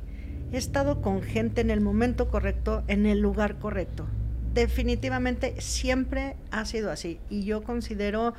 he 0.52 0.58
estado 0.58 1.00
con 1.00 1.22
gente 1.22 1.62
en 1.62 1.70
el 1.70 1.80
momento 1.80 2.28
correcto, 2.28 2.82
en 2.88 3.06
el 3.06 3.20
lugar 3.20 3.58
correcto. 3.58 4.04
Definitivamente 4.52 5.58
siempre 5.62 6.36
ha 6.50 6.66
sido 6.66 6.90
así. 6.90 7.20
Y 7.30 7.44
yo 7.44 7.62
considero, 7.62 8.34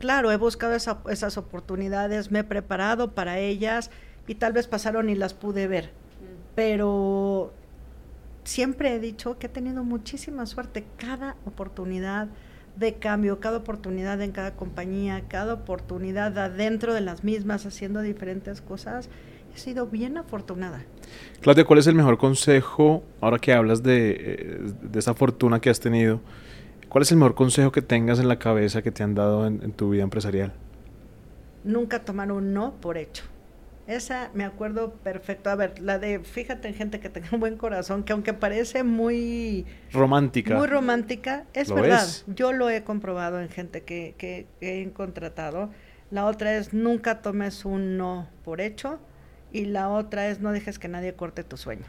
claro, 0.00 0.32
he 0.32 0.36
buscado 0.36 0.74
esa- 0.74 1.02
esas 1.08 1.36
oportunidades, 1.38 2.32
me 2.32 2.40
he 2.40 2.44
preparado 2.44 3.12
para 3.12 3.38
ellas 3.38 3.92
y 4.26 4.34
tal 4.34 4.54
vez 4.54 4.66
pasaron 4.66 5.08
y 5.08 5.14
las 5.14 5.34
pude 5.34 5.68
ver. 5.68 5.90
Pero 6.56 7.52
siempre 8.44 8.94
he 8.94 8.98
dicho 8.98 9.38
que 9.38 9.46
he 9.46 9.50
tenido 9.50 9.84
muchísima 9.84 10.46
suerte. 10.46 10.84
Cada 10.96 11.36
oportunidad 11.44 12.28
de 12.76 12.94
cambio, 12.94 13.40
cada 13.40 13.58
oportunidad 13.58 14.20
en 14.22 14.32
cada 14.32 14.56
compañía, 14.56 15.24
cada 15.28 15.54
oportunidad 15.54 16.36
adentro 16.38 16.94
de 16.94 17.00
las 17.00 17.24
mismas, 17.24 17.66
haciendo 17.66 18.00
diferentes 18.00 18.60
cosas, 18.60 19.08
he 19.54 19.58
sido 19.58 19.86
bien 19.86 20.16
afortunada. 20.16 20.84
Claudia, 21.40 21.64
¿cuál 21.64 21.78
es 21.78 21.86
el 21.86 21.94
mejor 21.94 22.18
consejo, 22.18 23.02
ahora 23.20 23.38
que 23.38 23.52
hablas 23.52 23.82
de, 23.82 24.16
eh, 24.18 24.60
de 24.82 24.98
esa 24.98 25.14
fortuna 25.14 25.60
que 25.60 25.70
has 25.70 25.80
tenido, 25.80 26.20
cuál 26.88 27.02
es 27.02 27.10
el 27.10 27.18
mejor 27.18 27.34
consejo 27.34 27.72
que 27.72 27.82
tengas 27.82 28.18
en 28.18 28.28
la 28.28 28.38
cabeza 28.38 28.82
que 28.82 28.90
te 28.90 29.02
han 29.02 29.14
dado 29.14 29.46
en, 29.46 29.62
en 29.62 29.72
tu 29.72 29.90
vida 29.90 30.02
empresarial? 30.02 30.52
Nunca 31.64 32.04
tomar 32.04 32.32
un 32.32 32.54
no 32.54 32.74
por 32.80 32.96
hecho. 32.96 33.24
Esa 33.90 34.30
me 34.34 34.44
acuerdo 34.44 34.92
perfecto. 34.92 35.50
A 35.50 35.56
ver, 35.56 35.80
la 35.80 35.98
de 35.98 36.20
fíjate 36.20 36.68
en 36.68 36.74
gente 36.74 37.00
que 37.00 37.08
tenga 37.08 37.28
un 37.32 37.40
buen 37.40 37.56
corazón, 37.56 38.04
que 38.04 38.12
aunque 38.12 38.32
parece 38.32 38.84
muy 38.84 39.66
Romántica. 39.92 40.54
Muy 40.54 40.68
romántica, 40.68 41.44
es 41.54 41.68
¿Lo 41.68 41.74
verdad. 41.74 42.04
es? 42.04 42.24
Yo 42.28 42.52
lo 42.52 42.70
he 42.70 42.84
comprobado 42.84 43.40
en 43.40 43.48
gente 43.48 43.82
que, 43.82 44.14
que, 44.16 44.46
que 44.60 44.82
he 44.82 44.92
contratado. 44.92 45.70
La 46.12 46.24
otra 46.26 46.54
es 46.56 46.72
nunca 46.72 47.20
tomes 47.20 47.64
un 47.64 47.96
no 47.96 48.28
por 48.44 48.60
hecho. 48.60 49.00
Y 49.52 49.64
la 49.64 49.88
otra 49.88 50.28
es 50.28 50.38
no 50.38 50.52
dejes 50.52 50.78
que 50.78 50.86
nadie 50.86 51.14
corte 51.14 51.42
tu 51.42 51.56
sueño. 51.56 51.86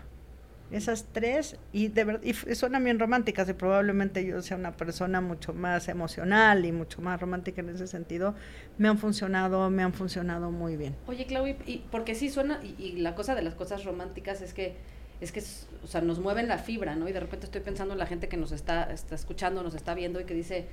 Esas 0.72 1.06
tres, 1.12 1.58
y 1.74 1.90
de 1.90 2.04
verdad, 2.06 2.22
y 2.24 2.34
suenan 2.56 2.84
bien 2.84 2.98
románticas, 2.98 3.50
y 3.50 3.54
probablemente 3.54 4.26
yo 4.26 4.42
sea 4.42 4.56
una 4.58 4.72
persona 4.78 5.20
mucho 5.20 5.54
más 5.54 5.90
emocional 5.90 6.66
y 6.66 6.72
mucho 6.72 7.02
más 7.02 7.20
romántica 7.20 7.60
en 7.62 7.70
ese 7.70 7.88
sentido, 7.88 8.36
me 8.78 8.88
han 8.88 8.98
funcionado, 8.98 9.70
me 9.70 9.84
han 9.84 9.94
funcionado 9.94 10.50
muy 10.50 10.78
bien. 10.78 10.96
Oye, 11.08 11.26
Clau, 11.26 11.46
y, 11.48 11.58
y- 11.66 11.86
porque 11.92 12.16
sí 12.16 12.30
suena, 12.30 12.62
y, 12.64 12.94
la 12.94 13.16
cosa 13.16 13.36
de 13.36 13.42
las 13.42 13.54
cosas 13.56 13.84
románticas 13.84 14.42
es 14.42 14.54
que, 14.54 14.76
es 15.20 15.32
que, 15.34 15.44
o 15.84 15.88
sea, 15.88 16.02
nos 16.02 16.20
mueven 16.20 16.48
la 16.48 16.58
fibra, 16.58 16.96
¿no? 16.96 17.10
Y 17.10 17.12
de 17.12 17.20
repente 17.20 17.46
estoy 17.48 17.62
pensando 17.62 17.94
en 17.94 18.00
la 18.00 18.06
gente 18.06 18.30
que 18.30 18.38
nos 18.38 18.52
está, 18.54 18.92
está 18.92 19.16
escuchando, 19.16 19.64
nos 19.64 19.76
está 19.76 19.94
viendo 19.94 20.22
y 20.22 20.24
que 20.24 20.34
dice, 20.34 20.68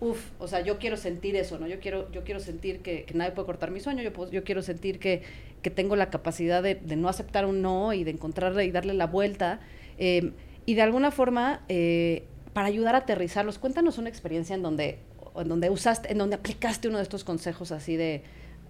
uff, 0.00 0.30
o 0.38 0.46
sea, 0.48 0.60
yo 0.60 0.78
quiero 0.78 0.96
sentir 0.96 1.36
eso, 1.36 1.58
¿no? 1.58 1.66
Yo 1.66 1.80
quiero, 1.80 2.10
yo 2.12 2.22
quiero 2.24 2.40
sentir 2.40 2.80
que, 2.80 3.06
nadie 3.14 3.32
puede 3.32 3.46
cortar 3.46 3.70
mi 3.70 3.80
sueño, 3.80 4.02
yo, 4.02 4.12
puedo- 4.12 4.30
yo 4.30 4.44
quiero 4.44 4.62
sentir 4.62 4.98
que, 4.98 5.22
que 5.62 5.70
tengo 5.70 5.96
la 5.96 6.10
capacidad 6.10 6.62
de, 6.62 6.80
no 6.96 7.08
aceptar 7.08 7.46
un 7.46 7.62
no 7.62 7.92
y 7.92 8.04
de 8.04 8.12
encontrarle 8.12 8.64
y 8.64 8.70
darle 8.70 8.94
la 8.94 9.06
vuelta. 9.06 9.60
eh, 9.98 10.32
y 10.66 10.74
de 10.74 10.82
alguna 10.82 11.10
forma, 11.10 11.62
eh, 11.70 12.24
para 12.52 12.68
ayudar 12.68 12.94
a 12.94 12.98
aterrizarlos, 12.98 13.58
cuéntanos 13.58 13.96
una 13.96 14.10
experiencia 14.10 14.54
en 14.54 14.62
donde, 14.62 14.98
en 15.34 15.48
donde 15.48 15.70
usaste, 15.70 16.12
en 16.12 16.18
donde 16.18 16.36
aplicaste 16.36 16.88
uno 16.88 16.98
de 16.98 17.04
estos 17.04 17.24
consejos 17.24 17.72
así 17.72 17.96
de, 17.96 18.22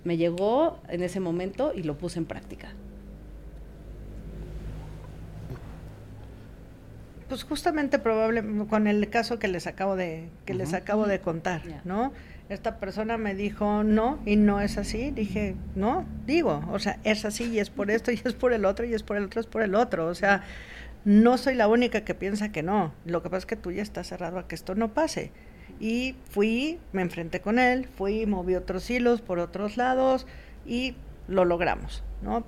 me 0.05 0.17
llegó 0.17 0.79
en 0.89 1.03
ese 1.03 1.19
momento 1.19 1.73
y 1.75 1.83
lo 1.83 1.99
puse 1.99 2.21
en 2.21 2.25
práctica. 2.27 2.73
Pues 7.29 7.45
justamente 7.45 7.99
probable 7.99 8.43
con 8.69 8.87
el 8.87 9.11
caso 9.11 9.39
que 9.39 9.49
les 9.49 9.67
acabo 9.67 9.97
de 9.97 10.31
que 10.47 10.55
les 10.55 10.73
acabo 10.73 11.07
de 11.07 11.21
contar. 11.21 11.63
¿no? 11.85 12.13
Esta 12.49 12.79
persona 12.79 13.19
me 13.19 13.35
dijo 13.35 13.85
no 13.85 14.19
y 14.25 14.37
no 14.37 14.61
es 14.61 14.79
así. 14.79 15.11
Dije 15.11 15.55
no, 15.75 16.07
digo, 16.27 16.65
o 16.71 16.79
sea 16.79 16.99
es 17.05 17.27
así 17.27 17.45
y 17.45 17.59
es 17.59 17.69
por 17.69 17.91
esto 17.91 18.11
y 18.11 18.21
es 18.25 18.33
por 18.33 18.53
el 18.53 18.65
otro 18.65 18.87
y 18.87 18.95
es 18.95 19.03
por 19.03 19.19
el 19.19 19.25
otro 19.25 19.41
es 19.41 19.47
por 19.47 19.63
el 19.63 19.75
otro. 19.75 20.07
O 20.07 20.15
sea, 20.15 20.43
no 21.05 21.39
soy 21.39 21.55
la 21.55 21.69
única 21.69 22.03
que 22.03 22.15
piensa 22.15 22.51
que 22.51 22.63
no. 22.63 22.93
Lo 23.05 23.23
que 23.23 23.29
pasa 23.29 23.41
es 23.41 23.47
que 23.47 23.57
tú 23.57 23.73
ya 23.73 23.83
estás 23.83 24.07
cerrado 24.07 24.39
a 24.39 24.49
que 24.49 24.55
esto 24.55 24.75
no 24.75 24.95
pase. 24.95 25.31
Y 25.81 26.17
fui, 26.31 26.79
me 26.93 27.03
enfrenté 27.03 27.41
con 27.41 27.59
él, 27.59 27.87
fui, 27.87 28.27
moví 28.27 28.55
otros 28.55 28.91
hilos 28.91 29.21
por 29.21 29.39
otros 29.39 29.77
lados 29.77 30.27
y 30.67 30.97
lo 31.29 31.45
logramos, 31.45 32.03
¿no? 32.23 32.45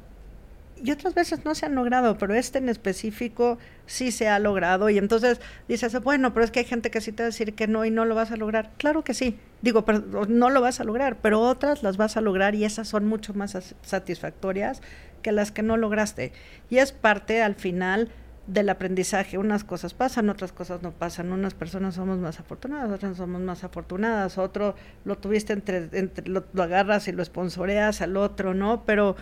Y 0.83 0.91
otras 0.91 1.15
veces 1.15 1.45
no 1.45 1.55
se 1.55 1.67
han 1.67 1.75
logrado, 1.75 2.19
pero 2.19 2.35
este 2.35 2.59
en 2.59 2.69
específico 2.69 3.59
sí 3.87 4.11
se 4.13 4.29
ha 4.29 4.39
logrado. 4.39 4.91
Y 4.91 4.99
entonces 4.99 5.41
dices, 5.69 5.99
bueno, 6.03 6.33
pero 6.33 6.45
es 6.45 6.51
que 6.51 6.61
hay 6.61 6.65
gente 6.65 6.91
que 6.91 7.01
sí 7.01 7.13
te 7.13 7.23
va 7.23 7.27
a 7.27 7.31
decir 7.31 7.55
que 7.55 7.67
no 7.67 7.85
y 7.85 7.91
no 7.91 8.05
lo 8.05 8.15
vas 8.15 8.31
a 8.31 8.37
lograr. 8.37 8.71
Claro 8.79 9.05
que 9.05 9.15
sí. 9.15 9.39
Digo, 9.63 9.85
pero 9.85 10.27
no 10.27 10.51
lo 10.51 10.61
vas 10.61 10.81
a 10.81 10.85
lograr, 10.85 11.19
pero 11.21 11.41
otras 11.41 11.83
las 11.83 11.97
vas 11.97 12.17
a 12.17 12.21
lograr 12.21 12.55
y 12.55 12.65
esas 12.65 12.89
son 12.89 13.07
mucho 13.07 13.35
más 13.35 13.75
satisfactorias 13.83 14.81
que 15.23 15.33
las 15.33 15.53
que 15.53 15.63
no 15.63 15.77
lograste. 15.77 16.33
Y 16.71 16.79
es 16.79 16.93
parte 16.93 17.43
al 17.43 17.55
final 17.55 18.11
del 18.47 18.69
aprendizaje. 18.69 19.39
Unas 19.39 19.65
cosas 19.65 19.95
pasan, 19.95 20.29
otras 20.29 20.53
cosas 20.53 20.83
no 20.83 20.93
pasan. 20.93 21.33
Unas 21.33 21.55
personas 21.55 21.95
somos 21.95 22.19
más 22.19 22.41
afortunadas, 22.41 22.91
otras 22.91 23.17
somos 23.17 23.41
más 23.41 23.65
afortunadas. 23.65 24.39
Otro 24.39 24.75
lo 25.05 25.19
tuviste 25.19 25.53
entre, 25.53 25.89
entre 25.93 26.29
lo, 26.29 26.45
agarras 26.59 27.09
y 27.09 27.13
lo 27.13 27.25
sponsoreas 27.25 28.01
al 28.01 28.17
otro, 28.17 28.55
¿no? 28.55 28.85
Pero 28.85 29.17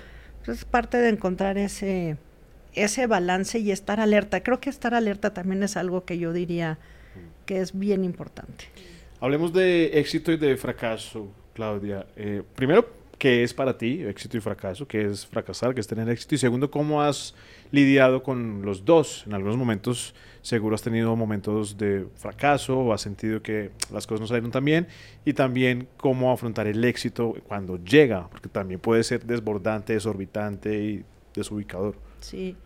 es 0.47 0.65
parte 0.65 0.99
de 0.99 1.09
encontrar 1.09 1.59
ese, 1.59 2.17
ese 2.75 3.07
balance 3.07 3.59
y 3.59 3.71
estar 3.71 4.01
alerta. 4.01 4.43
Creo 4.43 4.61
que 4.61 4.71
estar 4.71 4.95
alerta 4.95 5.35
también 5.35 5.63
es 5.63 5.77
algo 5.77 6.05
que 6.05 6.19
yo 6.19 6.33
diría 6.33 6.79
que 7.47 7.61
es 7.61 7.77
bien 7.79 8.05
importante. 8.05 8.67
Hablemos 9.21 9.53
de 9.53 9.99
éxito 9.99 10.31
y 10.31 10.37
de 10.37 10.57
fracaso, 10.57 11.29
Claudia. 11.55 12.07
Eh, 12.17 12.43
primero, 12.55 12.89
¿qué 13.19 13.43
es 13.43 13.53
para 13.53 13.77
ti 13.77 14.03
éxito 14.05 14.37
y 14.37 14.41
fracaso? 14.41 14.87
¿Qué 14.87 15.07
es 15.07 15.27
fracasar? 15.27 15.75
¿Qué 15.75 15.81
es 15.81 15.87
tener 15.87 16.09
éxito? 16.09 16.35
Y 16.35 16.39
segundo, 16.39 16.71
¿cómo 16.71 17.03
has 17.03 17.35
lidiado 17.71 18.23
con 18.23 18.63
los 18.63 18.85
dos? 18.85 19.25
En 19.27 19.35
algunos 19.35 19.57
momentos 19.57 20.15
seguro 20.43 20.75
has 20.75 20.83
tenido 20.83 21.15
momentos 21.17 21.77
de 21.77 22.07
fracaso 22.15 22.79
o 22.79 22.93
has 22.93 23.01
sentido 23.01 23.43
que 23.43 23.71
las 23.93 24.07
cosas 24.07 24.21
no 24.23 24.27
salieron 24.27 24.51
tan 24.51 24.65
bien 24.65 24.89
y 25.25 25.33
también 25.35 25.89
cómo 25.97 26.33
afrontar 26.33 26.67
el 26.67 26.85
éxito 26.85 27.35
cuando 27.47 27.83
llega, 27.83 28.29
porque 28.29 28.49
también 28.49 28.81
puede 28.81 29.05
ser 29.05 29.25
desbordante, 29.25 29.93
desorbitante 29.93 30.83
y 30.83 31.05
desubicador. 31.35 31.97
Sí. 32.21 32.57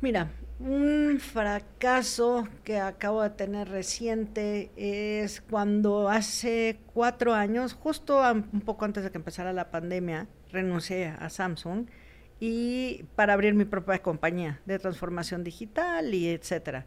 Mira, 0.00 0.30
un 0.60 1.18
fracaso 1.20 2.46
que 2.64 2.78
acabo 2.78 3.22
de 3.22 3.30
tener 3.30 3.68
reciente 3.68 4.70
es 4.76 5.40
cuando 5.40 6.08
hace 6.08 6.80
cuatro 6.92 7.34
años, 7.34 7.74
justo 7.74 8.20
un 8.32 8.60
poco 8.60 8.84
antes 8.84 9.04
de 9.04 9.10
que 9.10 9.18
empezara 9.18 9.52
la 9.52 9.70
pandemia, 9.70 10.26
renuncié 10.50 11.14
a 11.18 11.30
Samsung 11.30 11.86
y 12.40 13.04
para 13.16 13.32
abrir 13.32 13.54
mi 13.54 13.64
propia 13.64 14.00
compañía 14.00 14.60
de 14.66 14.78
transformación 14.78 15.44
digital 15.44 16.14
y 16.14 16.28
etcétera. 16.28 16.86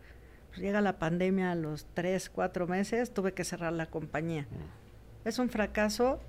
Pues 0.50 0.62
llega 0.62 0.82
la 0.82 1.00
pandemia 1.00 1.52
a 1.52 1.56
los 1.56 1.86
tres, 1.94 2.30
cuatro 2.30 2.68
meses, 2.68 3.14
tuve 3.14 3.34
que 3.34 3.44
cerrar 3.44 3.74
la 3.74 3.86
compañía. 3.86 4.44
Mm. 4.44 5.28
Es 5.28 5.40
un 5.40 5.50
fracaso, 5.50 6.20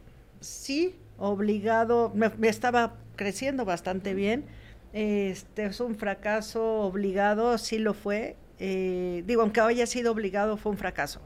sí, 0.41 0.97
obligado, 1.19 2.13
me, 2.15 2.31
estaba 2.49 2.95
creciendo 3.17 3.65
bastante 3.65 4.15
bien. 4.15 4.45
Este 4.93 5.65
es 5.65 5.81
un 5.81 5.97
fracaso 5.97 6.81
obligado, 6.83 7.57
sí 7.59 7.79
lo 7.79 7.95
fue. 7.95 8.37
Eh, 8.59 9.25
digo, 9.27 9.43
aunque 9.43 9.61
haya 9.61 9.87
sido 9.87 10.13
obligado, 10.13 10.57
fue 10.57 10.73
un 10.73 10.79
fracaso 10.79 11.21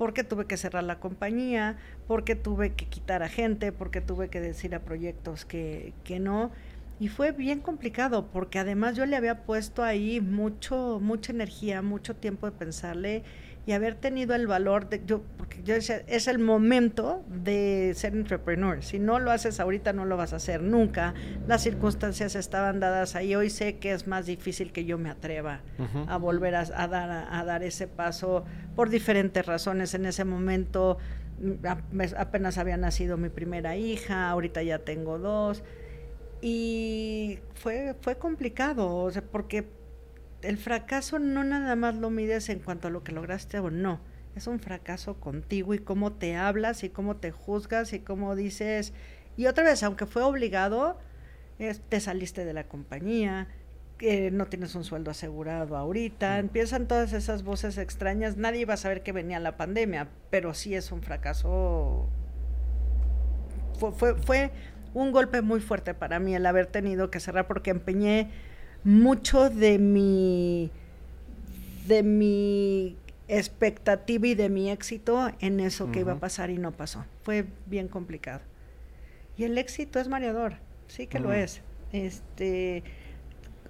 porque 0.00 0.24
tuve 0.24 0.46
que 0.46 0.56
cerrar 0.56 0.84
la 0.84 0.98
compañía, 0.98 1.76
porque 2.06 2.34
tuve 2.34 2.72
que 2.72 2.86
quitar 2.86 3.22
a 3.22 3.28
gente, 3.28 3.70
porque 3.70 4.00
tuve 4.00 4.30
que 4.30 4.40
decir 4.40 4.74
a 4.74 4.80
proyectos 4.80 5.44
que, 5.44 5.92
que 6.04 6.18
no. 6.18 6.52
Y 7.00 7.08
fue 7.08 7.32
bien 7.32 7.60
complicado 7.60 8.26
porque 8.30 8.58
además 8.58 8.94
yo 8.94 9.06
le 9.06 9.16
había 9.16 9.44
puesto 9.44 9.82
ahí 9.82 10.20
mucho, 10.20 11.00
mucha 11.00 11.32
energía, 11.32 11.80
mucho 11.80 12.14
tiempo 12.14 12.44
de 12.44 12.52
pensarle 12.52 13.24
y 13.64 13.72
haber 13.72 13.94
tenido 13.94 14.34
el 14.34 14.46
valor 14.46 14.90
de 14.90 15.02
yo, 15.06 15.22
porque 15.38 15.62
yo 15.62 15.74
decía, 15.74 16.02
es 16.06 16.28
el 16.28 16.38
momento 16.38 17.24
de 17.26 17.92
ser 17.94 18.14
entrepreneur. 18.14 18.82
Si 18.82 18.98
no 18.98 19.18
lo 19.18 19.30
haces 19.30 19.60
ahorita, 19.60 19.94
no 19.94 20.04
lo 20.04 20.18
vas 20.18 20.34
a 20.34 20.36
hacer 20.36 20.62
nunca. 20.62 21.14
Las 21.46 21.62
circunstancias 21.62 22.34
estaban 22.34 22.80
dadas 22.80 23.16
ahí. 23.16 23.34
Hoy 23.34 23.48
sé 23.48 23.78
que 23.78 23.92
es 23.92 24.06
más 24.06 24.26
difícil 24.26 24.70
que 24.70 24.84
yo 24.84 24.98
me 24.98 25.08
atreva 25.08 25.60
a 26.06 26.16
volver 26.18 26.54
a, 26.54 26.64
dar, 26.64 27.28
a, 27.30 27.44
dar 27.44 27.62
ese 27.62 27.86
paso 27.86 28.44
por 28.76 28.90
diferentes 28.90 29.46
razones. 29.46 29.94
En 29.94 30.04
ese 30.04 30.24
momento 30.24 30.98
mm, 31.40 32.04
apenas 32.18 32.58
había 32.58 32.76
nacido 32.76 33.16
mi 33.16 33.30
primera 33.30 33.76
hija, 33.76 34.28
ahorita 34.28 34.62
ya 34.62 34.80
tengo 34.80 35.18
dos. 35.18 35.62
Y 36.42 37.38
fue, 37.54 37.94
fue 38.00 38.16
complicado, 38.16 38.96
o 38.96 39.10
sea, 39.10 39.22
porque 39.22 39.66
el 40.42 40.56
fracaso 40.56 41.18
no 41.18 41.44
nada 41.44 41.76
más 41.76 41.94
lo 41.96 42.10
mides 42.10 42.48
en 42.48 42.60
cuanto 42.60 42.88
a 42.88 42.90
lo 42.90 43.04
que 43.04 43.12
lograste 43.12 43.58
o 43.58 43.70
no. 43.70 44.00
Es 44.34 44.46
un 44.46 44.60
fracaso 44.60 45.20
contigo 45.20 45.74
y 45.74 45.78
cómo 45.78 46.12
te 46.12 46.36
hablas 46.36 46.84
y 46.84 46.88
cómo 46.88 47.16
te 47.16 47.30
juzgas 47.30 47.92
y 47.92 48.00
cómo 48.00 48.36
dices. 48.36 48.92
Y 49.36 49.46
otra 49.46 49.64
vez, 49.64 49.82
aunque 49.82 50.06
fue 50.06 50.22
obligado, 50.22 50.98
te 51.88 52.00
saliste 52.00 52.44
de 52.44 52.52
la 52.54 52.64
compañía, 52.64 53.48
que 53.98 54.30
no 54.30 54.46
tienes 54.46 54.74
un 54.74 54.84
sueldo 54.84 55.10
asegurado 55.10 55.76
ahorita, 55.76 56.36
mm. 56.36 56.40
empiezan 56.40 56.86
todas 56.86 57.12
esas 57.12 57.42
voces 57.42 57.76
extrañas. 57.76 58.36
Nadie 58.36 58.60
iba 58.60 58.74
a 58.74 58.78
saber 58.78 59.02
que 59.02 59.12
venía 59.12 59.40
la 59.40 59.58
pandemia, 59.58 60.08
pero 60.30 60.54
sí 60.54 60.74
es 60.74 60.90
un 60.90 61.02
fracaso. 61.02 62.08
Fue, 63.78 63.92
fue, 63.92 64.14
fue 64.14 64.52
un 64.94 65.12
golpe 65.12 65.42
muy 65.42 65.60
fuerte 65.60 65.94
para 65.94 66.18
mí 66.18 66.34
el 66.34 66.46
haber 66.46 66.66
tenido 66.66 67.10
que 67.10 67.20
cerrar 67.20 67.46
porque 67.46 67.70
empeñé 67.70 68.30
mucho 68.84 69.50
de 69.50 69.78
mi 69.78 70.70
de 71.86 72.02
mi 72.02 72.96
expectativa 73.28 74.26
y 74.26 74.34
de 74.34 74.48
mi 74.48 74.70
éxito 74.70 75.30
en 75.40 75.60
eso 75.60 75.90
que 75.92 76.00
iba 76.00 76.12
a 76.12 76.18
pasar 76.18 76.50
y 76.50 76.58
no 76.58 76.72
pasó. 76.72 77.04
Fue 77.22 77.46
bien 77.66 77.88
complicado. 77.88 78.40
Y 79.36 79.44
el 79.44 79.56
éxito 79.58 80.00
es 80.00 80.08
mareador, 80.08 80.54
sí 80.88 81.06
que 81.06 81.18
lo 81.20 81.32
es. 81.32 81.62
Este 81.92 82.82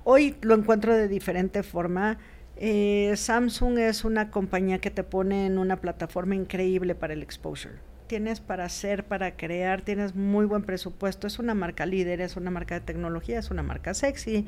hoy 0.05 0.37
lo 0.41 0.55
encuentro 0.55 0.97
de 0.97 1.09
diferente 1.09 1.62
forma. 1.62 2.18
Eh, 2.57 3.14
Samsung 3.16 3.79
es 3.79 4.05
una 4.05 4.31
compañía 4.31 4.81
que 4.81 4.91
te 4.91 5.03
pone 5.03 5.47
en 5.47 5.59
una 5.59 5.81
plataforma 5.81 6.35
increíble 6.35 6.95
para 6.95 7.14
el 7.14 7.23
exposure 7.23 7.89
tienes 8.11 8.41
para 8.41 8.65
hacer, 8.65 9.05
para 9.05 9.37
crear, 9.37 9.83
tienes 9.83 10.17
muy 10.17 10.45
buen 10.45 10.65
presupuesto, 10.65 11.29
es 11.29 11.39
una 11.39 11.55
marca 11.55 11.87
líder, 11.87 12.21
es 12.21 12.37
una 12.37 12.51
marca 12.51 12.75
de 12.75 12.81
tecnología, 12.81 13.39
es 13.39 13.53
una 13.53 13.63
marca 13.63 13.95
sexy. 13.95 14.47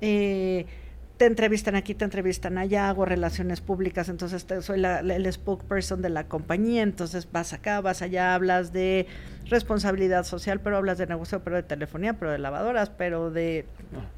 Eh, 0.00 0.66
te 1.16 1.26
entrevistan 1.26 1.74
aquí, 1.74 1.96
te 1.96 2.04
entrevistan 2.04 2.56
allá, 2.56 2.88
hago 2.88 3.04
relaciones 3.04 3.60
públicas, 3.60 4.08
entonces 4.08 4.46
soy 4.64 4.78
la, 4.78 5.00
el 5.00 5.30
spokesperson 5.32 6.02
de 6.02 6.08
la 6.08 6.28
compañía, 6.28 6.82
entonces 6.82 7.26
vas 7.32 7.52
acá, 7.52 7.80
vas 7.80 8.00
allá, 8.00 8.32
hablas 8.32 8.72
de 8.72 9.08
responsabilidad 9.46 10.22
social, 10.22 10.60
pero 10.60 10.76
hablas 10.76 10.96
de 10.96 11.08
negocio, 11.08 11.42
pero 11.42 11.56
de 11.56 11.64
telefonía, 11.64 12.12
pero 12.12 12.30
de 12.30 12.38
lavadoras, 12.38 12.90
pero 12.90 13.32
de, 13.32 13.66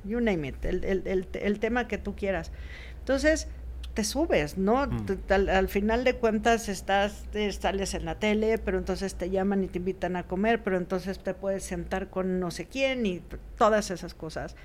you 0.05 0.21
name 0.21 0.49
it, 0.49 0.65
el, 0.67 0.85
el, 0.85 1.27
el 1.33 1.59
tema 1.61 1.89
que 1.89 1.97
tú 1.97 2.15
quieras. 2.15 2.53
Entonces, 2.99 3.49
te 3.95 4.05
subes, 4.05 4.57
¿no? 4.57 4.87
Mm. 4.87 5.07
al, 5.51 5.69
final 5.69 6.05
de 6.05 6.15
cuentas 6.15 6.69
estás, 6.69 7.25
sales 7.59 7.95
en 7.95 8.05
la 8.05 8.19
tele, 8.19 8.59
pero 8.59 8.79
entonces 8.79 9.15
te 9.15 9.31
llaman 9.31 9.65
y 9.65 9.69
te 9.69 9.79
invitan 9.79 10.17
a 10.17 10.23
comer, 10.25 10.63
pero 10.63 10.77
entonces 10.77 11.19
te 11.19 11.35
puedes 11.35 11.65
sentar 11.65 12.09
con 12.09 12.41
no 12.41 12.51
sé 12.51 12.67
quién 12.67 13.05
y 13.05 13.21
todas 13.59 13.91
esas 13.91 14.15
cosas. 14.15 14.57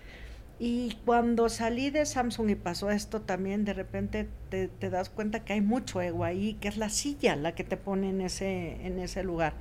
Y 0.59 0.97
cuando 1.05 1.49
salí 1.49 1.91
de 1.91 2.05
Samsung 2.05 2.49
y 2.49 2.55
pasó 2.55 2.89
esto 2.89 3.21
también, 3.21 3.63
de 3.63 3.73
repente 3.73 4.27
te, 4.49 4.89
das 4.89 5.09
cuenta 5.09 5.41
que 5.41 5.53
hay 5.53 5.61
mucho 5.61 6.01
ego 6.01 6.23
ahí, 6.23 6.55
que 6.55 6.67
es 6.67 6.77
la 6.77 6.89
silla 6.89 7.35
la 7.35 7.53
que 7.53 7.63
te 7.63 7.77
pone 7.77 8.09
en 8.09 8.21
ese, 8.21 8.85
en 8.85 8.97
ese 8.97 9.23
lugar. 9.23 9.53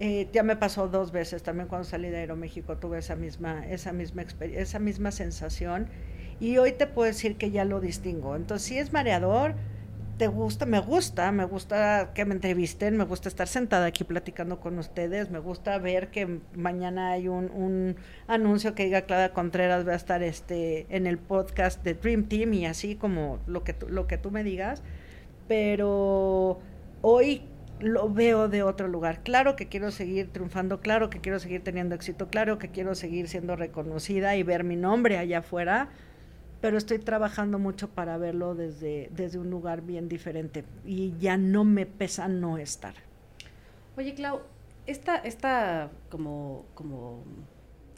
Eh, 0.00 0.28
ya 0.32 0.42
me 0.42 0.56
pasó 0.56 0.88
dos 0.88 1.12
veces, 1.12 1.42
también 1.42 1.68
cuando 1.68 1.84
salí 1.84 2.08
de 2.08 2.16
Aeroméxico 2.18 2.78
tuve 2.78 2.98
esa 2.98 3.14
misma, 3.14 3.66
esa 3.66 3.92
misma, 3.92 4.24
esa 4.40 4.78
misma 4.78 5.10
sensación 5.10 5.88
y 6.42 6.58
hoy 6.58 6.72
te 6.72 6.88
puedo 6.88 7.06
decir 7.06 7.36
que 7.36 7.52
ya 7.52 7.64
lo 7.64 7.80
distingo. 7.80 8.34
Entonces, 8.34 8.66
si 8.66 8.76
es 8.76 8.92
mareador, 8.92 9.54
te 10.18 10.26
gusta, 10.26 10.66
me 10.66 10.80
gusta, 10.80 11.30
me 11.30 11.44
gusta 11.44 12.10
que 12.14 12.24
me 12.24 12.34
entrevisten, 12.34 12.96
me 12.96 13.04
gusta 13.04 13.28
estar 13.28 13.46
sentada 13.46 13.86
aquí 13.86 14.02
platicando 14.02 14.58
con 14.58 14.76
ustedes, 14.76 15.30
me 15.30 15.38
gusta 15.38 15.78
ver 15.78 16.10
que 16.10 16.40
mañana 16.56 17.12
hay 17.12 17.28
un, 17.28 17.48
un 17.52 17.94
anuncio 18.26 18.74
que 18.74 18.86
diga 18.86 19.02
Clara 19.02 19.32
Contreras 19.32 19.86
va 19.86 19.92
a 19.92 19.94
estar 19.94 20.24
este 20.24 20.86
en 20.90 21.06
el 21.06 21.16
podcast 21.16 21.84
de 21.84 21.94
Dream 21.94 22.24
Team 22.24 22.54
y 22.54 22.66
así 22.66 22.96
como 22.96 23.38
lo 23.46 23.62
que 23.62 23.76
lo 23.86 24.08
que 24.08 24.18
tú 24.18 24.32
me 24.32 24.42
digas, 24.42 24.82
pero 25.46 26.58
hoy 27.02 27.42
lo 27.78 28.10
veo 28.10 28.48
de 28.48 28.64
otro 28.64 28.88
lugar. 28.88 29.22
Claro 29.22 29.54
que 29.54 29.68
quiero 29.68 29.92
seguir 29.92 30.32
triunfando, 30.32 30.80
claro 30.80 31.08
que 31.08 31.20
quiero 31.20 31.38
seguir 31.38 31.62
teniendo 31.62 31.94
éxito, 31.94 32.26
claro 32.26 32.58
que 32.58 32.68
quiero 32.68 32.96
seguir 32.96 33.28
siendo 33.28 33.54
reconocida 33.54 34.34
y 34.34 34.42
ver 34.42 34.64
mi 34.64 34.74
nombre 34.74 35.18
allá 35.18 35.38
afuera 35.38 35.88
pero 36.62 36.78
estoy 36.78 37.00
trabajando 37.00 37.58
mucho 37.58 37.90
para 37.90 38.16
verlo 38.18 38.54
desde, 38.54 39.10
desde 39.10 39.38
un 39.38 39.50
lugar 39.50 39.82
bien 39.82 40.08
diferente 40.08 40.64
y 40.86 41.12
ya 41.18 41.36
no 41.36 41.64
me 41.64 41.86
pesa 41.86 42.28
no 42.28 42.56
estar. 42.56 42.94
Oye, 43.96 44.14
Clau, 44.14 44.40
esta, 44.86 45.16
esta 45.16 45.90
como, 46.08 46.64
como 46.74 47.24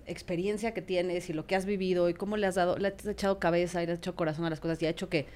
experiencia 0.06 0.72
que 0.72 0.80
tienes 0.80 1.28
y 1.28 1.34
lo 1.34 1.46
que 1.46 1.56
has 1.56 1.66
vivido 1.66 2.08
y 2.08 2.14
cómo 2.14 2.38
le 2.38 2.46
has 2.46 2.54
dado, 2.54 2.78
le 2.78 2.88
has 2.88 3.06
echado 3.06 3.38
cabeza 3.38 3.82
y 3.82 3.86
le 3.86 3.92
has 3.92 3.98
hecho 3.98 4.16
corazón 4.16 4.46
a 4.46 4.50
las 4.50 4.60
cosas 4.60 4.82
y 4.82 4.86
ha 4.86 4.90
hecho 4.90 5.10
que 5.10 5.26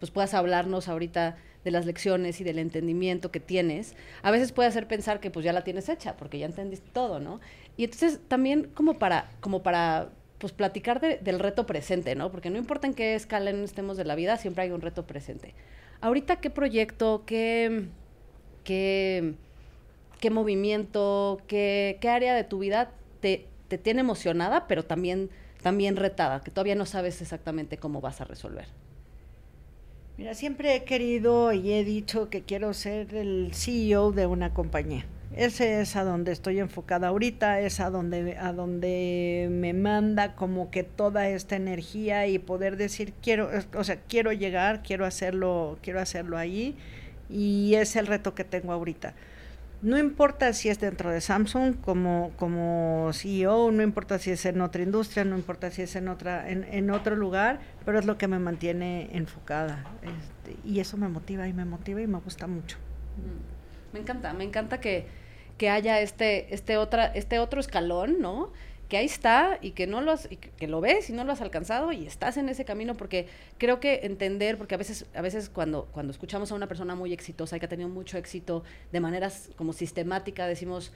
pues 0.00 0.10
puedas 0.10 0.32
hablarnos 0.32 0.88
ahorita 0.88 1.36
de 1.64 1.70
las 1.70 1.84
lecciones 1.84 2.40
y 2.40 2.44
del 2.44 2.58
entendimiento 2.58 3.30
que 3.30 3.40
tienes, 3.40 3.96
a 4.22 4.30
veces 4.30 4.52
puede 4.52 4.68
hacer 4.68 4.88
pensar 4.88 5.20
que 5.20 5.30
pues 5.30 5.44
ya 5.44 5.52
la 5.52 5.62
tienes 5.62 5.90
hecha, 5.90 6.16
porque 6.16 6.38
ya 6.38 6.46
entendiste 6.46 6.88
todo, 6.92 7.20
¿no? 7.20 7.40
Y 7.76 7.84
entonces 7.84 8.20
también 8.28 8.70
como 8.74 8.94
para, 8.94 9.28
como 9.40 9.62
para 9.62 10.10
pues 10.38 10.52
platicar 10.52 11.00
del 11.00 11.38
reto 11.38 11.66
presente, 11.66 12.14
¿no? 12.14 12.30
Porque 12.30 12.50
no 12.50 12.58
importa 12.58 12.86
en 12.86 12.94
qué 12.94 13.14
escala 13.14 13.50
estemos 13.50 13.96
de 13.96 14.04
la 14.04 14.14
vida, 14.14 14.36
siempre 14.36 14.64
hay 14.64 14.70
un 14.70 14.80
reto 14.80 15.06
presente. 15.06 15.54
Ahorita, 16.00 16.36
¿qué 16.36 16.48
proyecto, 16.48 17.24
qué, 17.26 17.86
qué, 18.62 19.34
qué 20.20 20.30
movimiento, 20.30 21.40
qué, 21.48 21.98
qué 22.00 22.08
área 22.08 22.34
de 22.34 22.44
tu 22.44 22.60
vida 22.60 22.92
te, 23.20 23.46
te 23.66 23.78
tiene 23.78 24.00
emocionada, 24.00 24.68
pero 24.68 24.84
también, 24.84 25.28
también 25.60 25.96
retada, 25.96 26.40
que 26.40 26.52
todavía 26.52 26.76
no 26.76 26.86
sabes 26.86 27.20
exactamente 27.20 27.78
cómo 27.78 28.00
vas 28.00 28.20
a 28.20 28.24
resolver? 28.24 28.66
Mira, 30.16 30.34
siempre 30.34 30.74
he 30.74 30.84
querido 30.84 31.52
y 31.52 31.72
he 31.72 31.84
dicho 31.84 32.30
que 32.30 32.42
quiero 32.42 32.74
ser 32.74 33.14
el 33.14 33.50
CEO 33.54 34.12
de 34.12 34.26
una 34.26 34.54
compañía. 34.54 35.04
Ese 35.36 35.80
es 35.80 35.94
a 35.94 36.04
donde 36.04 36.32
estoy 36.32 36.58
enfocada 36.58 37.08
ahorita, 37.08 37.60
es 37.60 37.80
a 37.80 37.90
donde, 37.90 38.36
a 38.38 38.52
donde 38.52 39.48
me 39.50 39.74
manda 39.74 40.34
como 40.34 40.70
que 40.70 40.82
toda 40.84 41.28
esta 41.28 41.54
energía 41.56 42.26
y 42.26 42.38
poder 42.38 42.76
decir 42.76 43.12
quiero, 43.22 43.50
o 43.74 43.84
sea, 43.84 44.00
quiero 44.08 44.32
llegar, 44.32 44.82
quiero 44.82 45.04
hacerlo, 45.04 45.78
quiero 45.82 46.00
hacerlo 46.00 46.38
ahí 46.38 46.76
y 47.28 47.74
es 47.74 47.94
el 47.96 48.06
reto 48.06 48.34
que 48.34 48.44
tengo 48.44 48.72
ahorita. 48.72 49.14
No 49.80 49.96
importa 49.96 50.52
si 50.54 50.70
es 50.70 50.80
dentro 50.80 51.10
de 51.10 51.20
Samsung 51.20 51.76
como, 51.80 52.32
como 52.36 53.10
CEO, 53.12 53.70
no 53.70 53.82
importa 53.84 54.18
si 54.18 54.32
es 54.32 54.44
en 54.44 54.60
otra 54.60 54.82
industria, 54.82 55.24
no 55.24 55.36
importa 55.36 55.70
si 55.70 55.82
es 55.82 55.94
en 55.94 56.08
otra, 56.08 56.50
en, 56.50 56.64
en 56.64 56.90
otro 56.90 57.14
lugar, 57.14 57.60
pero 57.84 57.98
es 58.00 58.04
lo 58.04 58.18
que 58.18 58.26
me 58.26 58.40
mantiene 58.40 59.08
enfocada. 59.12 59.84
Este, 60.02 60.58
y 60.66 60.80
eso 60.80 60.96
me 60.96 61.08
motiva 61.08 61.46
y 61.46 61.52
me 61.52 61.64
motiva 61.64 62.00
y 62.00 62.08
me 62.08 62.18
gusta 62.18 62.48
mucho. 62.48 62.76
Mm. 63.18 63.47
Me 63.92 64.00
encanta, 64.00 64.32
me 64.32 64.44
encanta 64.44 64.80
que, 64.80 65.06
que 65.56 65.70
haya 65.70 66.00
este, 66.00 66.54
este, 66.54 66.76
otra, 66.76 67.06
este 67.06 67.38
otro 67.38 67.60
escalón, 67.60 68.20
¿no? 68.20 68.52
que 68.88 68.96
ahí 68.96 69.04
está 69.04 69.58
y 69.60 69.72
que 69.72 69.86
no 69.86 70.00
lo 70.00 70.12
has, 70.12 70.28
que 70.28 70.66
lo 70.66 70.80
ves 70.80 71.10
y 71.10 71.12
no 71.12 71.24
lo 71.24 71.32
has 71.32 71.42
alcanzado 71.42 71.92
y 71.92 72.06
estás 72.06 72.38
en 72.38 72.48
ese 72.48 72.64
camino 72.64 72.94
porque 72.94 73.26
creo 73.58 73.80
que 73.80 74.00
entender 74.04 74.56
porque 74.56 74.74
a 74.74 74.78
veces 74.78 75.06
a 75.14 75.20
veces 75.20 75.50
cuando 75.50 75.86
cuando 75.92 76.10
escuchamos 76.10 76.50
a 76.52 76.54
una 76.54 76.66
persona 76.66 76.94
muy 76.94 77.12
exitosa 77.12 77.56
y 77.56 77.60
que 77.60 77.66
ha 77.66 77.68
tenido 77.68 77.88
mucho 77.88 78.16
éxito 78.16 78.64
de 78.90 79.00
maneras 79.00 79.50
como 79.56 79.74
sistemática 79.74 80.46
decimos 80.46 80.92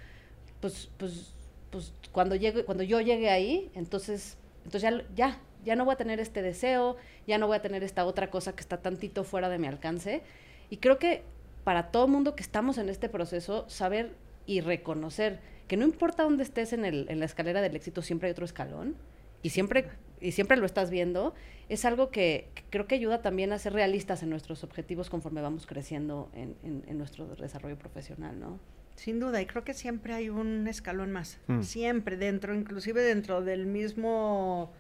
pues 0.61 0.91
pues 0.97 1.35
pues 1.71 1.93
cuando 2.13 2.35
llegue 2.35 2.65
cuando 2.65 2.83
yo 2.83 3.01
llegue 3.01 3.29
ahí 3.29 3.71
entonces 3.75 4.39
entonces 4.65 4.91
ya 4.91 5.05
ya 5.15 5.39
ya 5.63 5.77
no 5.77 5.85
voy 5.85 5.93
a 5.93 5.97
tener 5.97 6.19
este 6.19 6.41
deseo 6.41 6.97
ya 7.27 7.37
no 7.37 7.47
voy 7.47 7.57
a 7.57 7.63
tener 7.63 7.83
esta 7.83 8.07
otra 8.07 8.31
cosa 8.31 8.55
que 8.55 8.61
está 8.61 8.79
tantito 8.79 9.23
fuera 9.23 9.51
de 9.51 9.59
mi 9.59 9.67
alcance 9.67 10.23
y 10.71 10.79
creo 10.79 10.99
que 10.99 11.25
para 11.65 11.91
todo 11.91 12.09
mundo 12.09 12.35
que 12.35 12.43
estamos 12.43 12.79
en 12.79 12.89
este 12.89 13.09
proceso 13.09 13.69
saber 13.69 14.15
y 14.47 14.61
reconocer 14.61 15.41
que 15.69 15.77
no 15.77 15.85
importa 15.85 16.25
dónde 16.25 16.43
estés 16.43 16.73
en, 16.73 16.85
el, 16.85 17.07
en 17.09 17.19
la 17.19 17.25
escalera 17.25 17.63
del 17.63 17.77
éxito, 17.77 18.03
siempre 18.03 18.29
hay 18.29 18.33
otro 18.33 18.45
escalón 18.45 18.97
y 19.43 19.51
siempre, 19.51 19.89
y 20.21 20.33
siempre 20.33 20.57
lo 20.57 20.67
estás 20.67 20.91
viendo, 20.91 21.35
es 21.69 21.85
algo 21.85 22.11
que, 22.11 22.49
creo 22.71 22.87
que 22.87 22.95
ayuda 22.95 23.23
también 23.23 23.53
a 23.53 23.59
ser 23.59 23.73
realistas 23.73 24.23
en 24.23 24.31
nuestros 24.31 24.65
objetivos 24.65 25.11
conforme 25.11 25.41
vamos 25.41 25.67
creciendo 25.67 26.31
en, 26.35 26.57
en, 26.63 26.99
nuestro 26.99 27.27
desarrollo 27.37 27.79
profesional, 27.79 28.39
¿no? 28.39 28.61
Sin 28.95 29.19
duda, 29.19 29.41
y 29.41 29.47
creo 29.47 29.65
que 29.65 29.73
siempre 29.73 30.13
hay 30.13 30.29
un 30.29 30.69
escalón 30.69 31.11
más, 31.11 31.39
mm. 31.47 31.63
siempre 31.63 32.17
dentro, 32.17 32.55
inclusive 32.55 33.03
dentro 33.03 33.41
del 33.41 33.67
mismo 33.67 34.71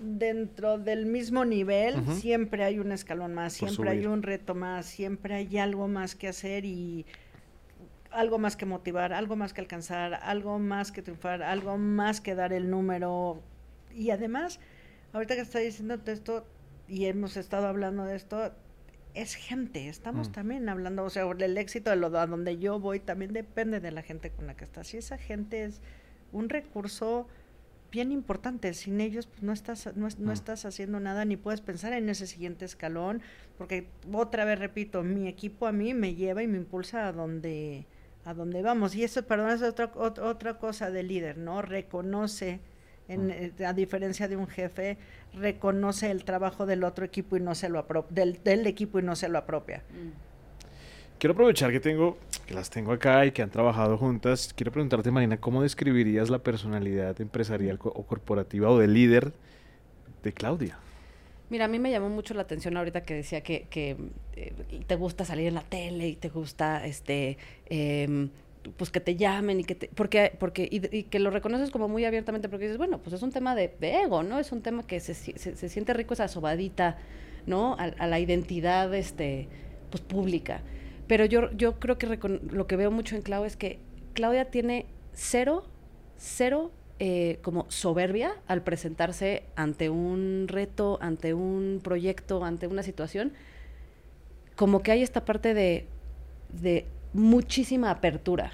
dentro 0.00 0.78
del 0.78 1.06
mismo 1.06 1.44
nivel, 1.44 2.04
siempre 2.14 2.64
hay 2.64 2.78
un 2.78 2.92
escalón 2.92 3.34
más, 3.34 3.52
siempre 3.52 3.90
hay 3.90 4.06
un 4.06 4.22
reto 4.22 4.54
más, 4.54 4.86
siempre 4.86 5.34
hay 5.34 5.58
algo 5.58 5.88
más 5.88 6.14
que 6.14 6.28
hacer 6.28 6.64
y 6.64 7.06
algo 8.10 8.38
más 8.38 8.56
que 8.56 8.66
motivar, 8.66 9.12
algo 9.12 9.36
más 9.36 9.52
que 9.52 9.60
alcanzar, 9.60 10.14
algo 10.14 10.58
más 10.58 10.92
que 10.92 11.02
triunfar, 11.02 11.42
algo 11.42 11.76
más 11.78 12.20
que 12.20 12.34
dar 12.34 12.52
el 12.52 12.70
número. 12.70 13.42
Y 13.94 14.10
además, 14.10 14.60
ahorita 15.12 15.34
que 15.34 15.42
estoy 15.42 15.64
diciendo 15.64 16.00
esto 16.06 16.46
y 16.88 17.06
hemos 17.06 17.36
estado 17.36 17.66
hablando 17.66 18.04
de 18.04 18.16
esto, 18.16 18.52
es 19.14 19.34
gente, 19.34 19.88
estamos 19.88 20.28
mm. 20.28 20.32
también 20.32 20.68
hablando, 20.68 21.04
o 21.04 21.10
sea, 21.10 21.24
el 21.24 21.58
éxito 21.58 21.90
de 21.90 21.96
lo 21.96 22.06
a 22.18 22.26
donde 22.26 22.58
yo 22.58 22.78
voy 22.78 23.00
también 23.00 23.32
depende 23.32 23.80
de 23.80 23.90
la 23.90 24.02
gente 24.02 24.30
con 24.30 24.46
la 24.46 24.56
que 24.56 24.64
estás. 24.64 24.94
Y 24.94 24.98
esa 24.98 25.18
gente 25.18 25.64
es 25.64 25.80
un 26.32 26.48
recurso 26.48 27.26
bien 27.90 28.12
importante. 28.12 28.72
Sin 28.74 29.00
ellos 29.00 29.26
pues, 29.26 29.42
no 29.42 29.52
estás 29.52 29.86
no, 29.96 30.08
no, 30.18 30.30
mm. 30.30 30.32
estás 30.32 30.64
haciendo 30.64 31.00
nada 31.00 31.24
ni 31.24 31.36
puedes 31.36 31.60
pensar 31.60 31.92
en 31.92 32.08
ese 32.08 32.26
siguiente 32.26 32.64
escalón, 32.64 33.22
porque 33.56 33.88
otra 34.12 34.44
vez 34.44 34.58
repito, 34.58 35.02
mi 35.02 35.28
equipo 35.28 35.66
a 35.66 35.72
mí 35.72 35.94
me 35.94 36.14
lleva 36.14 36.42
y 36.42 36.46
me 36.46 36.58
impulsa 36.58 37.08
a 37.08 37.12
donde 37.12 37.86
a 38.24 38.34
dónde 38.34 38.62
vamos. 38.62 38.94
Y 38.94 39.04
eso, 39.04 39.22
perdón, 39.24 39.50
es 39.50 39.62
otra, 39.62 39.90
otra 39.94 40.58
cosa 40.58 40.90
del 40.90 41.08
líder, 41.08 41.38
¿no? 41.38 41.62
Reconoce, 41.62 42.60
en, 43.08 43.30
eh, 43.30 43.52
a 43.64 43.72
diferencia 43.72 44.28
de 44.28 44.36
un 44.36 44.46
jefe, 44.46 44.98
reconoce 45.32 46.10
el 46.10 46.24
trabajo 46.24 46.66
del 46.66 46.84
otro 46.84 47.06
equipo 47.06 47.36
y 47.36 47.40
no 47.40 47.54
se 47.54 47.70
lo 47.70 47.78
apropia, 47.78 48.14
del, 48.14 48.42
del, 48.42 48.66
equipo 48.66 48.98
y 48.98 49.02
no 49.02 49.16
se 49.16 49.28
lo 49.28 49.38
apropia. 49.38 49.82
Mm. 49.90 51.18
Quiero 51.18 51.32
aprovechar 51.32 51.72
que 51.72 51.80
tengo, 51.80 52.18
que 52.48 52.54
las 52.54 52.70
tengo 52.70 52.92
acá 52.92 53.26
y 53.26 53.32
que 53.32 53.42
han 53.42 53.50
trabajado 53.50 53.98
juntas. 53.98 54.54
Quiero 54.56 54.72
preguntarte, 54.72 55.10
Marina, 55.10 55.36
¿cómo 55.36 55.62
describirías 55.62 56.30
la 56.30 56.38
personalidad 56.38 57.20
empresarial 57.20 57.78
o 57.82 58.06
corporativa 58.06 58.70
o 58.70 58.78
de 58.78 58.88
líder 58.88 59.34
de 60.22 60.32
Claudia? 60.32 60.78
Mira, 61.50 61.66
a 61.66 61.68
mí 61.68 61.78
me 61.78 61.90
llamó 61.90 62.08
mucho 62.08 62.32
la 62.32 62.42
atención 62.42 62.74
ahorita 62.78 63.02
que 63.02 63.14
decía 63.14 63.42
que, 63.42 63.66
que 63.68 63.96
eh, 64.34 64.54
te 64.86 64.96
gusta 64.96 65.26
salir 65.26 65.46
en 65.46 65.54
la 65.54 65.62
tele 65.62 66.08
y 66.08 66.16
te 66.16 66.30
gusta, 66.30 66.86
este, 66.86 67.36
eh, 67.66 68.28
pues 68.78 68.90
que 68.90 69.00
te 69.00 69.16
llamen 69.16 69.60
y 69.60 69.64
que 69.64 69.74
te, 69.74 69.88
porque, 69.88 70.32
porque, 70.38 70.66
y, 70.70 71.02
que 71.02 71.18
lo 71.18 71.30
reconoces 71.30 71.70
como 71.70 71.86
muy 71.86 72.06
abiertamente 72.06 72.48
porque 72.48 72.64
dices, 72.64 72.78
bueno, 72.78 72.98
pues 72.98 73.12
es 73.12 73.22
un 73.22 73.30
tema 73.30 73.54
de, 73.54 73.74
ego, 73.80 74.22
¿no? 74.22 74.38
Es 74.38 74.52
un 74.52 74.62
tema 74.62 74.86
que 74.86 75.00
se, 75.00 75.12
se, 75.12 75.36
se 75.36 75.68
siente 75.68 75.92
rico 75.92 76.14
esa 76.14 76.28
sobadita, 76.28 76.96
¿no? 77.46 77.76
A, 77.78 78.06
la 78.06 78.18
identidad, 78.18 78.94
este, 78.94 79.48
pues 79.90 80.02
pública. 80.02 80.62
Pero 81.08 81.24
yo, 81.24 81.50
yo 81.52 81.80
creo 81.80 81.98
que 81.98 82.06
lo 82.06 82.66
que 82.66 82.76
veo 82.76 82.90
mucho 82.90 83.16
en 83.16 83.22
Clau 83.22 83.44
es 83.44 83.56
que 83.56 83.78
Claudia 84.12 84.50
tiene 84.50 84.86
cero, 85.14 85.64
cero 86.18 86.70
eh, 87.00 87.38
como 87.42 87.64
soberbia 87.68 88.34
al 88.46 88.62
presentarse 88.62 89.44
ante 89.56 89.88
un 89.88 90.46
reto, 90.48 90.98
ante 91.00 91.32
un 91.32 91.80
proyecto, 91.82 92.44
ante 92.44 92.66
una 92.66 92.82
situación, 92.82 93.32
como 94.54 94.82
que 94.82 94.92
hay 94.92 95.02
esta 95.02 95.24
parte 95.24 95.54
de, 95.54 95.86
muchísima 97.14 97.90
apertura. 97.90 98.52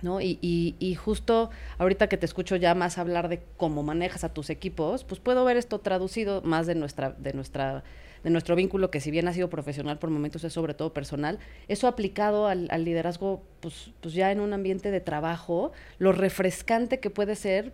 ¿No? 0.00 0.20
Y, 0.20 0.38
y, 0.40 0.76
y, 0.78 0.94
justo 0.94 1.50
ahorita 1.78 2.08
que 2.08 2.16
te 2.16 2.24
escucho 2.24 2.54
ya 2.54 2.72
más 2.76 2.98
hablar 2.98 3.28
de 3.28 3.42
cómo 3.56 3.82
manejas 3.82 4.22
a 4.22 4.32
tus 4.32 4.48
equipos, 4.48 5.02
pues 5.02 5.18
puedo 5.18 5.44
ver 5.44 5.56
esto 5.56 5.80
traducido 5.80 6.40
más 6.42 6.68
de 6.68 6.76
nuestra, 6.76 7.10
de 7.18 7.32
nuestra 7.32 7.82
de 8.22 8.30
nuestro 8.30 8.56
vínculo, 8.56 8.90
que 8.90 9.00
si 9.00 9.10
bien 9.10 9.28
ha 9.28 9.32
sido 9.32 9.50
profesional 9.50 9.98
por 9.98 10.10
momentos 10.10 10.44
es 10.44 10.52
sobre 10.52 10.74
todo 10.74 10.92
personal, 10.92 11.38
eso 11.68 11.86
aplicado 11.86 12.46
al, 12.46 12.68
liderazgo, 12.84 13.42
pues, 13.60 13.90
pues 14.00 14.14
ya 14.14 14.32
en 14.32 14.40
un 14.40 14.52
ambiente 14.52 14.90
de 14.90 15.00
trabajo, 15.00 15.72
lo 15.98 16.12
refrescante 16.12 17.00
que 17.00 17.10
puede 17.10 17.36
ser 17.36 17.72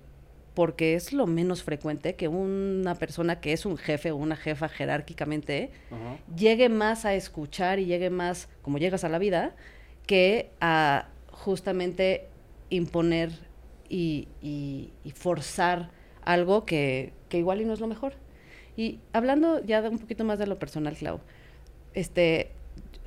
porque 0.54 0.94
es 0.94 1.12
lo 1.12 1.26
menos 1.26 1.64
frecuente 1.64 2.14
que 2.14 2.28
una 2.28 2.94
persona 2.94 3.40
que 3.40 3.52
es 3.52 3.66
un 3.66 3.76
jefe 3.76 4.12
o 4.12 4.16
una 4.16 4.36
jefa 4.36 4.68
jerárquicamente 4.68 5.72
llegue 6.36 6.68
más 6.68 7.04
a 7.04 7.14
escuchar 7.14 7.80
y 7.80 7.86
llegue 7.86 8.08
más, 8.08 8.48
como 8.62 8.78
llegas 8.78 9.02
a 9.02 9.08
la 9.08 9.18
vida, 9.18 9.56
que 10.06 10.50
a 10.60 11.08
justamente 11.32 12.28
imponer 12.70 13.32
y, 13.88 14.28
y 14.40 15.10
forzar 15.16 15.90
algo 16.24 16.64
que, 16.64 17.12
que, 17.28 17.38
igual 17.38 17.60
y 17.60 17.64
no 17.64 17.72
es 17.72 17.80
lo 17.80 17.86
mejor. 17.86 18.14
Y 18.76 19.00
hablando 19.12 19.64
ya 19.64 19.82
de 19.82 19.88
un 19.88 19.98
poquito 19.98 20.24
más 20.24 20.38
de 20.38 20.46
lo 20.46 20.58
personal, 20.58 20.96
Clau, 20.96 21.20
este, 21.94 22.50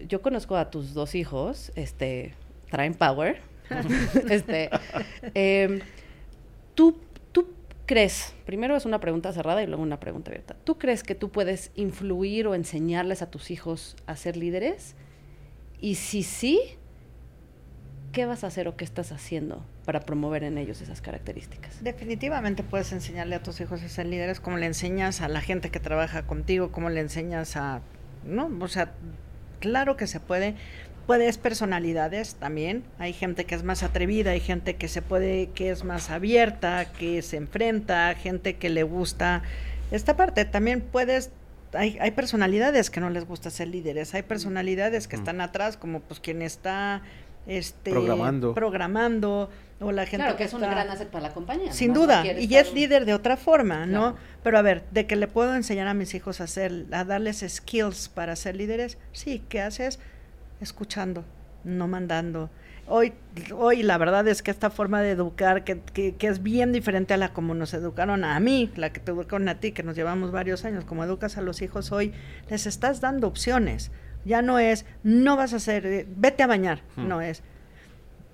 yo 0.07 0.21
conozco 0.21 0.55
a 0.55 0.69
tus 0.69 0.93
dos 0.93 1.15
hijos, 1.15 1.71
este, 1.75 2.33
traen 2.69 2.93
power. 2.93 3.41
este, 4.29 4.69
em, 5.33 5.79
¿tú, 6.73 6.97
¿Tú 7.33 7.49
crees, 7.85 8.33
primero 8.45 8.75
es 8.75 8.85
una 8.85 8.99
pregunta 8.99 9.33
cerrada 9.33 9.61
y 9.61 9.67
luego 9.67 9.83
una 9.83 9.99
pregunta 9.99 10.31
abierta, 10.31 10.55
¿tú 10.63 10.77
crees 10.77 11.03
que 11.03 11.15
tú 11.15 11.29
puedes 11.29 11.71
influir 11.75 12.47
o 12.47 12.55
enseñarles 12.55 13.21
a 13.21 13.29
tus 13.29 13.51
hijos 13.51 13.95
a 14.05 14.15
ser 14.15 14.37
líderes? 14.37 14.95
Y 15.81 15.95
si 15.95 16.23
sí, 16.23 16.59
¿qué 18.11 18.25
vas 18.25 18.43
a 18.43 18.47
hacer 18.47 18.67
o 18.67 18.75
qué 18.75 18.85
estás 18.85 19.11
haciendo 19.11 19.63
para 19.85 20.01
promover 20.01 20.43
en 20.43 20.57
ellos 20.57 20.81
esas 20.81 21.01
características? 21.01 21.83
Definitivamente 21.83 22.63
puedes 22.63 22.91
enseñarle 22.91 23.35
a 23.35 23.43
tus 23.43 23.59
hijos 23.61 23.81
a 23.83 23.89
ser 23.89 24.05
líderes, 24.05 24.39
como 24.39 24.57
le 24.57 24.65
enseñas 24.65 25.21
a 25.21 25.27
la 25.27 25.41
gente 25.41 25.69
que 25.69 25.79
trabaja 25.79 26.23
contigo, 26.23 26.71
como 26.71 26.89
le 26.89 26.99
enseñas 26.99 27.55
a, 27.55 27.81
¿no? 28.25 28.49
O 28.59 28.67
sea, 28.67 28.93
claro 29.59 29.97
que 29.97 30.07
se 30.07 30.19
puede. 30.19 30.55
Puedes 31.05 31.37
personalidades 31.37 32.35
también. 32.35 32.83
Hay 32.99 33.13
gente 33.13 33.45
que 33.45 33.55
es 33.55 33.63
más 33.63 33.81
atrevida, 33.83 34.31
hay 34.31 34.41
gente 34.41 34.75
que 34.75 34.89
se 34.89 35.01
puede, 35.01 35.51
que 35.51 35.69
es 35.69 35.83
más 35.83 36.09
abierta, 36.09 36.91
que 36.91 37.21
se 37.21 37.37
enfrenta, 37.37 38.13
gente 38.15 38.57
que 38.57 38.69
le 38.69 38.83
gusta 38.83 39.41
esta 39.91 40.17
parte. 40.17 40.43
También 40.43 40.81
puedes 40.81 41.31
hay, 41.73 41.97
hay, 41.99 42.11
personalidades 42.11 42.89
que 42.89 43.01
no 43.01 43.09
les 43.09 43.25
gusta 43.25 43.49
ser 43.49 43.67
líderes, 43.67 44.13
hay 44.15 44.23
personalidades 44.23 45.07
que 45.07 45.17
están 45.17 45.41
atrás, 45.41 45.75
como 45.75 45.99
pues 45.99 46.21
quien 46.21 46.41
está 46.41 47.01
este, 47.47 47.91
programando. 47.91 48.53
programando, 48.53 49.49
o 49.79 49.91
la 49.91 50.05
gente 50.05 50.25
claro, 50.25 50.37
que, 50.37 50.43
es 50.43 50.53
un 50.53 50.61
gran 50.61 50.89
asset 50.89 51.09
para 51.09 51.29
la 51.29 51.33
compañía. 51.33 51.71
Sin 51.71 51.93
duda, 51.93 52.25
y 52.25 52.53
es 52.55 52.73
líder 52.73 53.05
de 53.05 53.13
otra 53.13 53.37
forma, 53.37 53.85
¿no? 53.85 54.15
Pero 54.43 54.57
a 54.57 54.61
ver, 54.61 54.83
de 54.91 55.07
que 55.07 55.15
le 55.15 55.27
puedo 55.27 55.55
enseñar 55.55 55.87
a 55.87 55.93
mis 55.93 56.13
hijos 56.13 56.41
a 56.41 56.45
hacer, 56.45 56.85
a 56.91 57.03
darles 57.03 57.45
skills 57.47 58.09
para 58.09 58.35
ser 58.35 58.55
líderes, 58.55 58.97
sí, 59.11 59.43
¿qué 59.49 59.61
haces? 59.61 59.99
Escuchando, 60.61 61.23
no 61.63 61.87
mandando. 61.87 62.49
Hoy, 62.89 63.13
hoy 63.53 63.83
la 63.83 63.97
verdad 63.97 64.25
es 64.29 64.41
que 64.41 64.49
esta 64.49 64.69
forma 64.69 65.01
de 65.01 65.11
educar, 65.11 65.65
que, 65.65 65.81
que, 65.81 66.15
que, 66.15 66.27
es 66.27 66.41
bien 66.41 66.71
diferente 66.71 67.13
a 67.13 67.17
la 67.17 67.33
como 67.33 67.53
nos 67.53 67.73
educaron 67.73 68.23
a 68.23 68.39
mí, 68.39 68.71
la 68.77 68.93
que 68.93 69.01
te 69.01 69.11
educaron 69.11 69.49
a 69.49 69.59
ti, 69.59 69.73
que 69.73 69.83
nos 69.83 69.97
llevamos 69.97 70.31
varios 70.31 70.63
años, 70.63 70.85
como 70.85 71.03
educas 71.03 71.37
a 71.37 71.41
los 71.41 71.61
hijos 71.61 71.91
hoy, 71.91 72.13
les 72.49 72.65
estás 72.65 73.01
dando 73.01 73.27
opciones. 73.27 73.91
Ya 74.27 74.41
no 74.41 74.59
es, 74.59 74.85
no 75.03 75.35
vas 75.35 75.53
a 75.53 75.55
hacer, 75.55 75.85
eh, 75.85 76.05
vete 76.07 76.43
a 76.43 76.47
bañar, 76.47 76.81
hmm. 76.95 77.07
no 77.07 77.21
es, 77.21 77.41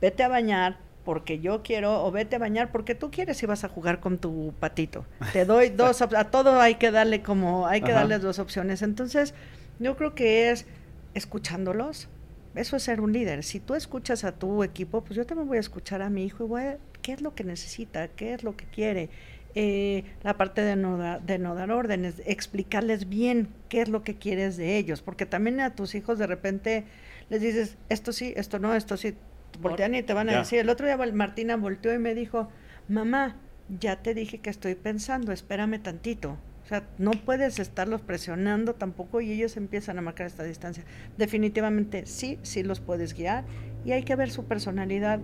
vete 0.02 0.24
a 0.24 0.28
bañar, 0.28 0.78
porque 1.04 1.39
yo 1.39 1.64
quiero, 1.64 2.04
o 2.04 2.12
vete 2.12 2.38
a 2.38 2.39
bañar 2.39 2.72
porque 2.72 2.96
tú 2.96 3.12
quieres 3.12 3.41
y 3.44 3.46
vas 3.46 3.64
a 3.64 3.70
jugar 3.70 4.00
con 4.00 4.18
tu 4.18 4.54
patito. 4.60 5.06
Te 5.32 5.46
doy 5.46 5.70
dos, 5.70 6.02
a 6.02 6.24
todo 6.26 6.60
hay 6.60 6.76
que 6.76 6.91
darle 6.91 7.22
como, 7.22 7.68
hay 7.68 7.82
que 7.82 7.91
darles 7.91 8.22
dos 8.22 8.39
opciones. 8.39 8.82
Entonces, 8.82 9.34
yo 9.80 9.96
creo 9.96 10.16
que 10.16 10.52
es 10.52 10.66
escuchándolos. 11.14 12.10
Eso 12.56 12.76
es 12.76 12.84
ser 12.84 13.02
un 13.02 13.14
líder. 13.14 13.44
Si 13.44 13.60
tú 13.60 13.74
escuchas 13.74 14.24
a 14.24 14.34
tu 14.34 14.64
equipo, 14.64 15.04
pues 15.04 15.18
yo 15.18 15.26
también 15.26 15.48
voy 15.48 15.58
a 15.58 15.62
escuchar 15.62 16.02
a 16.02 16.10
mi 16.10 16.24
hijo 16.26 16.46
y 16.46 16.48
voy 16.48 16.62
a, 16.62 16.78
qué 17.02 17.14
es 17.14 17.22
lo 17.22 17.34
que 17.34 17.44
necesita, 17.44 18.08
qué 18.10 18.34
es 18.34 18.44
lo 18.44 18.56
que 18.56 18.66
quiere. 18.66 19.10
Eh, 19.56 20.04
la 20.24 20.36
parte 20.36 20.62
de 20.62 20.76
no, 20.76 21.20
de 21.20 21.38
no 21.38 21.54
dar 21.54 21.70
órdenes, 21.70 22.24
explicarles 22.26 23.08
bien 23.08 23.49
qué 23.70 23.82
es 23.82 23.89
lo 23.89 24.04
que 24.04 24.16
quieres 24.16 24.58
de 24.58 24.78
ellos, 24.78 25.04
porque 25.04 25.28
también 25.28 25.60
a 25.60 25.76
tus 25.76 25.93
hijos 25.93 26.18
de 26.18 26.26
repente 26.26 26.86
les 27.30 27.41
dices, 27.41 27.78
esto 27.89 28.14
sí, 28.14 28.34
esto 28.36 28.58
no, 28.58 28.74
esto 28.74 28.97
sí, 28.97 29.14
voltean 29.62 29.93
y 29.93 30.01
te 30.01 30.14
van 30.14 30.30
a 30.30 30.39
decir. 30.39 30.60
El 30.60 30.70
otro 30.70 30.88
día 30.88 30.97
Martina 30.97 31.56
volteó 31.58 31.93
y 31.93 31.99
me 31.99 32.16
dijo, 32.16 32.49
mamá, 32.88 33.36
ya 33.80 34.01
te 34.01 34.14
dije 34.14 34.39
que 34.39 34.49
estoy 34.49 34.76
pensando, 34.76 35.32
espérame 35.32 35.80
tantito. 35.82 36.38
O 36.64 36.68
sea, 36.68 36.88
no 36.97 37.12
puedes 37.12 37.60
estarlos 37.60 38.01
presionando 38.01 38.74
tampoco 38.76 39.20
y 39.20 39.32
ellos 39.32 39.58
empiezan 39.58 39.97
a 39.97 40.01
marcar 40.01 40.28
esta 40.28 40.43
distancia. 40.43 40.84
Definitivamente 41.18 42.06
sí, 42.06 42.39
sí 42.41 42.64
los 42.64 42.80
puedes 42.80 43.14
guiar 43.14 43.43
y 43.84 43.91
hay 43.91 44.04
que 44.04 44.16
ver 44.16 44.32
su 44.32 44.45
personalidad 44.45 45.20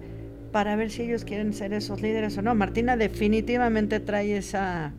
para 0.52 0.76
ver 0.76 0.91
si 0.91 1.04
ellos 1.04 1.26
quieren 1.26 1.54
ser 1.54 1.74
esos 1.74 2.02
líderes 2.02 2.38
o 2.38 2.41
no. 2.41 2.56
Martina 2.56 2.97
definitivamente 2.97 4.00
trae 4.00 4.38
esa, 4.38 4.93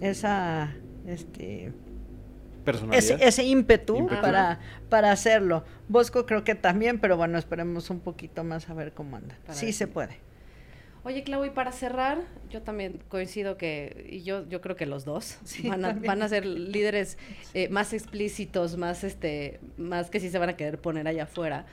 esa, 0.00 0.74
este, 1.06 1.72
ese, 2.92 3.44
ímpetu, 3.44 4.06
Para, 4.08 4.60
para 4.88 5.12
hacerlo. 5.12 5.64
Bosco 5.88 6.26
creo 6.26 6.44
que 6.44 6.54
también, 6.54 6.98
pero 6.98 7.16
bueno, 7.16 7.38
esperemos 7.38 7.90
un 7.90 8.00
poquito 8.00 8.44
más 8.44 8.68
a 8.68 8.74
ver 8.74 8.92
cómo 8.92 9.16
anda. 9.16 9.36
sí 9.50 9.72
se 9.72 9.86
puede. 9.86 10.28
Oye, 11.04 11.22
Clau, 11.22 11.44
y 11.44 11.50
para 11.50 11.72
cerrar, 11.72 12.18
yo 12.50 12.60
también 12.60 13.00
coincido 13.08 13.56
que, 13.56 14.06
y 14.10 14.24
yo, 14.24 14.46
yo 14.48 14.60
creo 14.60 14.76
que 14.76 14.84
los 14.84 15.04
dos 15.04 15.38
van, 15.64 15.84
a, 15.84 15.92
van, 15.92 16.22
a, 16.22 16.28
ser 16.28 16.44
líderes 16.44 17.16
eh, 17.54 17.68
más 17.68 17.92
explícitos, 17.92 18.76
más, 18.76 19.04
este, 19.04 19.60
más 19.76 20.10
que 20.10 20.20
sí 20.20 20.28
se 20.28 20.38
van 20.38 20.50
a 20.50 20.56
querer 20.56 20.78
poner 20.78 21.08
allá 21.08 21.22
afuera. 21.22 21.66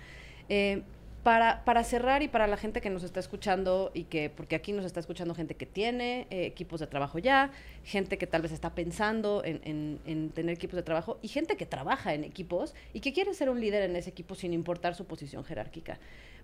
Eh, 0.48 0.84
para, 1.26 1.84
cerrar 1.84 2.22
y 2.22 2.28
para 2.28 2.46
la 2.46 2.56
gente 2.56 2.82
que 2.82 2.92
nos 2.92 3.02
está 3.02 3.20
escuchando 3.20 3.90
y 3.96 4.04
que, 4.04 4.30
porque 4.30 4.56
aquí 4.56 4.74
nos 4.74 4.86
está 4.86 5.00
escuchando 5.00 5.34
gente 5.34 5.56
que 5.56 5.66
tiene 5.66 6.28
eh, 6.30 6.46
equipos 6.46 6.80
de 6.80 6.86
trabajo 6.86 7.18
ya, 7.18 7.50
gente 7.84 8.20
que 8.20 8.28
tal 8.28 8.44
vez 8.44 8.52
está 8.52 8.76
pensando 8.76 9.42
en, 9.44 10.00
en, 10.06 10.30
tener 10.30 10.54
equipos 10.54 10.76
de 10.76 10.84
trabajo 10.84 11.18
y 11.24 11.28
gente 11.30 11.58
que 11.58 11.66
trabaja 11.66 12.14
en 12.14 12.26
equipos 12.26 12.76
y 12.94 13.00
que 13.00 13.12
quiere 13.12 13.34
ser 13.34 13.50
un 13.50 13.60
líder 13.60 13.90
en 13.90 13.96
ese 13.96 14.12
equipo 14.12 14.36
sin 14.36 14.54
importar 14.54 14.94
su 14.94 15.06
posición 15.06 15.44
jerárquica. 15.44 15.98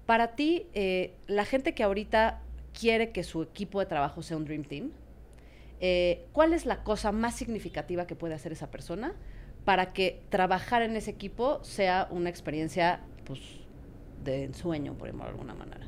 Para 0.08 0.36
ti, 0.36 0.66
eh, 0.74 1.14
la 1.28 1.46
gente 1.46 1.76
que 1.76 1.84
ahorita 1.84 2.42
quiere 2.74 3.12
que 3.12 3.24
su 3.24 3.44
equipo 3.44 3.82
de 3.82 3.86
trabajo 3.86 4.24
sea 4.24 4.36
un 4.36 4.46
Dream 4.46 4.64
Team, 4.64 4.90
eh, 5.80 6.26
¿cuál 6.32 6.54
es 6.54 6.66
la 6.66 6.84
cosa 6.84 7.12
más 7.12 7.36
significativa 7.36 8.08
que 8.08 8.16
puede 8.16 8.34
hacer 8.34 8.52
esa 8.52 8.72
persona 8.72 9.14
para 9.64 9.94
que 9.94 10.24
trabajar 10.30 10.82
en 10.82 10.96
ese 10.96 11.12
equipo 11.12 11.64
sea 11.64 12.08
una 12.10 12.32
experiencia, 12.32 13.02
pues, 13.26 13.62
de 14.24 14.44
ensueño, 14.44 14.94
por 14.94 15.08
ejemplo, 15.08 15.26
de 15.26 15.32
alguna 15.32 15.54
manera. 15.54 15.88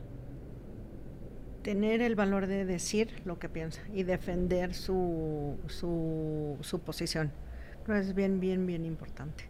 Tener 1.62 2.02
el 2.02 2.16
valor 2.16 2.48
de 2.48 2.66
decir 2.66 3.22
lo 3.26 3.40
que 3.40 3.50
piensa 3.50 3.82
y 3.94 4.04
defender 4.04 4.74
su, 4.74 5.58
su, 5.68 6.58
su 6.62 6.80
posición. 6.80 7.32
Es 7.88 8.14
bien, 8.14 8.40
bien, 8.40 8.66
bien 8.66 8.86
importante. 8.86 9.46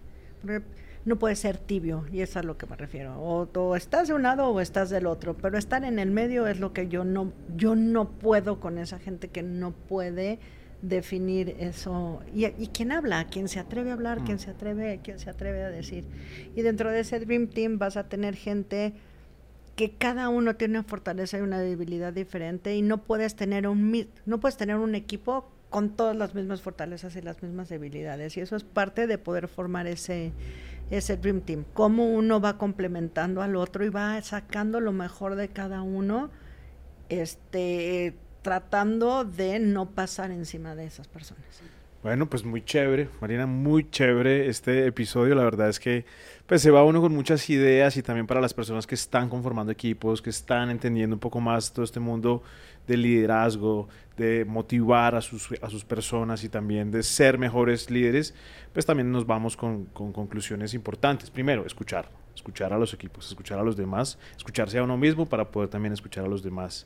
No 1.06 1.18
puede 1.18 1.36
ser 1.36 1.58
tibio, 1.58 2.06
y 2.12 2.22
es 2.22 2.38
a 2.38 2.44
lo 2.44 2.58
que 2.58 2.66
me 2.66 2.76
refiero. 2.76 3.20
O, 3.20 3.50
o, 3.54 3.76
estás 3.76 4.08
de 4.08 4.14
un 4.14 4.24
lado 4.24 4.48
o 4.50 4.60
estás 4.60 4.90
del 4.90 5.06
otro, 5.06 5.36
pero 5.36 5.58
estar 5.58 5.84
en 5.84 6.00
el 6.00 6.12
medio 6.12 6.48
es 6.48 6.60
lo 6.60 6.72
que 6.72 6.88
yo 6.88 7.04
no, 7.04 7.34
yo 7.56 7.76
no 7.76 8.10
puedo 8.10 8.60
con 8.60 8.78
esa 8.78 9.00
gente 9.00 9.30
que 9.30 9.44
no 9.44 9.72
puede 9.72 10.40
definir 10.84 11.56
eso. 11.60 12.22
¿Y, 12.36 12.46
y 12.46 12.70
quién 12.74 12.92
habla? 12.92 13.26
¿Quién 13.28 13.48
se 13.48 13.60
atreve 13.60 13.90
a 13.90 13.94
hablar? 13.94 14.24
¿Quién 14.24 14.36
mm. 14.36 14.40
se 14.40 14.52
atreve, 14.52 15.00
quién 15.02 15.18
se 15.18 15.30
atreve 15.30 15.64
a 15.64 15.70
decir? 15.70 16.04
Y 16.56 16.62
dentro 16.62 16.92
de 16.92 17.00
ese 17.00 17.20
Dream 17.20 17.48
Team 17.48 17.80
vas 17.80 17.98
a 17.98 18.10
tener 18.10 18.36
gente 18.36 18.94
que 19.76 19.92
cada 19.96 20.30
uno 20.30 20.56
tiene 20.56 20.80
una 20.80 20.88
fortaleza 20.88 21.40
y 21.40 21.42
una 21.42 21.60
debilidad 21.60 22.14
diferente 22.14 22.76
y 22.76 22.82
no 22.82 23.00
puedes 23.00 23.36
tener 23.36 23.68
un 23.68 24.08
no 24.26 24.40
puedes 24.40 24.56
tener 24.56 24.76
un 24.76 24.94
equipo 24.94 25.50
con 25.72 25.96
todas 25.96 26.16
las 26.16 26.36
mismas 26.36 26.62
fortalezas 26.62 27.16
y 27.16 27.22
las 27.22 27.42
mismas 27.42 27.70
debilidades 27.70 28.38
y 28.38 28.42
eso 28.42 28.56
es 28.56 28.64
parte 28.64 29.08
de 29.08 29.18
poder 29.18 29.48
formar 29.48 29.88
ese 29.88 30.32
ese 30.92 31.18
dream 31.18 31.42
team 31.42 31.66
cómo 31.74 32.14
uno 32.14 32.40
va 32.40 32.60
complementando 32.60 33.42
al 33.42 33.56
otro 33.56 33.84
y 33.84 33.90
va 33.90 34.22
sacando 34.22 34.80
lo 34.80 34.92
mejor 34.92 35.36
de 35.36 35.48
cada 35.48 35.82
uno 35.82 36.30
este 37.10 38.16
tratando 38.44 39.26
de 39.26 39.60
no 39.60 39.90
pasar 39.90 40.30
encima 40.30 40.76
de 40.76 40.86
esas 40.86 41.08
personas. 41.08 41.44
Bueno, 42.04 42.30
pues 42.30 42.44
muy 42.44 42.62
chévere, 42.62 43.08
Marina, 43.22 43.48
muy 43.48 43.90
chévere 43.90 44.50
este 44.50 44.86
episodio. 44.86 45.36
La 45.36 45.46
verdad 45.46 45.70
es 45.70 45.80
que 45.80 46.06
pues 46.46 46.62
se 46.62 46.70
va 46.70 46.84
uno 46.84 47.00
con 47.00 47.14
muchas 47.14 47.50
ideas 47.50 47.96
y 47.96 48.04
también 48.04 48.28
para 48.28 48.42
las 48.42 48.54
personas 48.54 48.86
que 48.86 48.96
están 48.96 49.30
conformando 49.30 49.72
equipos, 49.72 50.22
que 50.22 50.30
están 50.30 50.70
entendiendo 50.70 51.16
un 51.16 51.22
poco 51.22 51.40
más 51.40 51.72
todo 51.72 51.86
este 51.86 52.02
mundo 52.02 52.44
de 52.86 52.98
liderazgo, 52.98 53.88
de 54.18 54.44
motivar 54.44 55.16
a 55.16 55.22
sus, 55.22 55.50
a 55.62 55.70
sus 55.70 55.86
personas 55.86 56.44
y 56.44 56.50
también 56.50 56.92
de 56.92 57.04
ser 57.04 57.38
mejores 57.38 57.90
líderes, 57.90 58.36
pues 58.74 58.86
también 58.86 59.10
nos 59.10 59.26
vamos 59.26 59.56
con, 59.56 59.86
con 59.86 60.12
conclusiones 60.12 60.74
importantes. 60.74 61.30
Primero, 61.30 61.66
escuchar, 61.66 62.10
escuchar 62.36 62.74
a 62.74 62.78
los 62.78 62.94
equipos, 62.94 63.30
escuchar 63.30 63.60
a 63.60 63.64
los 63.64 63.78
demás, 63.78 64.18
escucharse 64.36 64.78
a 64.78 64.84
uno 64.84 64.98
mismo 64.98 65.26
para 65.26 65.50
poder 65.50 65.70
también 65.70 65.94
escuchar 65.94 66.26
a 66.26 66.28
los 66.28 66.44
demás. 66.44 66.86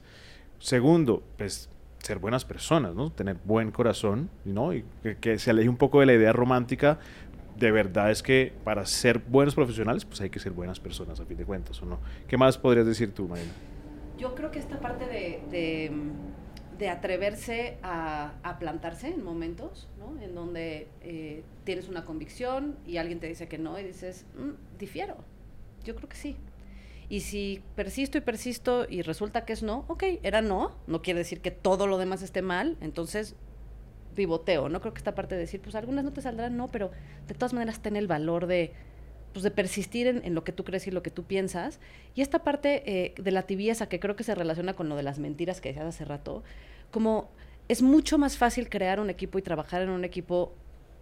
Segundo, 0.60 1.24
pues 1.38 1.70
ser 1.99 2.20
buenas 2.20 2.45
personas, 2.45 2.95
¿no? 2.95 3.12
Tener 3.12 3.38
buen 3.43 3.72
corazón, 3.72 4.30
¿no? 4.45 4.74
Y 4.74 4.86
que, 5.20 5.39
se 5.39 5.51
aleje 5.51 5.70
un 5.70 5.78
poco 5.78 5.99
de 5.99 6.05
la 6.05 6.14
idea 6.14 6.34
romántica. 6.34 6.99
De 7.58 7.72
verdad 7.72 8.12
es 8.12 8.22
que 8.24 8.53
para 8.64 8.86
ser 8.86 9.20
buenos 9.20 9.55
profesionales, 9.55 10.05
pues 10.05 10.22
hay 10.22 10.30
que 10.30 10.39
ser 10.39 10.51
buenas 10.51 10.80
personas, 10.80 11.20
a 11.20 11.26
fin 11.26 11.38
de 11.38 11.45
cuentas, 11.45 11.82
¿o 11.82 11.86
no? 11.86 11.99
¿Qué 12.28 12.38
más 12.38 12.58
podrías 12.58 12.86
decir 12.86 13.14
tú, 13.14 13.28
Marina? 13.28 13.51
Yo 14.18 14.36
creo 14.36 14.51
que 14.51 14.60
esta 14.60 14.80
parte 14.80 15.05
de, 15.05 15.91
de, 16.78 16.89
atreverse 16.89 17.78
a, 17.84 18.34
a, 18.43 18.60
plantarse 18.60 19.08
en 19.10 19.24
momentos, 19.24 19.89
¿no? 19.99 20.22
En 20.22 20.34
donde 20.34 20.88
eh, 21.01 21.43
tienes 21.64 21.89
una 21.89 22.05
convicción 22.05 22.78
y 22.86 22.97
alguien 22.97 23.20
te 23.20 23.28
dice 23.28 23.47
que 23.47 23.58
no 23.58 23.78
y 23.80 23.84
dices, 23.84 24.26
mm, 24.38 24.78
difiero. 24.80 25.18
Yo 25.84 25.95
creo 25.95 26.10
que 26.10 26.16
sí. 26.16 26.38
Y 27.10 27.22
si 27.22 27.64
persisto 27.76 28.18
y 28.18 28.22
persisto 28.22 28.86
y 28.89 29.01
resulta 29.01 29.45
que 29.45 29.53
es 29.53 29.64
no, 29.64 29.86
ok, 29.88 30.03
era 30.24 30.41
no, 30.41 30.76
no 30.88 31.01
quiere 31.01 31.20
decir 31.20 31.39
que 31.39 31.51
todo 31.51 31.88
lo 31.88 31.97
demás 31.97 32.22
esté 32.22 32.41
mal, 32.41 32.78
entonces 32.82 33.36
pivoteo. 34.14 34.68
No 34.68 34.82
creo 34.82 34.93
que 34.93 34.97
esta 34.97 35.16
parte 35.16 35.36
de 35.36 35.41
decir, 35.41 35.62
pues 35.62 35.76
algunas 35.76 36.03
no 36.03 36.12
te 36.12 36.22
saldrán, 36.22 36.58
no, 36.58 36.70
pero 36.70 36.91
de 37.28 37.34
todas 37.34 37.53
maneras 37.53 37.82
ten 37.82 37.95
el 37.95 38.08
valor 38.08 38.47
de, 38.47 38.74
pues, 39.32 39.43
de 39.43 39.51
persistir 39.51 40.08
en, 40.08 40.36
lo 40.36 40.43
que 40.43 40.51
tú 40.51 40.66
crees 40.66 40.88
y 40.88 40.91
lo 40.91 41.01
que 41.01 41.12
tú 41.12 41.24
piensas. 41.24 41.80
Y 42.14 42.22
esta 42.22 42.43
parte 42.43 42.84
eh, 42.86 43.14
de 43.18 43.32
la 43.32 43.43
tibieza, 43.43 43.88
que 43.88 43.99
creo 43.99 44.18
que 44.18 44.24
se 44.24 44.36
relaciona 44.36 44.74
con 44.74 44.89
lo 44.89 44.97
de 44.97 45.03
las 45.03 45.20
mentiras 45.20 45.62
que 45.62 45.70
decías 45.70 45.86
hace 45.86 46.03
rato, 46.03 46.43
como 46.91 47.30
es 47.70 47.82
mucho 47.82 48.18
más 48.18 48.38
fácil 48.38 48.70
crear 48.70 48.99
un 48.99 49.10
equipo 49.10 49.38
y 49.38 49.41
trabajar 49.41 49.82
en 49.82 49.89
un 49.89 50.03
equipo 50.03 50.53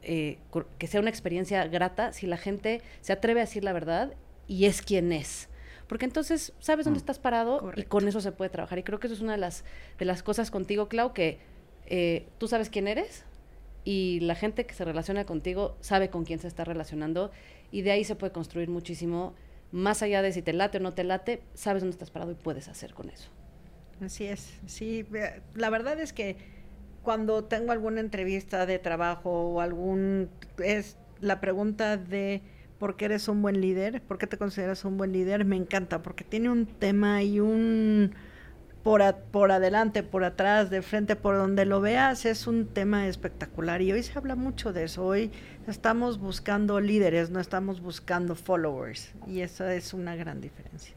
eh, 0.03 0.38
que 0.78 0.88
sea 0.88 0.99
una 0.99 1.10
experiencia 1.10 1.66
grata 1.68 2.14
si 2.14 2.28
la 2.28 2.38
gente 2.38 2.82
se 3.01 3.14
atreve 3.14 3.39
a 3.39 3.45
decir 3.45 3.64
la 3.64 3.74
verdad 3.74 4.14
y 4.47 4.66
es 4.66 4.84
quien 4.84 5.12
es 5.12 5.49
porque 5.88 6.05
entonces 6.05 6.53
sabes 6.59 6.86
dónde 6.86 6.99
mm. 6.99 7.01
estás 7.01 7.19
parado 7.19 7.71
y 7.75 7.83
con 7.83 8.07
eso 8.07 8.21
se 8.21 8.31
puede 8.31 8.49
trabajar. 8.49 8.79
Y 8.79 8.83
creo 8.83 8.99
que 8.99 9.07
eso 9.07 9.15
es 9.15 9.21
una 9.21 9.33
de 9.33 9.38
las, 9.39 9.63
de 9.99 10.05
las 10.05 10.23
cosas 10.23 10.51
contigo, 10.51 10.88
Clau, 10.88 11.13
que 11.13 11.39
eh, 11.86 12.27
tú 12.38 12.47
sabes 12.47 12.69
quién 12.69 12.88
eres 12.88 13.25
y 13.83 14.19
la 14.21 14.36
gente 14.36 14.65
que 14.65 14.73
se 14.73 14.83
relaciona 14.83 15.25
contigo 15.25 15.77
sabe 15.79 16.09
con 16.09 16.25
quién 16.25 16.39
se 16.39 16.47
está 16.47 16.63
relacionando 16.63 17.31
y 17.71 17.83
de 17.83 17.91
ahí 17.91 18.03
se 18.03 18.15
puede 18.15 18.33
construir 18.33 18.69
muchísimo, 18.69 19.36
más 19.71 20.01
allá 20.01 20.21
de 20.21 20.31
si 20.31 20.41
te 20.41 20.53
late 20.53 20.79
o 20.79 20.81
no 20.81 20.93
te 20.93 21.03
late, 21.03 21.43
sabes 21.53 21.83
dónde 21.83 21.93
estás 21.93 22.09
parado 22.09 22.31
y 22.31 22.36
puedes 22.36 22.67
hacer 22.67 22.93
con 22.93 23.09
eso. 23.09 23.29
Así 24.01 24.25
es, 24.25 24.59
sí, 24.65 25.05
la 25.53 25.69
verdad 25.69 25.99
es 25.99 26.11
que 26.11 26.36
cuando 27.03 27.45
tengo 27.45 27.71
alguna 27.71 28.01
entrevista 28.01 28.65
de 28.65 28.79
trabajo 28.79 29.29
o 29.29 29.61
algún, 29.61 30.29
es 30.57 30.97
la 31.21 31.39
pregunta 31.39 31.95
de 31.95 32.41
por 32.86 32.97
qué 32.97 33.05
eres 33.05 33.27
un 33.27 33.41
buen 33.41 33.61
líder, 33.61 33.99
por 34.03 34.19
qué 34.19 34.27
te 34.27 34.38
consideras 34.38 34.86
un 34.86 34.95
buen 34.95 35.11
líder, 35.11 35.43
me 35.43 35.55
encanta, 35.55 36.03
porque 36.03 36.23
tiene 36.23 36.51
un 36.51 36.67
tema 36.67 37.23
y 37.23 37.39
un 37.39 38.13
por, 38.83 39.01
por 39.31 39.51
adelante, 39.51 40.03
por 40.03 40.23
atrás, 40.23 40.69
de 40.69 40.83
frente, 40.83 41.15
por 41.15 41.36
donde 41.36 41.65
lo 41.65 41.81
veas, 41.81 42.25
es 42.25 42.45
un 42.45 42.67
tema 42.67 43.07
espectacular. 43.07 43.81
Y 43.81 43.91
hoy 43.91 44.03
se 44.03 44.15
habla 44.15 44.36
mucho 44.36 44.71
de 44.71 44.83
eso. 44.83 45.03
Hoy 45.03 45.31
estamos 45.67 46.19
buscando 46.19 46.79
líderes, 46.79 47.31
no 47.31 47.39
estamos 47.39 47.81
buscando 47.81 48.36
followers. 48.36 49.15
Y 49.25 49.41
esa 49.41 49.73
es 49.73 49.95
una 49.95 50.15
gran 50.15 50.39
diferencia. 50.39 50.93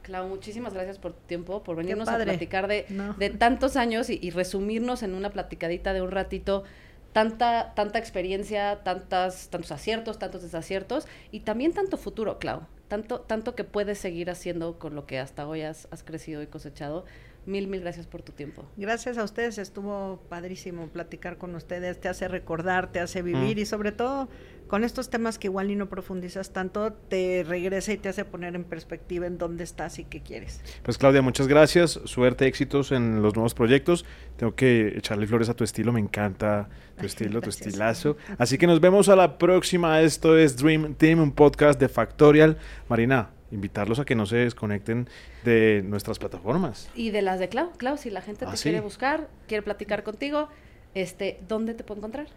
Clau, 0.00 0.26
muchísimas 0.26 0.72
gracias 0.72 0.98
por 0.98 1.12
tu 1.12 1.20
tiempo, 1.26 1.62
por 1.62 1.76
venirnos 1.76 2.08
a 2.08 2.16
platicar 2.16 2.66
de, 2.66 2.86
de 3.18 3.28
tantos 3.28 3.76
años 3.76 4.08
y, 4.08 4.18
y, 4.22 4.30
resumirnos 4.30 5.02
en 5.02 5.12
una 5.12 5.28
platicadita 5.28 5.92
de 5.92 6.00
un 6.00 6.12
ratito 6.12 6.64
tanta, 7.12 7.74
tanta 7.74 7.98
experiencia, 7.98 8.82
tantas, 8.82 9.48
tantos 9.48 9.72
aciertos, 9.72 10.18
tantos 10.18 10.42
desaciertos 10.42 11.06
y 11.30 11.40
también 11.40 11.72
tanto 11.72 11.96
futuro, 11.96 12.38
Clau 12.38 12.62
tanto, 12.90 13.20
tanto 13.20 13.54
que 13.54 13.64
puedes 13.64 13.98
seguir 13.98 14.30
haciendo 14.30 14.78
con 14.78 14.94
lo 14.96 15.06
que 15.06 15.20
hasta 15.20 15.46
hoy 15.46 15.62
has, 15.62 15.88
has 15.92 16.02
crecido 16.02 16.42
y 16.42 16.48
cosechado. 16.48 17.06
Mil, 17.46 17.68
mil 17.68 17.80
gracias 17.80 18.06
por 18.06 18.20
tu 18.20 18.32
tiempo. 18.32 18.64
Gracias 18.76 19.16
a 19.16 19.24
ustedes, 19.24 19.56
estuvo 19.56 20.20
padrísimo 20.28 20.88
platicar 20.88 21.38
con 21.38 21.54
ustedes, 21.54 21.98
te 21.98 22.08
hace 22.08 22.28
recordar, 22.28 22.92
te 22.92 23.00
hace 23.00 23.22
vivir 23.22 23.56
mm. 23.56 23.60
y 23.60 23.64
sobre 23.64 23.92
todo 23.92 24.28
con 24.70 24.84
estos 24.84 25.10
temas 25.10 25.36
que 25.36 25.48
igual 25.48 25.66
ni 25.66 25.74
no 25.74 25.88
profundizas 25.88 26.52
tanto, 26.52 26.92
te 26.92 27.44
regresa 27.44 27.92
y 27.92 27.96
te 27.96 28.08
hace 28.08 28.24
poner 28.24 28.54
en 28.54 28.62
perspectiva 28.62 29.26
en 29.26 29.36
dónde 29.36 29.64
estás 29.64 29.98
y 29.98 30.04
qué 30.04 30.20
quieres. 30.20 30.60
Pues 30.84 30.96
Claudia, 30.96 31.22
muchas 31.22 31.48
gracias, 31.48 31.98
suerte, 32.04 32.46
éxitos 32.46 32.92
en 32.92 33.20
los 33.20 33.34
nuevos 33.34 33.52
proyectos. 33.52 34.06
Tengo 34.36 34.54
que 34.54 34.96
echarle 34.96 35.26
flores 35.26 35.48
a 35.48 35.54
tu 35.54 35.64
estilo, 35.64 35.92
me 35.92 35.98
encanta 35.98 36.68
tu 36.96 37.06
estilo, 37.06 37.40
tu 37.40 37.50
estilazo. 37.50 38.16
Así 38.38 38.58
que 38.58 38.68
nos 38.68 38.80
vemos 38.80 39.08
a 39.08 39.16
la 39.16 39.38
próxima. 39.38 40.02
Esto 40.02 40.38
es 40.38 40.56
Dream 40.56 40.94
Team, 40.94 41.18
un 41.18 41.32
podcast 41.32 41.80
de 41.80 41.88
Factorial. 41.88 42.56
Marina, 42.88 43.30
invitarlos 43.50 43.98
a 43.98 44.04
que 44.04 44.14
no 44.14 44.24
se 44.24 44.36
desconecten 44.36 45.08
de 45.44 45.82
nuestras 45.84 46.20
plataformas. 46.20 46.88
Y 46.94 47.10
de 47.10 47.22
las 47.22 47.40
de 47.40 47.48
Clau. 47.48 47.72
Clau, 47.76 47.96
si 47.96 48.08
la 48.08 48.22
gente 48.22 48.46
te 48.46 48.52
ah, 48.52 48.54
quiere 48.62 48.78
buscar, 48.78 49.26
quiere 49.48 49.62
platicar 49.62 50.04
contigo, 50.04 50.48
este, 50.94 51.40
¿dónde 51.48 51.74
te 51.74 51.82
puede 51.82 51.98
encontrar? 51.98 52.28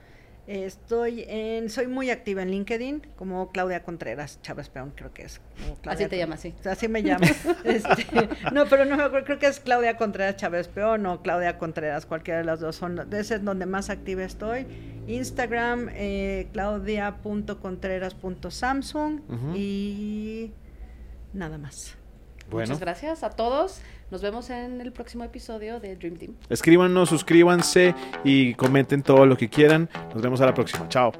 Estoy 0.46 1.24
en, 1.28 1.70
soy 1.70 1.88
muy 1.88 2.10
activa 2.10 2.42
en 2.42 2.52
LinkedIn, 2.52 3.08
como 3.16 3.54
Claudia 3.54 3.84
Contreras 3.84 4.42
Chávez 4.42 4.68
Peón, 4.70 4.92
creo 4.94 5.14
que 5.14 5.24
es. 5.24 5.40
así 5.86 6.06
te 6.08 6.18
llamas, 6.18 6.42
sí. 6.42 6.54
Así 6.66 6.90
me 6.90 7.02
llamo. 7.02 7.26
Este, 7.64 8.06
no, 8.52 8.66
pero 8.66 8.84
no 8.84 8.98
me 8.98 9.04
acuerdo, 9.04 9.26
creo 9.26 9.40
que 9.40 9.48
es 9.48 9.62
Claudia 9.62 9.96
Contreras 9.96 10.36
Chávez 10.36 10.68
Peón 10.68 11.06
o 11.06 11.22
Claudia 11.22 11.58
Contreras, 11.58 12.06
cualquiera 12.06 12.40
de 12.40 12.46
las 12.46 12.60
dos 12.60 12.76
son. 12.76 13.00
Ese 13.14 13.36
es 13.36 13.44
donde 13.44 13.66
más 13.66 13.90
activa 13.90 14.24
estoy. 14.24 14.68
Instagram, 15.08 15.90
eh, 15.94 16.50
claudia.contreras.samsung 16.52 19.22
y 19.56 20.52
nada 21.34 21.58
más. 21.58 21.96
Muchas 22.52 22.80
gracias 22.80 23.24
a 23.24 23.30
todos. 23.30 23.82
Nos 24.12 24.22
vemos 24.22 24.50
en 24.50 24.80
el 24.82 24.92
próximo 24.92 25.24
episodio 25.24 25.80
de 25.80 25.96
Dream 25.96 26.18
Team. 26.18 26.34
Escríbanos, 26.50 27.10
suscríbanse 27.10 27.96
y 28.24 28.54
comenten 28.54 29.02
todo 29.02 29.26
lo 29.26 29.36
que 29.38 29.50
quieran. 29.50 29.90
Nos 30.14 30.22
vemos 30.22 30.40
a 30.42 30.46
la 30.46 30.54
próxima. 30.54 30.88
Chao. 30.88 31.12